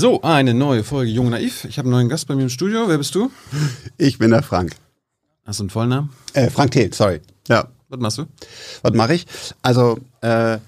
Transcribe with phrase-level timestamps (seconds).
[0.00, 1.64] So, eine neue Folge Jung Naiv.
[1.64, 2.84] Ich habe einen neuen Gast bei mir im Studio.
[2.86, 3.32] Wer bist du?
[3.96, 4.76] Ich bin der Frank.
[5.44, 6.10] Hast du einen Vollnamen?
[6.34, 7.20] Äh, Frank Thiel, sorry.
[7.48, 7.66] Ja.
[7.88, 8.26] Was machst du?
[8.82, 9.26] Was mache ich?
[9.60, 10.58] Also, äh,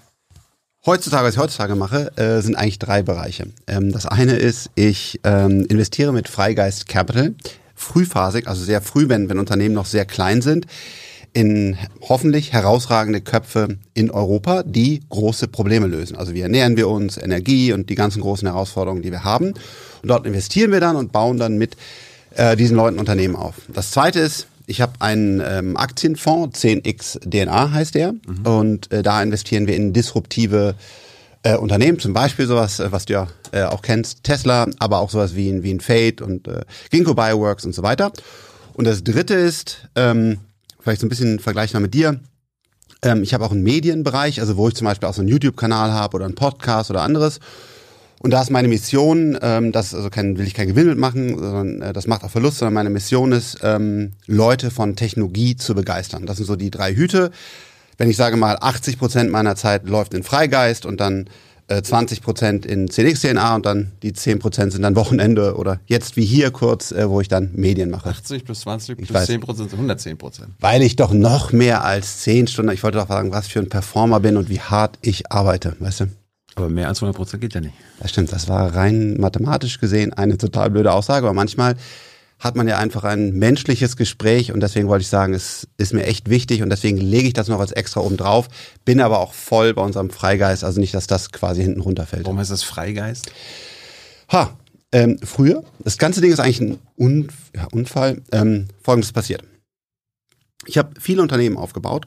[0.85, 3.47] heutzutage, was ich heutzutage mache, äh, sind eigentlich drei Bereiche.
[3.69, 7.37] Ähm, das eine ist, ich ähm, investiere mit Freigeist Capital,
[7.77, 10.67] frühphasig, also sehr früh, wenn, wenn Unternehmen noch sehr klein sind,
[11.33, 16.17] in hoffentlich herausragende Köpfe in Europa, die große Probleme lösen.
[16.17, 19.53] Also wie ernähren wir uns, Energie und die ganzen großen Herausforderungen, die wir haben.
[20.03, 21.77] Und dort investieren wir dann und bauen dann mit
[22.35, 23.55] äh, diesen Leuten Unternehmen auf.
[23.73, 28.47] Das zweite ist, ich habe einen ähm, Aktienfonds, 10x DNA heißt der, mhm.
[28.47, 30.77] und äh, da investieren wir in disruptive
[31.43, 35.11] äh, Unternehmen, zum Beispiel sowas, äh, was du ja äh, auch kennst, Tesla, aber auch
[35.11, 38.13] sowas wie ein, wie ein Fate und äh, Ginkgo Bioworks und so weiter.
[38.75, 40.39] Und das dritte ist, ähm,
[40.83, 42.21] vielleicht so ein bisschen vergleichbar mit dir.
[43.03, 45.93] Ähm, ich habe auch einen Medienbereich, also wo ich zum Beispiel auch so einen YouTube-Kanal
[45.93, 47.41] habe oder einen Podcast oder anderes.
[48.23, 51.81] Und da ist meine Mission, ähm, das also kein, will ich kein Gewinn mitmachen, sondern
[51.81, 56.27] äh, das macht auch Verlust, sondern meine Mission ist, ähm, Leute von Technologie zu begeistern.
[56.27, 57.31] Das sind so die drei Hüte.
[57.97, 61.31] Wenn ich sage mal, 80 Prozent meiner Zeit läuft in Freigeist und dann
[61.83, 66.17] 20 äh, Prozent in CDX-DNA und dann die 10 Prozent sind dann Wochenende oder jetzt
[66.17, 68.09] wie hier kurz, äh, wo ich dann Medien mache.
[68.11, 70.49] 80 plus 20 plus weiß, 10 Prozent sind 110 Prozent.
[70.59, 73.69] Weil ich doch noch mehr als 10 Stunden, ich wollte doch sagen, was für ein
[73.69, 76.07] Performer bin und wie hart ich arbeite, weißt du?
[76.57, 77.75] Aber mehr als 100 Prozent geht ja nicht.
[78.01, 81.77] Das stimmt, das war rein mathematisch gesehen eine total blöde Aussage, aber manchmal
[82.41, 86.05] hat man ja einfach ein menschliches Gespräch und deswegen wollte ich sagen, es ist mir
[86.05, 88.49] echt wichtig und deswegen lege ich das noch als extra oben drauf,
[88.87, 92.25] bin aber auch voll bei unserem Freigeist, also nicht, dass das quasi hinten runterfällt.
[92.25, 93.31] Warum heißt das Freigeist?
[94.33, 94.57] Ha,
[94.93, 98.23] ähm, früher, das ganze Ding ist eigentlich ein Unf ja, Unfall.
[98.33, 99.45] Ähm, Folgendes passiert.
[100.67, 102.07] Ich habe viele Unternehmen aufgebaut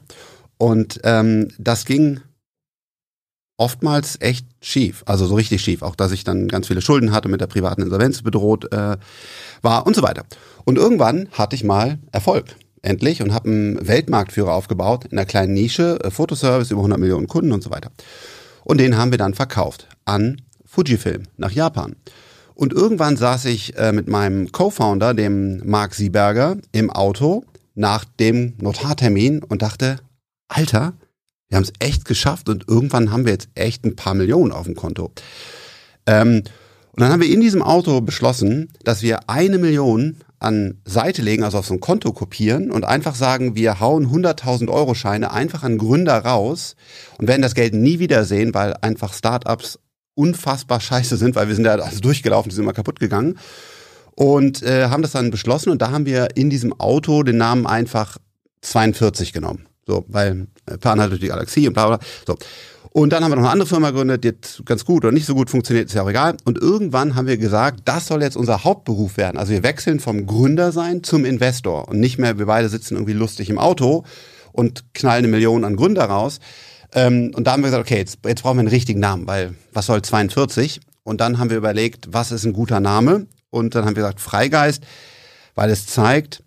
[0.58, 2.20] und ähm, das ging
[3.56, 7.28] oftmals echt schief, also so richtig schief, auch dass ich dann ganz viele Schulden hatte,
[7.28, 8.96] mit der privaten Insolvenz bedroht äh,
[9.62, 10.24] war und so weiter.
[10.64, 15.54] Und irgendwann hatte ich mal Erfolg, endlich, und habe einen Weltmarktführer aufgebaut in einer kleinen
[15.54, 17.90] Nische, äh, Fotoservice, über 100 Millionen Kunden und so weiter.
[18.64, 21.96] Und den haben wir dann verkauft an Fujifilm nach Japan.
[22.54, 27.44] Und irgendwann saß ich äh, mit meinem Co-Founder, dem Mark Sieberger, im Auto
[27.74, 29.98] nach dem Notartermin und dachte,
[30.48, 30.94] Alter,
[31.48, 34.66] wir haben es echt geschafft und irgendwann haben wir jetzt echt ein paar Millionen auf
[34.66, 35.12] dem Konto.
[36.06, 36.42] Ähm,
[36.92, 41.42] und dann haben wir in diesem Auto beschlossen, dass wir eine Million an Seite legen,
[41.42, 45.62] also auf so ein Konto kopieren und einfach sagen, wir hauen 100.000 Euro Scheine einfach
[45.62, 46.76] an Gründer raus
[47.18, 49.78] und werden das Geld nie wiedersehen, weil einfach Startups
[50.14, 53.38] unfassbar scheiße sind, weil wir sind ja also durchgelaufen, die sind immer kaputt gegangen
[54.14, 57.66] und äh, haben das dann beschlossen und da haben wir in diesem Auto den Namen
[57.66, 58.18] einfach
[58.60, 59.66] 42 genommen.
[59.86, 60.46] So, weil
[60.80, 61.98] Pan hat die Galaxie und bla bla.
[62.26, 62.36] So.
[62.96, 65.26] Und dann haben wir noch eine andere Firma gegründet, die jetzt ganz gut oder nicht
[65.26, 66.36] so gut funktioniert, ist ja auch egal.
[66.44, 69.36] Und irgendwann haben wir gesagt, das soll jetzt unser Hauptberuf werden.
[69.36, 73.14] Also wir wechseln vom Gründer sein zum Investor und nicht mehr, wir beide sitzen irgendwie
[73.14, 74.04] lustig im Auto
[74.52, 76.38] und knallen eine Million an Gründer raus.
[76.92, 79.56] Ähm, und da haben wir gesagt, okay, jetzt, jetzt brauchen wir einen richtigen Namen, weil
[79.72, 80.80] was soll 42?
[81.02, 83.26] Und dann haben wir überlegt, was ist ein guter Name?
[83.50, 84.84] Und dann haben wir gesagt, Freigeist,
[85.56, 86.44] weil es zeigt,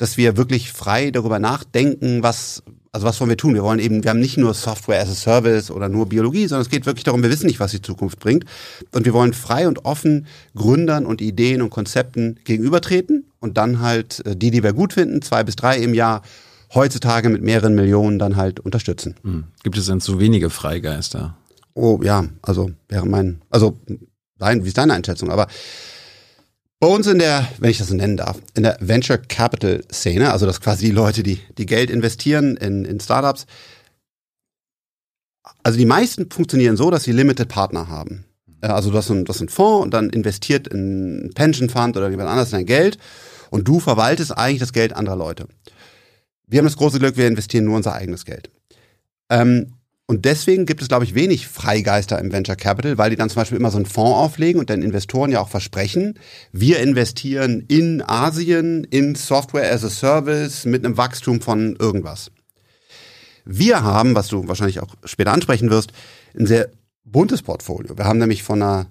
[0.00, 3.52] dass wir wirklich frei darüber nachdenken, was, also was wollen wir tun?
[3.52, 6.62] Wir wollen eben, wir haben nicht nur Software as a Service oder nur Biologie, sondern
[6.62, 8.46] es geht wirklich darum, wir wissen nicht, was die Zukunft bringt.
[8.92, 14.24] Und wir wollen frei und offen Gründern und Ideen und Konzepten gegenübertreten und dann halt
[14.24, 16.22] äh, die, die wir gut finden, zwei bis drei im Jahr,
[16.72, 19.16] heutzutage mit mehreren Millionen dann halt unterstützen.
[19.22, 19.44] Hm.
[19.64, 21.36] Gibt es denn zu wenige Freigeister?
[21.74, 23.76] Oh ja, also wäre mein, also
[24.38, 25.30] nein, wie ist deine Einschätzung?
[25.30, 25.46] Aber
[26.80, 30.32] bei uns in der, wenn ich das so nennen darf, in der Venture Capital Szene,
[30.32, 33.46] also das quasi die Leute, die, die Geld investieren in, in Startups,
[35.62, 38.24] also die meisten funktionieren so, dass sie Limited Partner haben.
[38.62, 41.96] Also du hast, ein, du hast einen Fonds und dann investiert in einen Pension Fund
[41.96, 42.98] oder jemand anderes dein Geld
[43.50, 45.48] und du verwaltest eigentlich das Geld anderer Leute.
[46.46, 48.50] Wir haben das große Glück, wir investieren nur unser eigenes Geld.
[49.28, 49.74] Ähm,
[50.10, 53.42] und deswegen gibt es, glaube ich, wenig Freigeister im Venture Capital, weil die dann zum
[53.42, 56.18] Beispiel immer so einen Fonds auflegen und den Investoren ja auch versprechen,
[56.50, 62.32] wir investieren in Asien in Software as a Service mit einem Wachstum von irgendwas.
[63.44, 65.92] Wir haben, was du wahrscheinlich auch später ansprechen wirst,
[66.36, 66.70] ein sehr
[67.04, 67.96] buntes Portfolio.
[67.96, 68.86] Wir haben nämlich von einer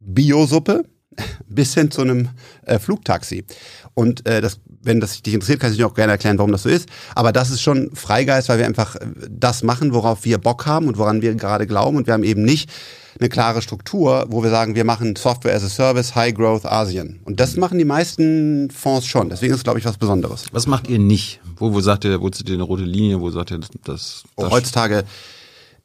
[0.00, 0.84] Biosuppe
[1.48, 2.28] bis hin zu einem
[2.66, 3.46] äh, Flugtaxi.
[3.94, 6.62] Und äh, das, wenn das dich interessiert, kann ich dir auch gerne erklären, warum das
[6.62, 6.88] so ist.
[7.14, 10.88] Aber das ist schon Freigeist, weil wir einfach äh, das machen, worauf wir Bock haben
[10.88, 11.96] und woran wir gerade glauben.
[11.96, 12.70] Und wir haben eben nicht
[13.18, 17.20] eine klare Struktur, wo wir sagen, wir machen Software as a Service, High Growth Asien.
[17.24, 19.28] Und das machen die meisten Fonds schon.
[19.28, 20.46] Deswegen ist es, glaube ich, was Besonderes.
[20.52, 21.40] Was macht ihr nicht?
[21.56, 23.20] Wo, wo sagt ihr, wo zieht ihr eine rote Linie?
[23.20, 23.70] Wo sagt ihr, das...
[23.84, 25.04] das oh, heutzutage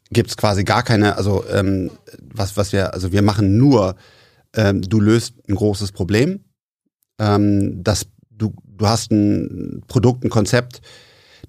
[0.09, 1.91] gibt's quasi gar keine, also ähm,
[2.33, 3.95] was, was wir, also wir machen nur
[4.57, 6.43] ähm, du löst ein großes Problem.
[7.19, 8.07] Ähm, das,
[8.37, 10.81] du, du hast ein Produkt, ein Konzept,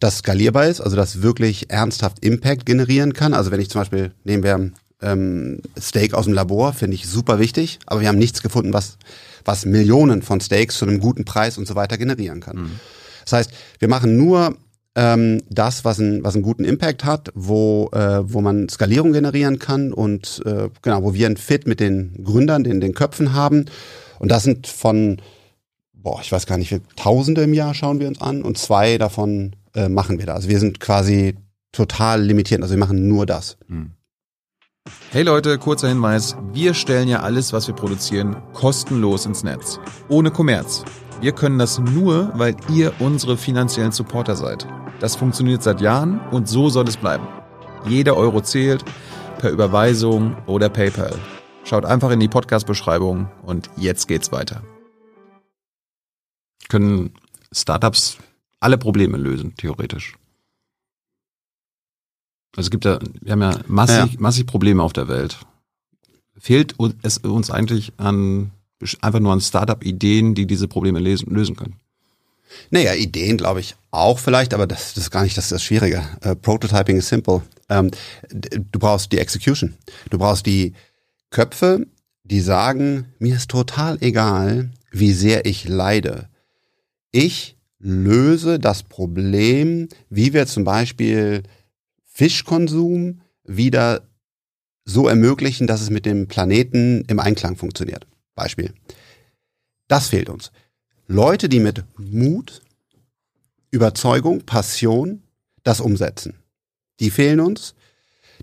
[0.00, 3.34] das skalierbar ist, also das wirklich ernsthaft Impact generieren kann.
[3.34, 4.70] Also wenn ich zum Beispiel, nehmen wir
[5.02, 8.98] ähm, Steak aus dem Labor, finde ich super wichtig, aber wir haben nichts gefunden, was,
[9.44, 12.56] was Millionen von Steaks zu einem guten Preis und so weiter generieren kann.
[12.56, 12.80] Mhm.
[13.24, 14.56] Das heißt, wir machen nur
[14.94, 19.58] ähm, das, was, ein, was einen guten Impact hat, wo, äh, wo man Skalierung generieren
[19.58, 23.66] kann und äh, genau, wo wir ein Fit mit den Gründern, den, den Köpfen haben.
[24.18, 25.20] Und das sind von,
[26.08, 29.54] boah, ich weiß gar nicht, Tausende im Jahr schauen wir uns an und zwei davon
[29.74, 30.34] äh, machen wir da.
[30.34, 31.36] Also wir sind quasi
[31.70, 33.58] total limitiert, also wir machen nur das.
[33.68, 33.92] Hm.
[35.10, 36.34] Hey Leute, kurzer Hinweis.
[36.54, 39.80] Wir stellen ja alles, was wir produzieren, kostenlos ins Netz.
[40.08, 40.82] Ohne Kommerz.
[41.20, 44.66] Wir können das nur, weil ihr unsere finanziellen Supporter seid.
[45.00, 47.26] Das funktioniert seit Jahren und so soll es bleiben.
[47.86, 48.82] Jeder Euro zählt,
[49.38, 51.14] per Überweisung oder PayPal.
[51.64, 54.62] Schaut einfach in die Podcast-Beschreibung und jetzt geht's weiter.
[56.68, 57.14] Können
[57.52, 58.18] Startups
[58.60, 60.16] alle Probleme lösen, theoretisch?
[62.56, 64.20] Also es gibt ja, wir haben ja massig, ja.
[64.20, 65.38] massig Probleme auf der Welt.
[66.36, 68.52] Fehlt es uns eigentlich an
[69.00, 71.76] einfach nur an Startup-Ideen, die diese Probleme lesen, lösen können?
[72.70, 76.02] Naja, Ideen glaube ich auch vielleicht, aber das, das ist gar nicht das, das Schwierige.
[76.24, 77.42] Uh, Prototyping is simple.
[77.68, 77.90] Ähm,
[78.30, 79.74] du brauchst die Execution.
[80.10, 80.72] Du brauchst die
[81.30, 81.86] Köpfe,
[82.24, 86.27] die sagen, mir ist total egal, wie sehr ich leide.
[87.20, 91.42] Ich löse das Problem, wie wir zum Beispiel
[92.04, 94.06] Fischkonsum wieder
[94.84, 98.06] so ermöglichen, dass es mit dem Planeten im Einklang funktioniert.
[98.36, 98.72] Beispiel.
[99.88, 100.52] Das fehlt uns.
[101.08, 102.62] Leute, die mit Mut,
[103.72, 105.24] Überzeugung, Passion
[105.64, 106.34] das umsetzen.
[107.00, 107.74] Die fehlen uns.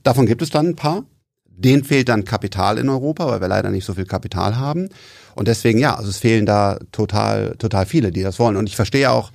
[0.03, 1.05] Davon gibt es dann ein paar.
[1.45, 4.89] Denen fehlt dann Kapital in Europa, weil wir leider nicht so viel Kapital haben.
[5.35, 8.55] Und deswegen, ja, also es fehlen da total, total viele, die das wollen.
[8.55, 9.31] Und ich verstehe auch,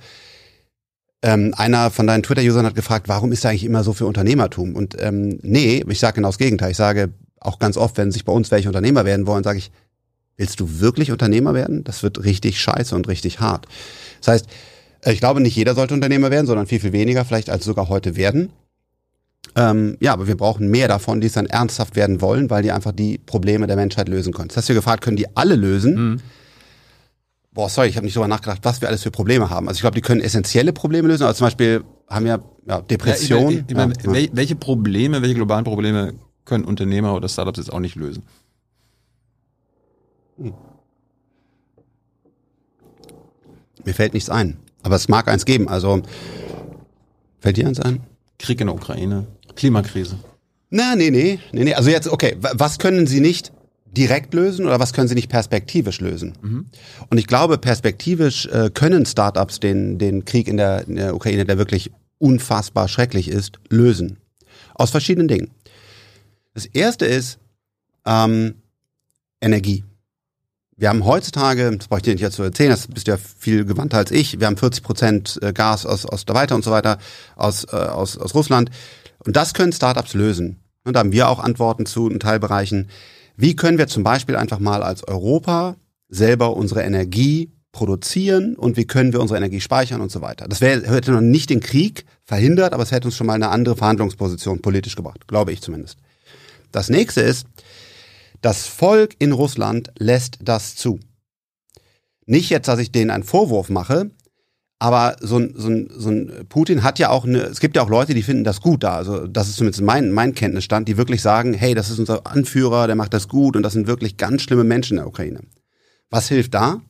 [1.23, 4.75] ähm, einer von deinen Twitter-Usern hat gefragt, warum ist da eigentlich immer so viel Unternehmertum?
[4.75, 6.71] Und ähm, nee, ich sage genau das Gegenteil.
[6.71, 7.09] Ich sage
[7.39, 9.71] auch ganz oft, wenn sich bei uns welche Unternehmer werden wollen, sage ich,
[10.41, 11.83] Willst du wirklich Unternehmer werden?
[11.83, 13.67] Das wird richtig scheiße und richtig hart.
[14.21, 14.47] Das heißt,
[15.05, 18.15] ich glaube, nicht jeder sollte Unternehmer werden, sondern viel, viel weniger vielleicht als sogar heute
[18.15, 18.51] werden.
[19.55, 22.71] Ähm, ja, aber wir brauchen mehr davon, die es dann ernsthaft werden wollen, weil die
[22.71, 24.47] einfach die Probleme der Menschheit lösen können.
[24.47, 26.11] Das hast du gefragt, können die alle lösen?
[26.11, 26.21] Mhm.
[27.53, 29.67] Boah, sorry, ich habe nicht darüber nachgedacht, was wir alles für Probleme haben.
[29.67, 31.23] Also ich glaube, die können essentielle Probleme lösen.
[31.23, 33.51] Also zum Beispiel haben wir ja, Depression.
[33.51, 34.29] Ja, ich ich ja.
[34.33, 36.13] Welche Probleme, welche globalen Probleme
[36.45, 38.23] können Unternehmer oder Startups jetzt auch nicht lösen?
[40.37, 40.53] Hm.
[43.83, 44.57] Mir fällt nichts ein.
[44.83, 45.67] Aber es mag eins geben.
[45.67, 46.01] Also,
[47.39, 48.01] fällt dir eins ein?
[48.41, 50.17] Krieg in der Ukraine, Klimakrise.
[50.69, 51.73] Na, nee, nee, nee, nee.
[51.73, 53.51] Also jetzt, okay, was können Sie nicht
[53.85, 56.33] direkt lösen oder was können Sie nicht perspektivisch lösen?
[56.41, 56.65] Mhm.
[57.09, 61.45] Und ich glaube, perspektivisch äh, können Startups den, den Krieg in der, in der Ukraine,
[61.45, 64.17] der wirklich unfassbar schrecklich ist, lösen.
[64.75, 65.51] Aus verschiedenen Dingen.
[66.53, 67.39] Das erste ist
[68.05, 68.55] ähm,
[69.41, 69.83] Energie.
[70.77, 73.65] Wir haben heutzutage, das brauche ich dir nicht jetzt zu erzählen, das bist ja viel
[73.65, 76.71] gewandter als ich, wir haben 40 Prozent äh, Gas aus, aus der Weiter und so
[76.71, 76.97] weiter,
[77.35, 78.71] aus, äh, aus, aus Russland.
[79.25, 80.59] Und das können Startups lösen.
[80.83, 82.89] Und da haben wir auch Antworten zu in Teilbereichen.
[83.35, 85.75] Wie können wir zum Beispiel einfach mal als Europa
[86.09, 90.47] selber unsere Energie produzieren und wie können wir unsere Energie speichern und so weiter.
[90.47, 93.49] Das wär, hätte noch nicht den Krieg verhindert, aber es hätte uns schon mal eine
[93.49, 95.97] andere Verhandlungsposition politisch gebracht, glaube ich zumindest.
[96.71, 97.47] Das nächste ist,
[98.41, 100.99] das Volk in Russland lässt das zu.
[102.25, 104.11] Nicht jetzt, dass ich denen einen Vorwurf mache,
[104.81, 107.83] aber so ein, so ein, so ein Putin hat ja auch eine, es gibt ja
[107.83, 108.95] auch Leute, die finden das gut da.
[108.95, 112.87] Also das ist zumindest mein, mein Kenntnisstand, die wirklich sagen, hey, das ist unser Anführer,
[112.87, 115.41] der macht das gut und das sind wirklich ganz schlimme Menschen in der Ukraine.
[116.09, 116.81] Was hilft da?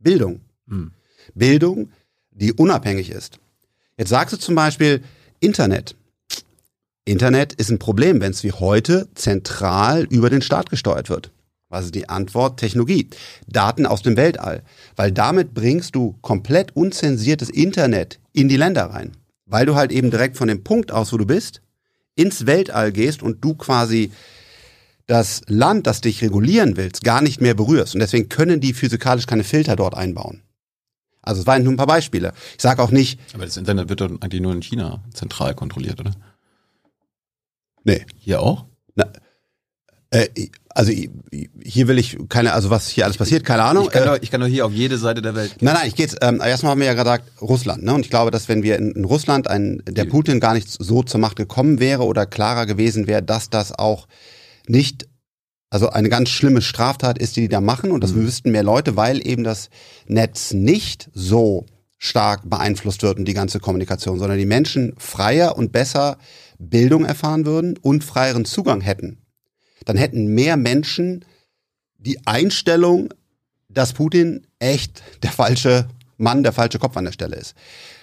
[0.00, 0.42] Bildung.
[0.68, 0.92] Hm.
[1.34, 1.92] Bildung,
[2.30, 3.38] die unabhängig ist.
[3.96, 5.02] Jetzt sagst du zum Beispiel
[5.40, 5.96] Internet.
[7.06, 11.30] Internet ist ein Problem, wenn es wie heute zentral über den Staat gesteuert wird.
[11.72, 12.60] Was ist die Antwort?
[12.60, 13.08] Technologie.
[13.48, 14.62] Daten aus dem Weltall.
[14.94, 19.12] Weil damit bringst du komplett unzensiertes Internet in die Länder rein.
[19.46, 21.62] Weil du halt eben direkt von dem Punkt aus, wo du bist,
[22.14, 24.12] ins Weltall gehst und du quasi
[25.06, 27.94] das Land, das dich regulieren willst, gar nicht mehr berührst.
[27.94, 30.42] Und deswegen können die physikalisch keine Filter dort einbauen.
[31.22, 32.34] Also es waren nur ein paar Beispiele.
[32.54, 33.18] Ich sage auch nicht.
[33.32, 36.12] Aber das Internet wird doch eigentlich nur in China zentral kontrolliert, oder?
[37.84, 38.04] Nee.
[38.18, 38.66] Hier auch?
[38.94, 39.10] Na,
[40.12, 40.28] äh,
[40.74, 43.84] also hier will ich keine, also was hier alles passiert, keine Ahnung.
[43.84, 45.58] Ich kann, doch, ich kann doch hier auf jede Seite der Welt.
[45.58, 45.66] Gehen.
[45.66, 46.16] Nein, nein, ich geht's.
[46.20, 47.94] Ähm, erstmal haben wir ja gesagt Russland, ne?
[47.94, 51.02] Und ich glaube, dass wenn wir in, in Russland ein, der Putin gar nicht so
[51.02, 54.08] zur Macht gekommen wäre oder klarer gewesen wäre, dass das auch
[54.66, 55.06] nicht
[55.70, 58.26] also eine ganz schlimme Straftat ist, die die da machen und das mhm.
[58.26, 59.70] wüssten mehr Leute, weil eben das
[60.06, 61.64] Netz nicht so
[61.96, 66.18] stark beeinflusst wird und die ganze Kommunikation, sondern die Menschen freier und besser
[66.58, 69.21] Bildung erfahren würden und freieren Zugang hätten.
[69.84, 71.24] Dann hätten mehr Menschen
[71.98, 73.12] die Einstellung,
[73.68, 77.54] dass Putin echt der falsche Mann, der falsche Kopf an der Stelle ist.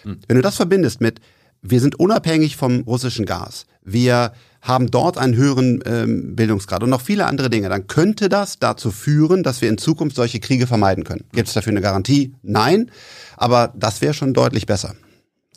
[0.04, 0.20] Mhm.
[0.28, 1.20] Wenn du das verbindest mit,
[1.62, 7.02] wir sind unabhängig vom russischen Gas, wir haben dort einen höheren ähm, Bildungsgrad und noch
[7.02, 11.06] viele andere Dinge, dann könnte das dazu führen, dass wir in Zukunft solche Kriege vermeiden
[11.06, 11.26] können.
[11.32, 12.36] Gibt es dafür eine Garantie?
[12.42, 12.92] Nein,
[13.38, 14.96] aber das wäre schon deutlich besser.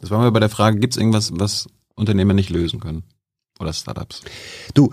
[0.01, 3.05] Das waren wir bei der Frage, gibt es irgendwas, was Unternehmen nicht lösen können?
[3.59, 4.23] Oder Startups?
[4.75, 4.93] Du,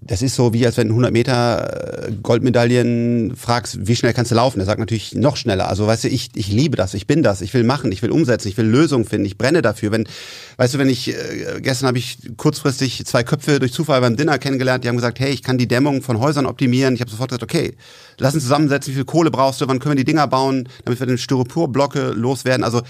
[0.00, 4.34] das ist so wie, als wenn 100 Meter äh, Goldmedaillen fragst, wie schnell kannst du
[4.34, 4.60] laufen?
[4.60, 5.68] Er sagt natürlich noch schneller.
[5.68, 8.10] Also weißt du, ich, ich liebe das, ich bin das, ich will machen, ich will
[8.10, 9.92] umsetzen, ich will Lösungen finden, ich brenne dafür.
[9.92, 10.08] Wenn,
[10.56, 14.38] weißt du, wenn ich, äh, gestern habe ich kurzfristig zwei Köpfe durch Zufall beim Dinner
[14.38, 16.94] kennengelernt, die haben gesagt, hey, ich kann die Dämmung von Häusern optimieren.
[16.94, 17.74] Ich habe sofort gesagt, okay,
[18.18, 21.00] lass uns zusammensetzen, wie viel Kohle brauchst du, wann können wir die Dinger bauen, damit
[21.00, 22.64] wir den Styroporblocke loswerden.
[22.64, 22.82] Also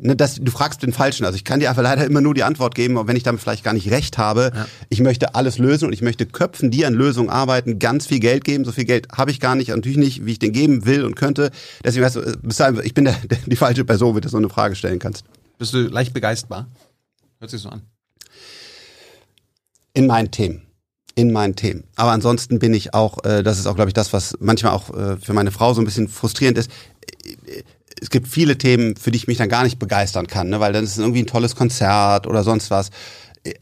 [0.00, 1.24] ne, das, du fragst den Falschen.
[1.24, 3.64] Also ich kann dir einfach leider immer nur die Antwort geben, wenn ich damit vielleicht
[3.64, 4.52] gar nicht recht habe.
[4.54, 4.66] Ja.
[4.88, 8.44] Ich möchte alles lösen und ich möchte Köpfen, die an Lösungen arbeiten, ganz viel Geld
[8.44, 8.64] geben.
[8.64, 11.16] So viel Geld habe ich gar nicht, natürlich nicht, wie ich den geben will und
[11.16, 11.50] könnte.
[11.84, 14.76] Deswegen weißt du, ich bin der, der, die falsche Person, wie du so eine Frage
[14.76, 15.24] stellen kannst.
[15.58, 16.68] Bist du leicht begeisterbar?
[17.40, 17.82] Hört sich so an.
[19.94, 20.67] In meinen Themen
[21.18, 21.84] in meinen Themen.
[21.96, 24.96] Aber ansonsten bin ich auch, äh, das ist auch, glaube ich, das, was manchmal auch
[24.96, 26.70] äh, für meine Frau so ein bisschen frustrierend ist
[28.00, 30.60] es gibt viele Themen, für die ich mich dann gar nicht begeistern kann, ne?
[30.60, 32.90] weil dann ist es irgendwie ein tolles Konzert oder sonst was.
[33.42, 33.52] Äh,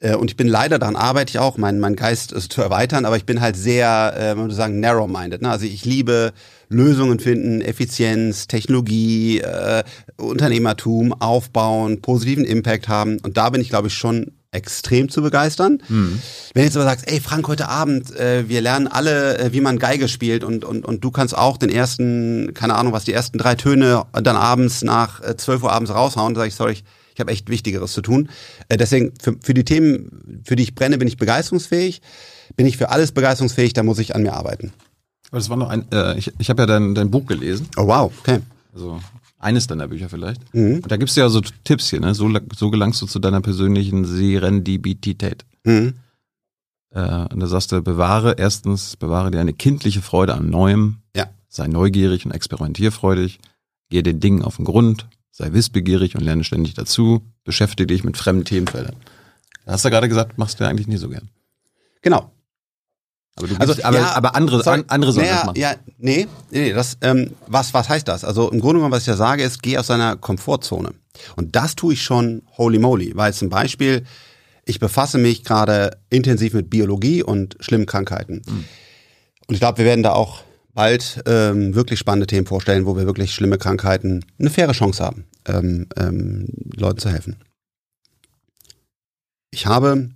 [0.00, 3.04] äh, und ich bin leider, daran arbeite ich auch, mein, mein Geist ist zu erweitern,
[3.04, 5.42] aber ich bin halt sehr, äh, man würde sagen, narrow-minded.
[5.42, 5.50] Ne?
[5.50, 6.32] Also ich liebe
[6.68, 9.84] Lösungen finden, Effizienz, Technologie, äh,
[10.16, 13.18] Unternehmertum, aufbauen, positiven Impact haben.
[13.22, 15.82] Und da bin ich, glaube ich, schon extrem zu begeistern.
[15.88, 16.20] Mhm.
[16.52, 19.62] Wenn du jetzt aber sagst, ey Frank, heute Abend, äh, wir lernen alle, äh, wie
[19.62, 23.14] man Geige spielt und, und, und du kannst auch den ersten, keine Ahnung was, die
[23.14, 26.84] ersten drei Töne dann abends nach äh, 12 Uhr abends raushauen, sage ich, sorry, ich,
[27.14, 28.28] ich habe echt Wichtigeres zu tun.
[28.68, 32.02] Äh, deswegen, für, für die Themen, für die ich brenne, bin ich begeisterungsfähig.
[32.54, 34.72] Bin ich für alles begeisterungsfähig, da muss ich an mir arbeiten.
[35.30, 37.68] Aber das war noch ein, äh, ich, ich habe ja dein, dein Buch gelesen.
[37.78, 38.40] Oh wow, okay.
[38.74, 39.00] Also
[39.42, 40.54] eines deiner Bücher vielleicht.
[40.54, 40.76] Mhm.
[40.76, 42.14] Und da gibst du ja so Tipps hier, ne?
[42.14, 45.44] So, so gelangst du zu deiner persönlichen Serendipität.
[45.64, 45.94] Mhm.
[46.90, 50.98] Äh, und da sagst du, bewahre erstens, bewahre dir eine kindliche Freude an Neuem.
[51.16, 51.28] Ja.
[51.48, 53.40] Sei neugierig und experimentierfreudig.
[53.90, 55.06] Gehe den Dingen auf den Grund.
[55.30, 57.22] Sei wissbegierig und lerne ständig dazu.
[57.44, 58.96] Beschäftige dich mit fremden Themenfeldern.
[59.64, 61.28] Da hast du gerade gesagt, machst du ja eigentlich nie so gern.
[62.02, 62.30] Genau.
[63.36, 65.58] Aber, du also, aber, ja, aber andere, sorry, andere sollen naja, das machen.
[65.58, 68.24] Ja, nee, nee, das, ähm, was, was heißt das?
[68.24, 70.92] Also im Grunde genommen, was ich ja sage, ist, geh aus deiner Komfortzone.
[71.36, 74.04] Und das tue ich schon holy moly, weil zum Beispiel,
[74.66, 78.42] ich befasse mich gerade intensiv mit Biologie und schlimmen Krankheiten.
[78.46, 78.64] Mhm.
[79.46, 80.42] Und ich glaube, wir werden da auch
[80.74, 85.24] bald ähm, wirklich spannende Themen vorstellen, wo wir wirklich schlimme Krankheiten eine faire Chance haben,
[85.46, 87.36] ähm, ähm, Leuten zu helfen.
[89.50, 90.10] Ich habe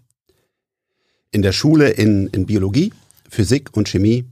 [1.31, 2.93] in der Schule in, in Biologie
[3.29, 4.25] Physik und Chemie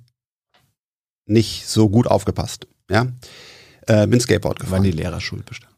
[1.26, 2.66] nicht so gut aufgepasst.
[2.90, 3.12] Ja,
[3.86, 4.78] äh, bin Skateboard gefahren.
[4.78, 5.73] Waren die Lehrer schuld bestimmt?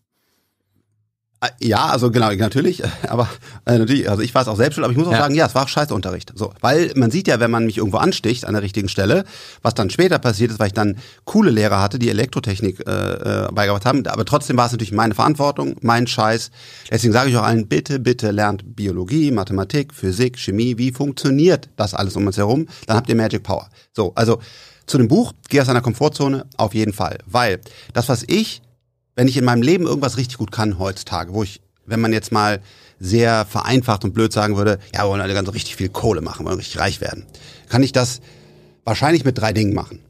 [1.40, 3.28] Äh, ja, also genau, natürlich, aber
[3.66, 5.19] äh, natürlich, also ich war es auch selbst schuld, aber ich muss auch ja.
[5.19, 6.33] sagen, ja, es war auch scheiße Unterricht.
[6.35, 9.25] So, weil man sieht ja, wenn man mich irgendwo ansticht an der richtigen Stelle,
[9.62, 12.93] was dann später passiert ist, weil ich dann coole Lehrer hatte, die Elektrotechnik äh,
[13.47, 16.50] äh, beigebracht haben, aber trotzdem war es natürlich meine Verantwortung, mein Scheiß.
[16.90, 21.95] Deswegen sage ich auch allen, bitte, bitte lernt Biologie, Mathematik, Physik, Chemie, wie funktioniert das
[21.95, 23.69] alles um uns herum, dann habt ihr Magic Power.
[23.93, 24.40] So, also
[24.87, 27.19] zu dem Buch, geh aus deiner Komfortzone, auf jeden Fall.
[27.26, 27.61] Weil
[27.93, 28.62] das, was ich
[29.17, 32.31] wenn ich in meinem Leben irgendwas richtig gut kann heutzutage, wo ich, wenn man jetzt
[32.31, 32.61] mal
[33.01, 36.47] sehr vereinfacht und blöd sagen würde, ja, wir wollen alle ganz richtig viel Kohle machen,
[36.47, 37.27] wollen richtig reich werden,
[37.69, 38.21] kann ich das
[38.85, 40.01] wahrscheinlich mit drei Dingen machen.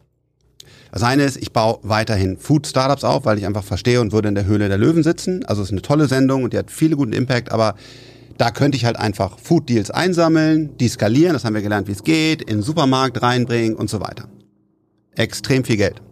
[0.93, 4.35] Das eine ist, ich baue weiterhin Food-Startups auf, weil ich einfach verstehe und würde in
[4.35, 5.45] der Höhle der Löwen sitzen.
[5.45, 7.75] Also es ist eine tolle Sendung und die hat viele guten Impact, aber
[8.39, 12.05] da könnte ich halt einfach Food-Deals einsammeln, die skalieren, das haben wir gelernt, wie es
[12.05, 14.29] geht, in den Supermarkt reinbringen und so weiter.
[15.15, 16.03] Extrem viel Geld.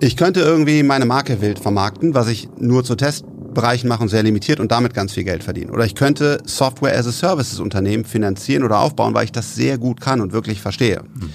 [0.00, 4.22] Ich könnte irgendwie meine Marke wild vermarkten, was ich nur zu Testbereichen mache und sehr
[4.22, 5.70] limitiert und damit ganz viel Geld verdienen.
[5.70, 9.76] Oder ich könnte Software as a Services Unternehmen finanzieren oder aufbauen, weil ich das sehr
[9.76, 10.98] gut kann und wirklich verstehe.
[10.98, 11.30] Hm.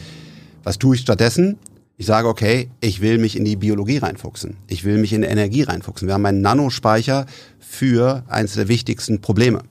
[0.64, 1.58] Was tue ich stattdessen?
[1.98, 4.56] Ich sage, okay, ich will mich in die Biologie reinfuchsen.
[4.68, 6.08] Ich will mich in Energie reinfuchsen.
[6.08, 7.26] Wir haben einen Nanospeicher
[7.60, 9.62] für eines der wichtigsten Probleme.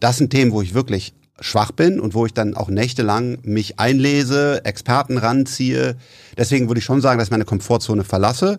[0.00, 3.78] Das sind Themen, wo ich wirklich schwach bin und wo ich dann auch nächtelang mich
[3.78, 5.96] einlese, Experten ranziehe.
[6.36, 8.58] Deswegen würde ich schon sagen, dass ich meine Komfortzone verlasse.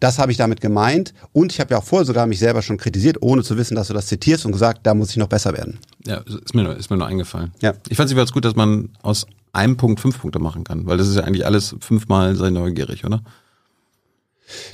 [0.00, 1.14] Das habe ich damit gemeint.
[1.32, 3.88] Und ich habe ja auch vorher sogar mich selber schon kritisiert, ohne zu wissen, dass
[3.88, 5.78] du das zitierst und gesagt, da muss ich noch besser werden.
[6.06, 7.52] Ja, ist mir, ist mir nur eingefallen.
[7.62, 7.74] Ja.
[7.88, 10.86] Ich fand es ganz gut, dass man aus einem Punkt fünf Punkte machen kann.
[10.86, 13.22] Weil das ist ja eigentlich alles fünfmal sei neugierig, oder?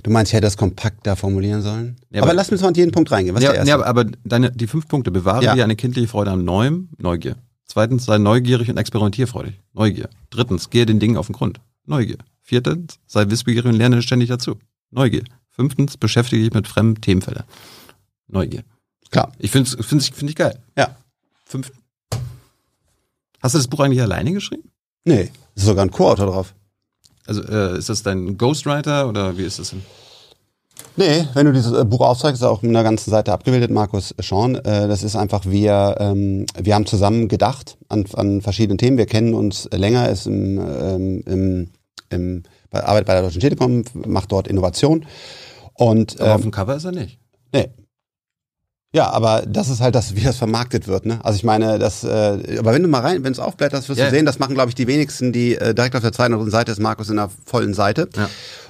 [0.02, 1.96] Du meinst, ich hätte das kompakter formulieren sollen?
[2.10, 3.36] Ja, aber, aber- lass uns mal an jeden Punkt reingehen.
[3.36, 3.86] Was ja, ist der ja, erste?
[3.86, 5.54] aber deine, die fünf Punkte bewahre Ja.
[5.54, 7.36] dir eine kindliche Freude am Neuem, Neugier.
[7.66, 10.08] Zweitens, sei neugierig und experimentierfreudig, Neugier.
[10.30, 11.60] Drittens, gehe den Dingen auf den Grund,
[11.90, 12.18] Neugier.
[12.40, 14.56] Viertens, sei wissbegierig und lerne ständig dazu,
[14.90, 15.24] Neugier.
[15.50, 17.44] Fünftens, beschäftige dich mit fremden Themenfeldern,
[18.28, 18.62] Neugier.
[19.10, 19.32] Klar.
[19.38, 20.58] Ich finde find, find ich geil.
[20.76, 20.96] Ja.
[21.44, 21.72] Fünf.
[23.42, 24.70] Hast du das Buch eigentlich alleine geschrieben?
[25.04, 26.54] Nee, ist sogar ein Co-Autor drauf.
[27.26, 29.82] Also äh, ist das dein Ghostwriter oder wie ist das denn?
[30.96, 34.14] Nee, wenn du dieses äh, Buch aufzeigst, ist auch mit einer ganzen Seite abgebildet, Markus
[34.20, 34.54] Schorn.
[34.54, 38.96] Äh, das ist einfach, wir, ähm, wir haben zusammen gedacht an, an verschiedenen Themen.
[38.96, 41.70] Wir kennen uns länger, ist im, ähm, im,
[42.10, 45.06] im, bei, arbeitet bei der Deutschen Telekom, macht dort Innovation.
[45.74, 47.18] Und Aber auf ähm, dem Cover ist er nicht.
[47.54, 47.68] nee.
[48.92, 51.20] Ja, aber das ist halt das, wie das vermarktet wird, ne?
[51.24, 54.06] Also ich meine, das, äh, aber wenn du mal rein, wenn es aufblätterst, wirst Ja.
[54.06, 56.40] du sehen, das machen, glaube ich, die wenigsten, die äh, direkt auf der zweiten oder
[56.42, 58.08] dritten Seite ist Markus in der vollen Seite.
[58.16, 58.28] Ja.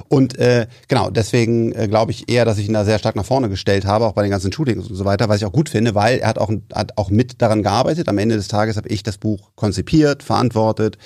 [0.09, 3.25] Und äh, genau, deswegen äh, glaube ich eher, dass ich ihn da sehr stark nach
[3.25, 5.71] vorne gestellt habe, auch bei den ganzen Shootings und so weiter, was ich auch gut
[5.71, 8.07] finde, weil er hat auch, hat auch mit daran gearbeitet.
[8.11, 10.99] Am Ende des Tages habe ich das Buch konzipiert, verantwortet.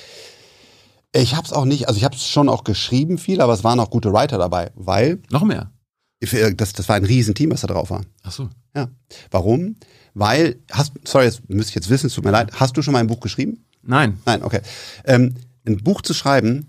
[1.16, 3.62] Ich habe es auch nicht, also ich habe es schon auch geschrieben viel, aber es
[3.62, 5.70] waren auch gute Writer dabei, weil Noch mehr.
[6.20, 8.02] äh, das, das war ein Riesenteam, was da drauf war.
[8.24, 8.48] Ach so.
[8.74, 8.88] Ja.
[9.30, 9.76] Warum?
[10.14, 12.50] Weil, hast, sorry, das müsste ich jetzt wissen, es tut mir leid.
[12.54, 13.64] Hast du schon mal ein Buch geschrieben?
[13.82, 14.18] Nein.
[14.26, 14.60] Nein, okay.
[15.04, 15.34] Ähm,
[15.66, 16.66] ein Buch zu schreiben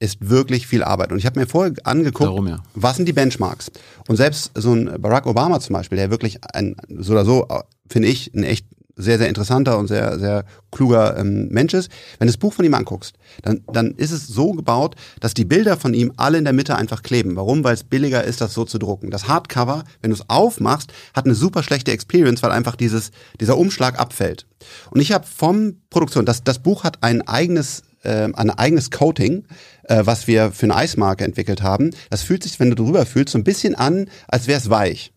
[0.00, 1.12] ist wirklich viel Arbeit.
[1.12, 2.62] Und ich habe mir vorher angeguckt, Darum ja.
[2.74, 3.70] was sind die Benchmarks?
[4.08, 7.62] Und selbst so ein Barack Obama zum Beispiel, der wirklich ein, so oder so, äh,
[7.88, 8.66] finde ich, ein echt
[8.98, 11.90] sehr, sehr interessanter und sehr, sehr kluger ähm, Mensch ist.
[12.18, 15.44] Wenn du das Buch von ihm anguckst, dann, dann ist es so gebaut, dass die
[15.44, 17.36] Bilder von ihm alle in der Mitte einfach kleben.
[17.36, 17.64] Warum?
[17.64, 19.10] Weil es billiger ist, das so zu drucken.
[19.10, 23.56] Das Hardcover, wenn du es aufmachst, hat eine super schlechte Experience, weil einfach dieses, dieser
[23.56, 24.46] Umschlag abfällt.
[24.90, 29.44] Und ich habe vom Produktion, das, das Buch hat ein eigenes äh, ein eigenes Coating,
[29.84, 31.90] äh, was wir für eine Eismarke entwickelt haben.
[32.10, 35.12] Das fühlt sich, wenn du drüber fühlst, so ein bisschen an, als wäre es weich.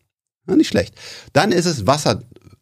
[0.47, 0.95] Ja, nicht schlecht.
[1.34, 1.86] Dann ist es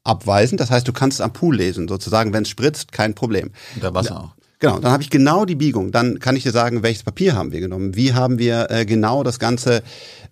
[0.04, 3.52] wasserabweisend, das heißt, du kannst es am Pool lesen, sozusagen, wenn es spritzt, kein Problem.
[3.76, 4.36] Unter Wasser auch.
[4.62, 5.94] Genau, dann habe ich genau die Biegung.
[5.94, 9.24] Dann kann ich dir sagen, welches Papier haben wir genommen, wie haben wir äh, genau
[9.24, 9.84] das Ganze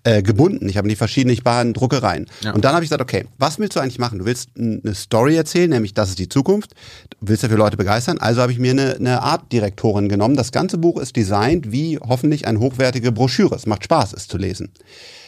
[0.03, 0.67] äh, gebunden.
[0.67, 2.25] Ich habe die verschiedenen Druckereien.
[2.41, 2.51] Ja.
[2.51, 4.19] Und dann habe ich gesagt, okay, was willst du eigentlich machen?
[4.19, 6.71] Du willst eine Story erzählen, nämlich das ist die Zukunft.
[7.10, 8.17] Du willst ja für Leute begeistern.
[8.17, 10.36] Also habe ich mir eine, eine Artdirektorin genommen.
[10.36, 13.56] Das ganze Buch ist designt wie hoffentlich eine hochwertige Broschüre.
[13.56, 14.73] Es macht Spaß, es zu lesen.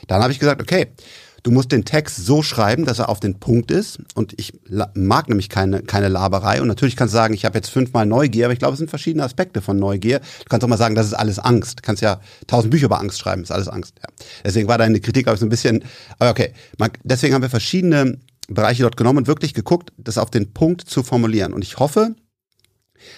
[0.07, 0.87] Dann habe ich gesagt, okay,
[1.43, 3.99] Du musst den Text so schreiben, dass er auf den Punkt ist.
[4.15, 4.53] Und ich
[4.93, 6.61] mag nämlich keine, keine Laberei.
[6.61, 8.89] Und natürlich kannst du sagen, ich habe jetzt fünfmal Neugier, aber ich glaube, es sind
[8.89, 10.19] verschiedene Aspekte von Neugier.
[10.19, 11.79] Du kannst auch mal sagen, das ist alles Angst.
[11.79, 13.95] Du kannst ja tausend Bücher über Angst schreiben, ist alles Angst.
[14.01, 14.09] Ja.
[14.43, 15.83] Deswegen war deine Kritik, glaube ich, so ein bisschen,
[16.17, 16.53] aber okay.
[17.03, 21.03] Deswegen haben wir verschiedene Bereiche dort genommen und wirklich geguckt, das auf den Punkt zu
[21.03, 21.53] formulieren.
[21.53, 22.15] Und ich hoffe,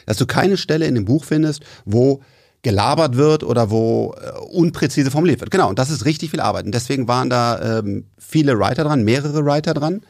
[0.05, 2.21] dass du keine Stelle in dem Buch findest, wo
[2.63, 5.51] gelabert wird oder wo äh, unpräzise formuliert wird.
[5.51, 6.65] Genau, und das ist richtig viel Arbeit.
[6.65, 10.01] Und deswegen waren da ähm, viele Writer dran, mehrere Writer dran.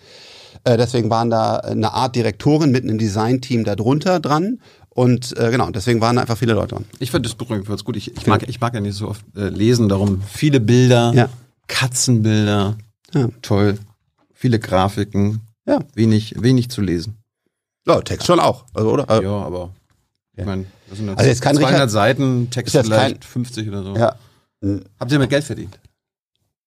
[0.63, 4.59] Äh, deswegen waren da eine Art Direktorin mit einem Designteam darunter dran.
[4.89, 6.85] Und äh, genau, deswegen waren da einfach viele Leute dran.
[6.99, 7.95] Ich fand das Buch übrigens gut.
[7.95, 11.29] Ich, ich, mag, ich mag ja nicht so oft äh, lesen, darum viele Bilder, Ja.
[11.67, 12.77] Katzenbilder,
[13.13, 13.29] Ja.
[13.41, 13.79] toll,
[14.33, 15.79] viele Grafiken, Ja.
[15.95, 17.15] wenig, wenig zu lesen.
[17.87, 18.65] Ja, Text schon auch.
[18.73, 19.21] Also, oder?
[19.23, 19.71] Ja, aber
[20.38, 23.67] ich meine, das sind Also jetzt kein 200 Richard- Seiten, Text jetzt vielleicht kein- 50
[23.70, 23.96] oder so.
[23.96, 24.15] ja.
[25.00, 25.80] Habt ihr damit Geld verdient?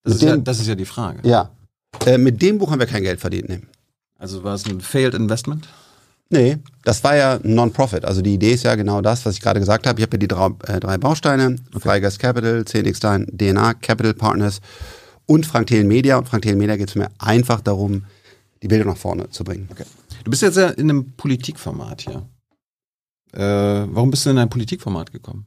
[0.03, 1.27] Das ist, ja, dem- das ist ja die Frage.
[1.29, 1.51] Ja.
[2.05, 3.49] Äh, mit dem Buch haben wir kein Geld verdient.
[3.49, 3.61] Nee.
[4.19, 5.69] Also war es ein Failed Investment?
[6.31, 8.05] Nee, das war ja ein Non-Profit.
[8.05, 10.01] Also die Idee ist ja genau das, was ich gerade gesagt habe.
[10.01, 14.61] Ich habe ja die drei, äh, drei Bausteine, Freigeist Capital, CNX DNA Capital Partners
[15.27, 16.17] und Frank Thelen Media.
[16.17, 18.05] Und Frank Thelen Media geht es mir einfach darum,
[18.63, 19.69] die Bilder nach vorne zu bringen.
[19.71, 19.85] Okay.
[20.25, 22.27] Du bist jetzt ja in einem Politikformat hier.
[23.35, 25.47] Äh, warum bist du in ein Politikformat gekommen?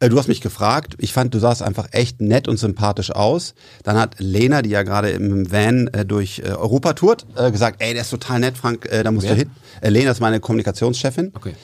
[0.00, 3.54] Äh, Du hast mich gefragt, ich fand, du sahst einfach echt nett und sympathisch aus.
[3.84, 7.82] Dann hat Lena, die ja gerade im Van äh, durch äh, Europa tourt, äh, gesagt,
[7.82, 9.34] ey, der ist total nett, Frank, da musst Wer?
[9.34, 9.50] du hin.
[9.82, 11.32] Lena ist meine Kommunikationschefin.
[11.34, 11.54] Okay.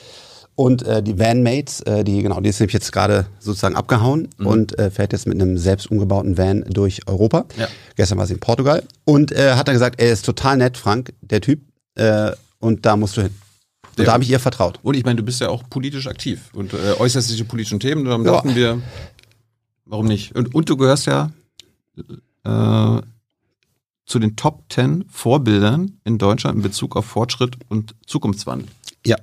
[0.53, 5.13] Und die Vanmates, die genau, die ist nämlich jetzt gerade sozusagen abgehauen und äh, fährt
[5.13, 7.45] jetzt mit einem selbst umgebauten Van durch Europa.
[7.59, 7.67] Ja.
[7.95, 11.41] Gestern war sie in Portugal und hat dann gesagt, er ist total nett, Frank, der
[11.41, 11.61] Typ,
[12.59, 13.35] und da musst du hin.
[13.97, 14.79] Und Der- da habe ich ihr vertraut.
[14.83, 17.79] Und ich meine, du bist ja auch politisch aktiv und äh, äußerst dich zu politischen
[17.79, 18.05] Themen.
[18.05, 18.33] Darum Ja.
[18.33, 18.79] dachten wir,
[19.85, 20.35] warum nicht?
[20.35, 21.31] Und, und du gehörst ja
[22.45, 23.01] äh,
[24.05, 28.67] zu den Top 10 Vorbildern in Deutschland in Bezug auf Fortschritt und Zukunftswandel.
[29.05, 29.17] Ja.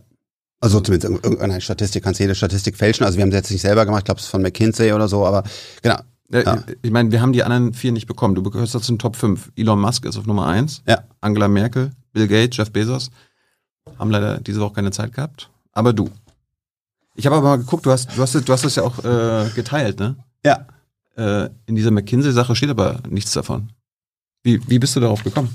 [0.61, 3.05] Also zumindest irg- irgendeine Statistik, kannst jede Statistik fälschen.
[3.05, 5.09] Also wir haben sie jetzt nicht selber gemacht, ich glaube es ist von McKinsey oder
[5.09, 5.45] so, aber
[5.83, 5.97] genau.
[6.33, 6.65] Äh, Ja.
[6.83, 8.35] Ich meine, wir haben die anderen vier nicht bekommen.
[8.35, 9.53] Du gehörst ja zu den Top 5.
[9.57, 10.83] Elon Musk ist auf Nummer 1.
[10.89, 11.05] Ja.
[11.21, 13.11] Angela Merkel, Bill Gates, Jeff Bezos.
[13.99, 15.51] Haben leider diese Woche keine Zeit gehabt.
[15.73, 16.11] Aber du.
[17.15, 19.51] Ich habe aber mal geguckt, du hast, du hast, du hast das ja auch äh,
[19.55, 20.17] geteilt, ne?
[20.45, 20.67] Ja.
[21.17, 23.71] Äh, in dieser McKinsey-Sache steht aber nichts davon.
[24.43, 25.55] Wie, wie bist du darauf gekommen?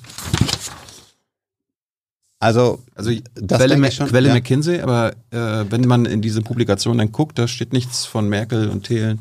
[2.40, 4.34] Also, Also Das Quelle, schon, Quelle ja.
[4.34, 8.70] McKinsey, aber äh, wenn man in diese Publikation dann guckt, da steht nichts von Merkel
[8.70, 9.20] und Thelen.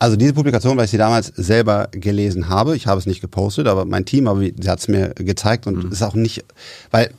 [0.00, 3.68] Also diese Publikation, weil ich sie damals selber gelesen habe, ich habe es nicht gepostet,
[3.68, 5.92] aber mein Team, aber sie hat es mir gezeigt und Mhm.
[5.92, 6.44] ist auch nicht,
[6.90, 7.12] weil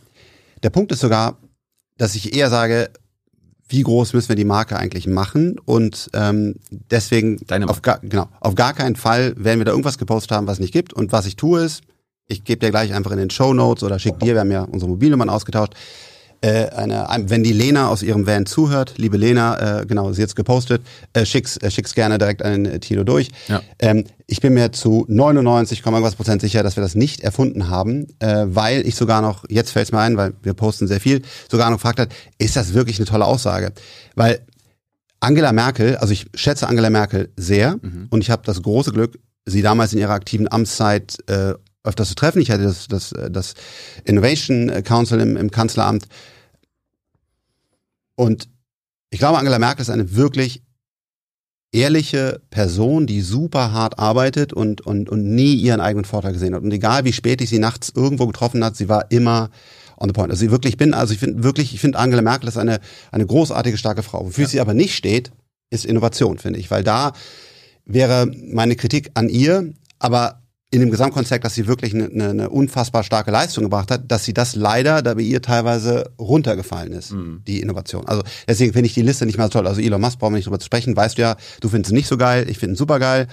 [0.63, 1.37] der Punkt ist sogar,
[1.97, 2.89] dass ich eher sage,
[3.67, 5.57] wie groß müssen wir die Marke eigentlich machen?
[5.59, 10.31] Und ähm, deswegen auf gar, genau auf gar keinen Fall werden wir da irgendwas gepostet
[10.31, 10.93] haben, was es nicht gibt.
[10.93, 11.81] Und was ich tue ist,
[12.27, 14.63] ich gebe dir gleich einfach in den Show Notes oder schick dir, wir haben ja
[14.63, 15.73] unsere Mobilnummern ausgetauscht,
[16.41, 20.21] äh, eine, ein, wenn die Lena aus ihrem Van zuhört, liebe Lena, äh, genau, sie
[20.21, 20.81] jetzt gepostet,
[21.13, 23.29] äh, schick's, äh, schick's gerne direkt an den äh, Tilo durch.
[23.47, 23.61] Ja.
[23.79, 28.07] Ähm, ich bin mir zu 99, irgendwas Prozent sicher, dass wir das nicht erfunden haben,
[28.19, 31.69] äh, weil ich sogar noch, jetzt fällt's mir ein, weil wir posten sehr viel, sogar
[31.69, 33.71] noch gefragt hat, ist das wirklich eine tolle Aussage?
[34.15, 34.39] Weil
[35.19, 37.77] Angela Merkel, also ich schätze Angela Merkel sehr
[38.09, 42.15] und ich habe das große Glück, sie damals in ihrer aktiven Amtszeit äh, öfters zu
[42.15, 42.41] treffen.
[42.41, 43.53] Ich hatte das, das, äh, das
[44.03, 46.07] Innovation Council im, im Kanzleramt
[48.15, 48.49] und
[49.09, 50.63] ich glaube, Angela Merkel ist eine wirklich
[51.73, 56.63] ehrliche Person, die super hart arbeitet und, und, und nie ihren eigenen Vorteil gesehen hat.
[56.63, 59.49] Und egal wie spät ich sie nachts irgendwo getroffen hat, sie war immer
[59.97, 60.31] on the point.
[60.31, 62.79] Also sie wirklich bin, also ich finde wirklich, ich finde Angela Merkel ist eine,
[63.11, 64.25] eine großartige, starke Frau.
[64.25, 65.31] Wofür sie aber nicht steht,
[65.69, 66.69] ist Innovation, finde ich.
[66.71, 67.13] Weil da
[67.85, 70.40] wäre meine Kritik an ihr, aber
[70.73, 74.23] in dem Gesamtkontext, dass sie wirklich eine, eine, eine unfassbar starke Leistung gebracht hat, dass
[74.23, 77.13] sie das leider da bei ihr teilweise runtergefallen ist,
[77.45, 78.07] die Innovation.
[78.07, 79.67] Also deswegen finde ich die Liste nicht mal so toll.
[79.67, 81.95] Also Elon Musk brauchen wir nicht drüber zu sprechen, weißt du ja, du findest ihn
[81.95, 83.27] nicht so geil, ich finde ihn super geil.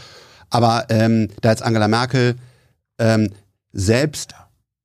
[0.50, 2.34] Aber ähm, da jetzt Angela Merkel
[2.98, 3.30] ähm,
[3.72, 4.34] selbst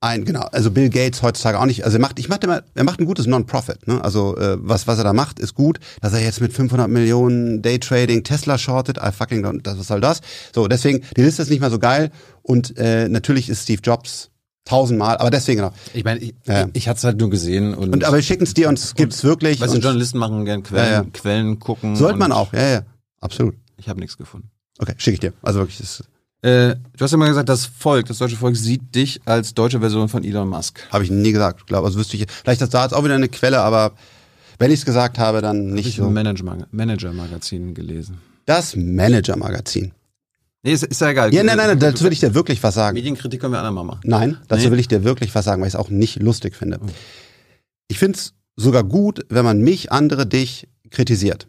[0.03, 2.83] ein, genau, also Bill Gates heutzutage auch nicht, also er macht, ich macht immer, er
[2.83, 4.03] macht ein gutes Non-Profit, ne?
[4.03, 7.61] Also äh, was was er da macht, ist gut, dass er jetzt mit 500 Millionen
[7.61, 10.19] Daytrading Tesla shortet, I fucking don't, das was soll das?
[10.53, 12.11] So, deswegen die Liste ist nicht mehr so geil
[12.43, 14.29] und äh, natürlich ist Steve Jobs
[14.65, 15.73] tausendmal, aber deswegen genau.
[15.93, 16.67] Ich meine, ich, Ja.
[16.73, 18.95] ich hatte es halt nur gesehen und, Und aber wir schicken es dir und es
[18.95, 19.59] gibt's wirklich.
[19.59, 21.05] weißt du, Journalisten machen gern Quellen, Ja, ja.
[21.11, 21.95] Quellen gucken.
[21.97, 22.81] sollte man auch, ja, ja,
[23.19, 23.55] absolut.
[23.77, 24.49] Ich habe nichts gefunden.
[24.79, 25.33] Okay, schicke ich dir.
[25.41, 26.03] Also wirklich, das
[26.43, 29.79] Äh, du hast ja mal gesagt, das Volk, das deutsche Volk sieht dich als deutsche
[29.79, 30.79] Version von Elon Musk.
[30.91, 32.25] habe ich nie gesagt, glaube, also wüsste ich.
[32.29, 33.91] Vielleicht ist da jetzt auch wieder eine Quelle, aber
[34.59, 36.09] wenn ich es gesagt habe, dann Hab nicht ich so.
[36.09, 38.17] Manager-Magazin gelesen.
[38.45, 39.91] Das Manager-Magazin.
[40.65, 41.33] Nee, ist, ist ja egal.
[41.33, 42.95] Ja, nein, nein, nein, dazu will ich dir wirklich was sagen.
[42.95, 44.01] Medienkritik können wir andermal machen.
[44.05, 44.71] Nein, dazu Nee.
[44.71, 46.79] will ich dir wirklich was sagen, weil ich es auch nicht lustig finde.
[47.89, 51.47] Ich finde es sogar gut, wenn man mich, andere, dich kritisiert.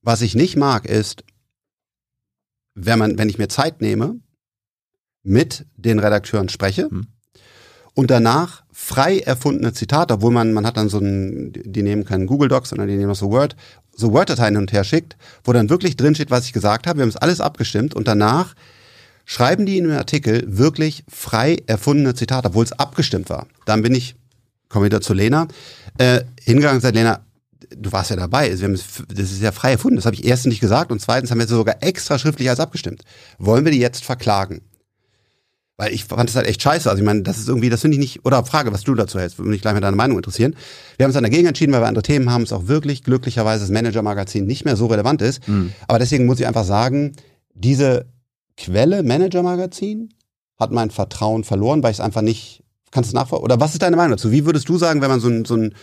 [0.00, 1.22] Was ich nicht mag, ist,
[2.74, 4.16] wenn man, wenn ich mir Zeit nehme,
[5.22, 7.06] mit den Redakteuren spreche Hm.
[7.94, 12.26] und danach frei erfundene Zitate, obwohl man, man hat dann so ein, die nehmen keinen
[12.26, 13.54] Google Docs, sondern die nehmen so Word,
[13.96, 16.98] so Word-Dateien hin und her schickt, wo dann wirklich drin steht, was ich gesagt habe.
[16.98, 18.54] Wir haben es alles abgestimmt und danach
[19.24, 23.46] schreiben die in einem Artikel wirklich frei erfundene Zitate, obwohl es abgestimmt war.
[23.64, 24.14] Dann bin ich,
[24.68, 25.48] komme wieder zu Lena,
[25.98, 27.24] äh, hingegangen und gesagt, Lena,
[27.76, 30.24] du warst ja dabei, wir haben es, das ist ja frei erfunden, das habe ich
[30.24, 33.02] erstens nicht gesagt und zweitens haben wir sogar extra schriftlich als abgestimmt.
[33.38, 34.60] Wollen wir die jetzt verklagen?
[35.76, 36.88] Weil ich fand das halt echt scheiße.
[36.88, 39.18] Also ich meine, das ist irgendwie, das finde ich nicht, oder Frage, was du dazu
[39.18, 40.54] hältst, würde mich gleich mal deine Meinung interessieren.
[40.96, 43.62] Wir haben uns dann dagegen entschieden, weil wir andere Themen haben, es auch wirklich glücklicherweise
[43.64, 45.42] das Manager-Magazin nicht mehr so relevant ist.
[45.88, 47.14] Aber deswegen muss ich einfach sagen,
[47.54, 48.06] diese
[48.56, 50.10] Quelle Manager-Magazin
[50.60, 53.44] hat mein Vertrauen verloren, weil ich es einfach nicht, kannst du es nachvollziehen?
[53.44, 54.30] Oder was ist deine Meinung dazu?
[54.30, 55.74] Wie würdest du sagen, wenn man so ein, so ein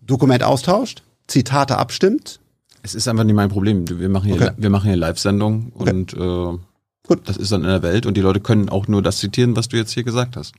[0.00, 2.40] Dokument austauscht, Zitate abstimmt?
[2.82, 3.84] Es ist einfach nicht mein Problem.
[3.86, 4.50] Wir machen hier, Okay.
[4.56, 5.90] wir machen hier Live-Sendung Okay.
[5.90, 6.58] und äh,
[7.06, 7.20] Gut.
[7.28, 9.68] das ist dann in der Welt und die Leute können auch nur das zitieren, was
[9.68, 10.54] du jetzt hier gesagt hast.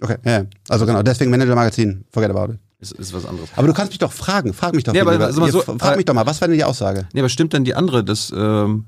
[0.00, 2.58] Okay, ja, also genau, deswegen Manager-Magazin, forget about it.
[2.80, 3.48] Ist, ist was anderes.
[3.56, 4.92] Aber du kannst mich doch fragen, frag mich doch.
[4.92, 7.08] Nee, aber sag mal so, frag mich doch mal, was war denn die Aussage?
[7.12, 8.84] Nee, aber stimmt denn die andere, dass ähm,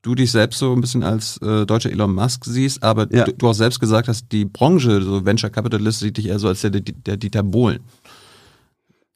[0.00, 3.24] du dich selbst so ein bisschen als äh, deutscher Elon Musk siehst, aber Ja.
[3.24, 6.48] du, du auch selbst gesagt hast, die Branche, so Venture Capitalist, sieht dich eher so
[6.48, 7.80] als der, der Dieter Bohlen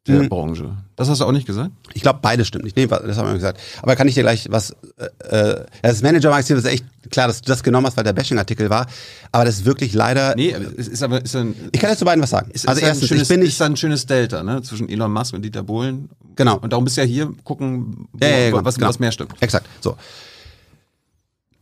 [0.07, 0.29] der Mhm.
[0.31, 0.77] Branche.
[0.97, 1.71] Das hast du auch nicht gesagt?
[1.93, 2.75] Ich glaube, beides stimmt nicht.
[2.77, 3.61] Nee, das haben wir gesagt.
[3.83, 7.47] Aber kann ich dir gleich was, äh, äh, das Manager-Magazin ist echt klar, dass du
[7.49, 8.87] das genommen hast, weil der Bashing-Artikel war.
[9.31, 12.07] Aber das ist wirklich leider, Nee, es ist aber ist ein, ich kann jetzt zu
[12.07, 12.51] beiden was sagen.
[12.51, 14.89] ist, also ist ein erstens, schönes, ich bin nicht, ist ein schönes Delta, ne, zwischen
[14.89, 16.09] Elon Musk und Dieter Bohlen.
[16.35, 16.57] Genau.
[16.59, 18.89] Und darum bist du ja hier gucken, wo, Ja, ja, ja, was, genau.
[18.89, 19.35] was mehr stimmt.
[19.41, 19.97] exakt, so.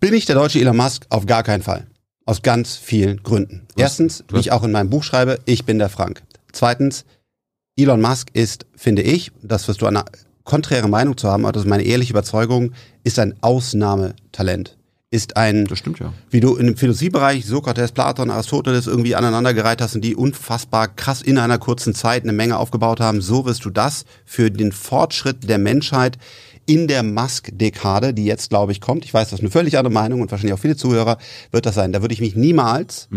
[0.00, 1.06] Bin ich der deutsche Elon Musk?
[1.08, 1.86] Auf gar keinen Fall.
[2.24, 3.62] Aus ganz vielen Gründen.
[3.70, 6.22] Hast- Erstens, du wie ich auch in meinem Buch schreibe, ich bin der Frank.
[6.52, 7.04] Zweitens,
[7.78, 10.04] Elon Musk ist, finde ich, das wirst du eine
[10.44, 12.72] konträre Meinung zu haben, aber das ist meine ehrliche Überzeugung,
[13.04, 14.76] ist ein Ausnahmetalent.
[15.10, 16.12] ist ein, Das stimmt ja.
[16.30, 21.22] wie du in dem Philosophiebereich Sokrates, Platon, Aristoteles irgendwie aneinandergereiht hast und die unfassbar krass
[21.22, 25.48] in einer kurzen Zeit eine Menge aufgebaut haben, so wirst du das für den Fortschritt
[25.48, 26.18] der Menschheit
[26.66, 29.92] in der Musk-Dekade, die jetzt, glaube ich, kommt, ich weiß, das ist eine völlig andere
[29.94, 31.16] Meinung und wahrscheinlich auch viele Zuhörer,
[31.52, 31.92] wird das sein.
[31.94, 33.08] Da würde ich mich niemals,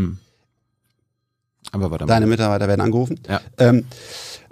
[1.71, 2.08] Aber warte mal.
[2.13, 3.41] deine Mitarbeiter werden angerufen, Ja.
[3.58, 3.86] ähm,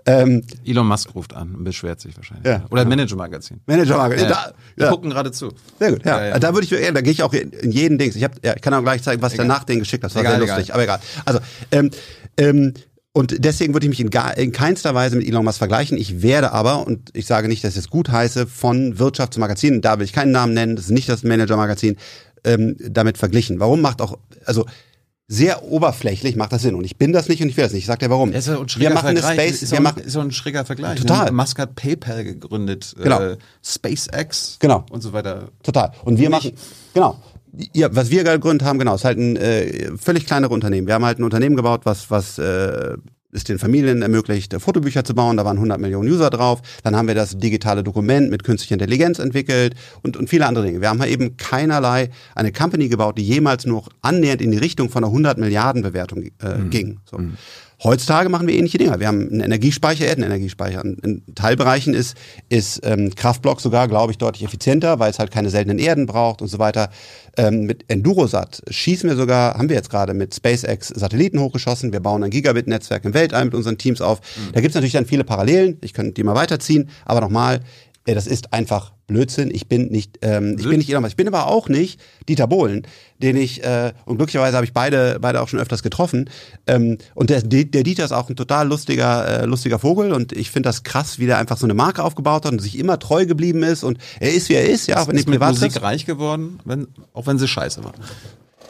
[0.09, 2.47] ähm, Elon Musk ruft an und beschwert sich wahrscheinlich.
[2.47, 2.65] Ja.
[2.69, 3.61] Oder Manager-Magazin.
[3.65, 4.91] Manager, Ja, da, Wir ja.
[4.91, 5.51] gucken gerade zu.
[5.77, 6.39] Sehr gut, ja.
[6.39, 8.15] Da würde ich, ja, da gehe ich auch in, jeden Dings.
[8.15, 9.47] Ich, hab, ja, ich kann auch gleich zeigen, was Egal.
[9.47, 10.11] danach den geschickt hat.
[10.11, 10.57] Das war Egal, sehr egal.
[10.57, 10.99] lustig, aber egal.
[11.25, 11.39] Also,
[11.71, 11.91] ähm,
[12.37, 12.73] ähm,
[13.11, 15.97] und deswegen würde ich mich in, gar, in keinster Weise mit Elon Musk vergleichen.
[15.97, 19.97] Ich werde aber, und ich sage nicht, dass ich es gut heiße, von Wirtschaftsmagazinen, da
[19.97, 21.97] will ich keinen Namen nennen, das ist nicht das Manager-Magazin,
[22.43, 23.59] ähm, damit verglichen.
[23.59, 24.65] Warum macht auch, also
[25.31, 26.73] sehr oberflächlich macht das Sinn.
[26.73, 27.83] Und ich bin das nicht und ich will das nicht.
[27.83, 28.33] Ich sag dir warum.
[28.33, 29.49] Ist ein wir machen eine Vergleich.
[29.49, 30.99] Space, ist, wir machen, ist auch ein schräger Vergleich.
[30.99, 31.25] Total.
[31.27, 31.31] Ne?
[31.33, 33.21] Musk hat PayPal gegründet, Genau.
[33.21, 34.85] äh, SpaceX Genau.
[34.89, 35.49] und so weiter.
[35.61, 35.91] Total.
[36.03, 36.51] Und wir machen,
[36.95, 37.21] genau.
[37.73, 40.87] Ja, was wir gegründet haben, genau, ist halt ein äh, völlig kleinere Unternehmen.
[40.87, 42.97] Wir haben halt ein Unternehmen gebaut, was, was äh,
[43.31, 45.37] es den Familien ermöglicht, Fotobücher zu bauen.
[45.37, 46.61] Da waren 100 Millionen User drauf.
[46.83, 50.81] Dann haben wir das digitale Dokument mit künstlicher Intelligenz entwickelt und, und viele andere Dinge.
[50.81, 54.89] Wir haben halt eben keinerlei eine Company gebaut, die jemals nur annähernd in die Richtung
[54.89, 56.31] von einer 100 Milliarden Bewertung äh,
[56.69, 56.99] ging.
[57.05, 57.19] So.
[57.81, 58.99] Heutzutage machen wir ähnliche Dinge.
[58.99, 60.83] Wir haben einen Energiespeicher, Erdenenergiespeicher.
[60.83, 62.17] In, Teilbereichen ist,
[62.49, 66.41] ist ähm, Kraftblock sogar, glaube ich, deutlich effizienter, weil es halt keine seltenen Erden braucht
[66.41, 66.89] und so weiter.
[67.37, 71.93] Ähm, mit Endurosat schießen wir sogar, haben wir jetzt gerade mit SpaceX Satelliten hochgeschossen.
[71.93, 74.19] Wir bauen ein Gigabit-Netzwerk im Weltall mit unseren Teams auf.
[74.51, 75.77] Da gibt es natürlich dann viele Parallelen.
[75.81, 76.89] Ich könnte die mal weiterziehen.
[77.05, 77.61] Aber nochmal,
[78.05, 79.51] das ist einfach Blödsinn.
[79.53, 81.13] Ich bin nicht, ähm, ich bin nicht Elon Musk.
[81.13, 85.19] Ich bin aber auch nicht Dieter Bohlen, den ich, äh, und glücklicherweise habe ich beide,
[85.19, 86.29] beide auch schon öfters getroffen.
[86.67, 90.51] Ähm, und der, der Dieter ist auch ein total lustiger, äh, lustiger Vogel und ich
[90.51, 93.25] finde das krass, wie der einfach so eine Marke aufgebaut hat und sich immer treu
[93.25, 95.81] geblieben ist und er ist, wie er ist, ja, auch wenn die ist mit Musik
[95.81, 97.93] reich geworden, wenn, auch wenn sie scheiße war.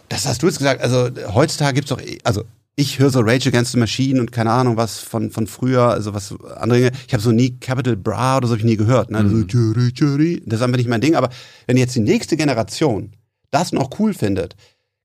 [0.10, 0.82] Das hast du jetzt gesagt.
[0.82, 2.44] Also heutzutage gibt's doch, also
[2.80, 6.14] ich höre so Rage Against the Machine und keine Ahnung was von von früher, also
[6.14, 6.80] was andere.
[6.80, 6.92] Dinge.
[7.08, 9.12] Ich habe so nie Capital Bra oder so hab ich nie gehört.
[9.12, 9.28] Ne?
[9.30, 10.42] So, tschüri, tschüri.
[10.46, 11.16] Das ist einfach nicht mein Ding.
[11.16, 11.30] Aber
[11.68, 13.12] wenn jetzt die nächste Generation
[13.52, 14.56] das noch cool findet,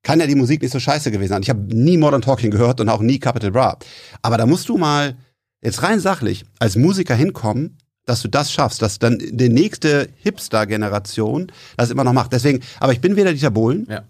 [0.05, 1.43] kann ja die Musik nicht so scheiße gewesen sein.
[1.43, 3.79] Ich habe nie Modern Talking gehört und auch nie Capital Bra.
[4.23, 5.17] Aber da musst du mal
[5.61, 11.51] jetzt rein sachlich als Musiker hinkommen, dass du das schaffst, dass dann die nächste Hipster-Generation
[11.77, 12.33] das immer noch macht.
[12.33, 14.05] Deswegen, aber ich bin weder Dieter Bohlen, Ja.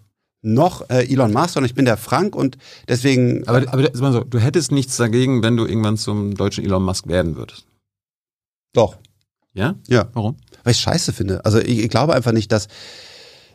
[0.45, 3.47] Noch äh, Elon Musk, sondern ich bin der Frank und deswegen.
[3.49, 6.83] Aber, aber ist mal so, du hättest nichts dagegen, wenn du irgendwann zum deutschen Elon
[6.85, 7.65] Musk werden würdest.
[8.73, 8.97] doch.
[9.55, 9.77] Ja?
[9.87, 10.09] Ja.
[10.15, 10.37] Warum?
[10.65, 11.45] Weil ich scheiße finde.
[11.45, 12.69] Also ich, ich glaube einfach nicht, dass.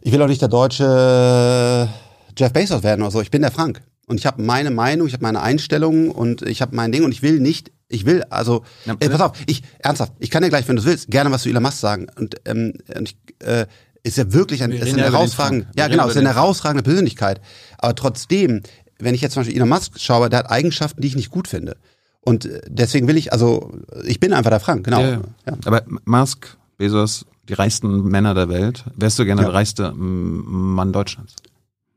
[0.01, 1.89] Ich will auch nicht der deutsche
[2.37, 3.21] Jeff Bezos werden oder so.
[3.21, 3.81] Ich bin der Frank.
[4.07, 7.11] Und ich habe meine Meinung, ich habe meine Einstellung und ich habe mein Ding und
[7.11, 10.49] ich will nicht, ich will, also, Ja, äh, pass auf, ich, ernsthaft, ich kann dir
[10.49, 12.07] gleich, wenn du willst, gerne was zu Elon Musk sagen.
[12.15, 13.67] Und, ähm, und ich, äh,
[14.09, 17.41] ist ja wirklich ein, Wir ist eine herausragende, ja genau, ist eine herausragende Persönlichkeit.
[17.77, 18.61] Aber trotzdem,
[18.99, 21.47] wenn ich jetzt zum Beispiel Elon Musk schaue, der hat Eigenschaften, die ich nicht gut
[21.47, 21.77] finde.
[22.21, 23.71] Und äh, deswegen will ich, also,
[24.05, 25.01] ich bin einfach der Frank, genau.
[25.01, 25.57] Ja, ja.
[25.65, 29.47] Aber Musk, Bezos, die reichsten Männer der Welt, wärst du gerne Ja.
[29.47, 31.35] der reichste Mann Deutschlands.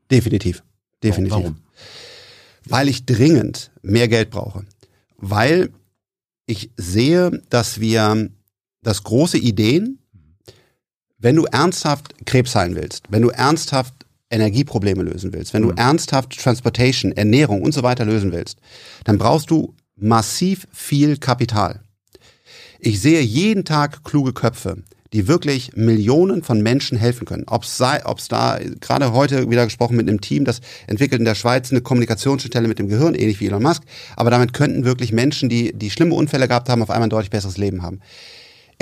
[0.09, 0.63] Definitiv.
[1.03, 1.33] Definitiv.
[1.37, 1.57] Warum?
[2.65, 4.65] Weil ich dringend mehr Geld brauche.
[5.17, 5.71] Weil
[6.45, 8.29] ich sehe, dass wir
[8.81, 9.99] das große Ideen,
[11.23, 13.93] wenn du ernsthaft Krebs heilen willst, wenn du ernsthaft
[14.29, 18.59] Energieprobleme lösen willst, wenn du ernsthaft Transportation, Ernährung und so weiter lösen willst,
[19.05, 21.81] dann brauchst du massiv viel Kapital.
[22.79, 24.83] Ich sehe jeden Tag kluge Köpfe,
[25.13, 27.45] die wirklich Millionen von Menschen helfen können.
[27.47, 31.19] Ob es sei, ob es da gerade heute wieder gesprochen mit einem Team, das entwickelt
[31.19, 33.83] in der Schweiz eine Kommunikationsstelle mit dem Gehirn, ähnlich wie Elon Musk.
[34.17, 37.29] Aber damit könnten wirklich Menschen, die die schlimme Unfälle gehabt haben, auf einmal ein deutlich
[37.29, 38.01] besseres Leben haben.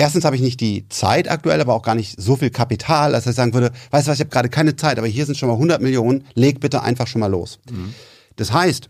[0.02, 3.22] Erstens habe ich nicht die Zeit aktuell, aber auch gar nicht so viel Kapital, als
[3.22, 5.38] dass ich sagen würde, weißt du was, ich habe gerade keine Zeit, aber hier sind
[5.38, 7.60] schon mal 100 Millionen, leg bitte einfach schon mal los.
[8.34, 8.88] Das heißt,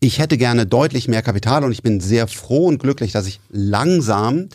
[0.00, 3.40] ich hätte gerne deutlich mehr Kapital und ich bin sehr froh und glücklich, dass ich
[3.48, 4.50] langsam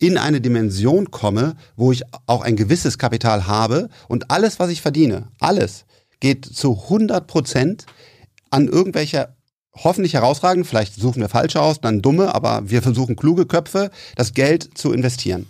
[0.00, 4.82] in eine Dimension komme, wo ich auch ein gewisses Kapital habe und alles, was ich
[4.82, 5.84] verdiene, alles
[6.18, 7.86] geht zu 100 Prozent
[8.50, 9.28] an irgendwelche
[9.84, 14.34] hoffentlich herausragend, vielleicht suchen wir falsche aus, dann dumme, aber wir versuchen kluge Köpfe, das
[14.34, 15.46] Geld zu investieren.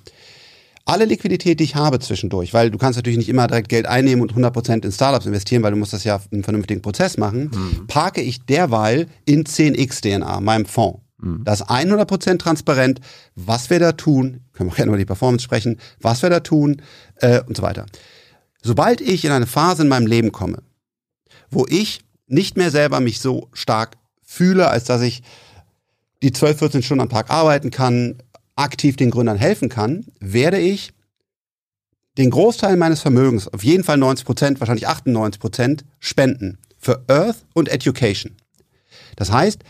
[0.85, 4.23] Alle Liquidität, die ich habe zwischendurch, weil du kannst natürlich nicht immer direkt Geld einnehmen
[4.23, 7.51] und 100% in Startups investieren, weil du musst das ja einen vernünftigen Prozess machen,
[7.88, 11.01] parke ich derweil in 10x DNA, meinem Fonds.
[11.45, 13.01] Das ist 100% transparent,
[13.35, 16.41] was wir da tun, können wir auch gerne über die Performance sprechen, was wir da
[16.41, 16.81] tun
[17.17, 17.87] äh, und so weiter.
[18.62, 20.62] Sobald ich in eine Phase in meinem Leben komme,
[21.51, 23.97] wo ich nicht mehr selber mich so stark
[24.29, 25.23] fühle, als dass ich
[26.23, 28.17] die 12, 14 Stunden am Tag arbeiten kann,
[28.57, 30.93] aktiv den Gründern helfen kann, werde ich
[32.19, 37.47] den Großteil meines Vermögens, auf jeden Fall 90 Prozent, wahrscheinlich 98 Prozent, spenden für Earth
[37.55, 38.37] und Education.
[39.17, 39.62] Das heißt,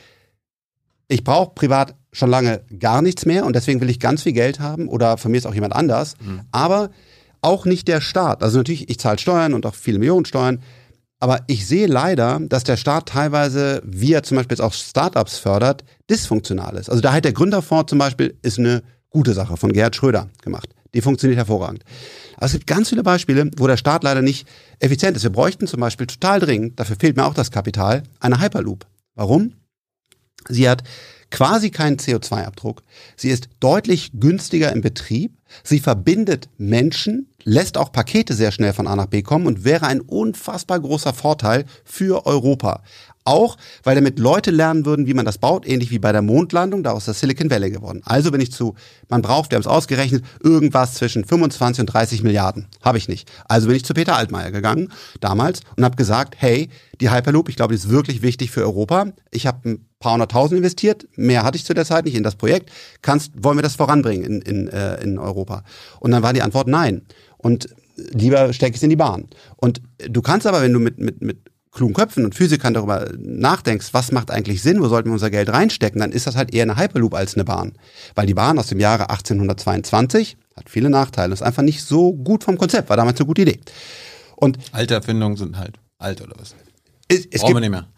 [1.06, 4.58] ich brauche privat schon lange gar nichts mehr und deswegen will ich ganz viel Geld
[4.58, 6.40] haben oder von mir ist auch jemand anders, mhm.
[6.50, 6.90] aber
[7.42, 8.42] auch nicht der Staat.
[8.42, 10.60] Also natürlich, ich zahle Steuern und auch viele Millionen Steuern,
[11.20, 15.38] aber ich sehe leider, dass der Staat teilweise, wie er zum Beispiel jetzt auch Startups
[15.38, 16.88] fördert, dysfunktional ist.
[16.88, 20.74] Also da hat der Gründerfonds zum Beispiel ist eine gute Sache von Gerhard Schröder gemacht.
[20.94, 21.84] Die funktioniert hervorragend.
[22.36, 24.46] Aber es gibt ganz viele Beispiele, wo der Staat leider nicht
[24.78, 25.24] effizient ist.
[25.24, 28.86] Wir bräuchten zum Beispiel total dringend, dafür fehlt mir auch das Kapital, eine Hyperloop.
[29.14, 29.54] Warum?
[30.48, 30.84] Sie hat
[31.30, 32.82] quasi keinen CO2-Abdruck.
[33.16, 35.37] Sie ist deutlich günstiger im Betrieb.
[35.62, 39.86] Sie verbindet Menschen, lässt auch Pakete sehr schnell von A nach B kommen und wäre
[39.86, 42.82] ein unfassbar großer Vorteil für Europa.
[43.28, 46.82] Auch, weil damit Leute lernen würden, wie man das baut, ähnlich wie bei der Mondlandung,
[46.82, 48.00] daraus ist das Silicon Valley geworden.
[48.06, 48.74] Also wenn ich zu,
[49.10, 52.68] man braucht, wir haben es ausgerechnet, irgendwas zwischen 25 und 30 Milliarden.
[52.80, 53.30] Habe ich nicht.
[53.46, 56.70] Also bin ich zu Peter Altmaier gegangen, damals, und habe gesagt, hey,
[57.02, 59.12] die Hyperloop, ich glaube, die ist wirklich wichtig für Europa.
[59.30, 62.36] Ich habe ein paar hunderttausend investiert, mehr hatte ich zu der Zeit nicht in das
[62.36, 62.70] Projekt.
[63.02, 65.64] Kannst, wollen wir das voranbringen in, in, äh, in Europa?
[66.00, 67.02] Und dann war die Antwort nein.
[67.36, 69.28] Und lieber stecke ich es in die Bahn.
[69.56, 71.38] Und du kannst aber, wenn du mit, mit, mit
[71.72, 75.48] klugen Köpfen und Physikern darüber nachdenkst, was macht eigentlich Sinn, wo sollten wir unser Geld
[75.48, 77.72] reinstecken, dann ist das halt eher eine Hyperloop als eine Bahn.
[78.14, 82.44] Weil die Bahn aus dem Jahre 1822 hat viele Nachteile, ist einfach nicht so gut
[82.44, 83.60] vom Konzept, war damals eine gute Idee.
[84.36, 86.54] Und Alte Erfindungen sind halt alt oder was?
[87.08, 87.88] Es, es Brauchen wir nicht mehr.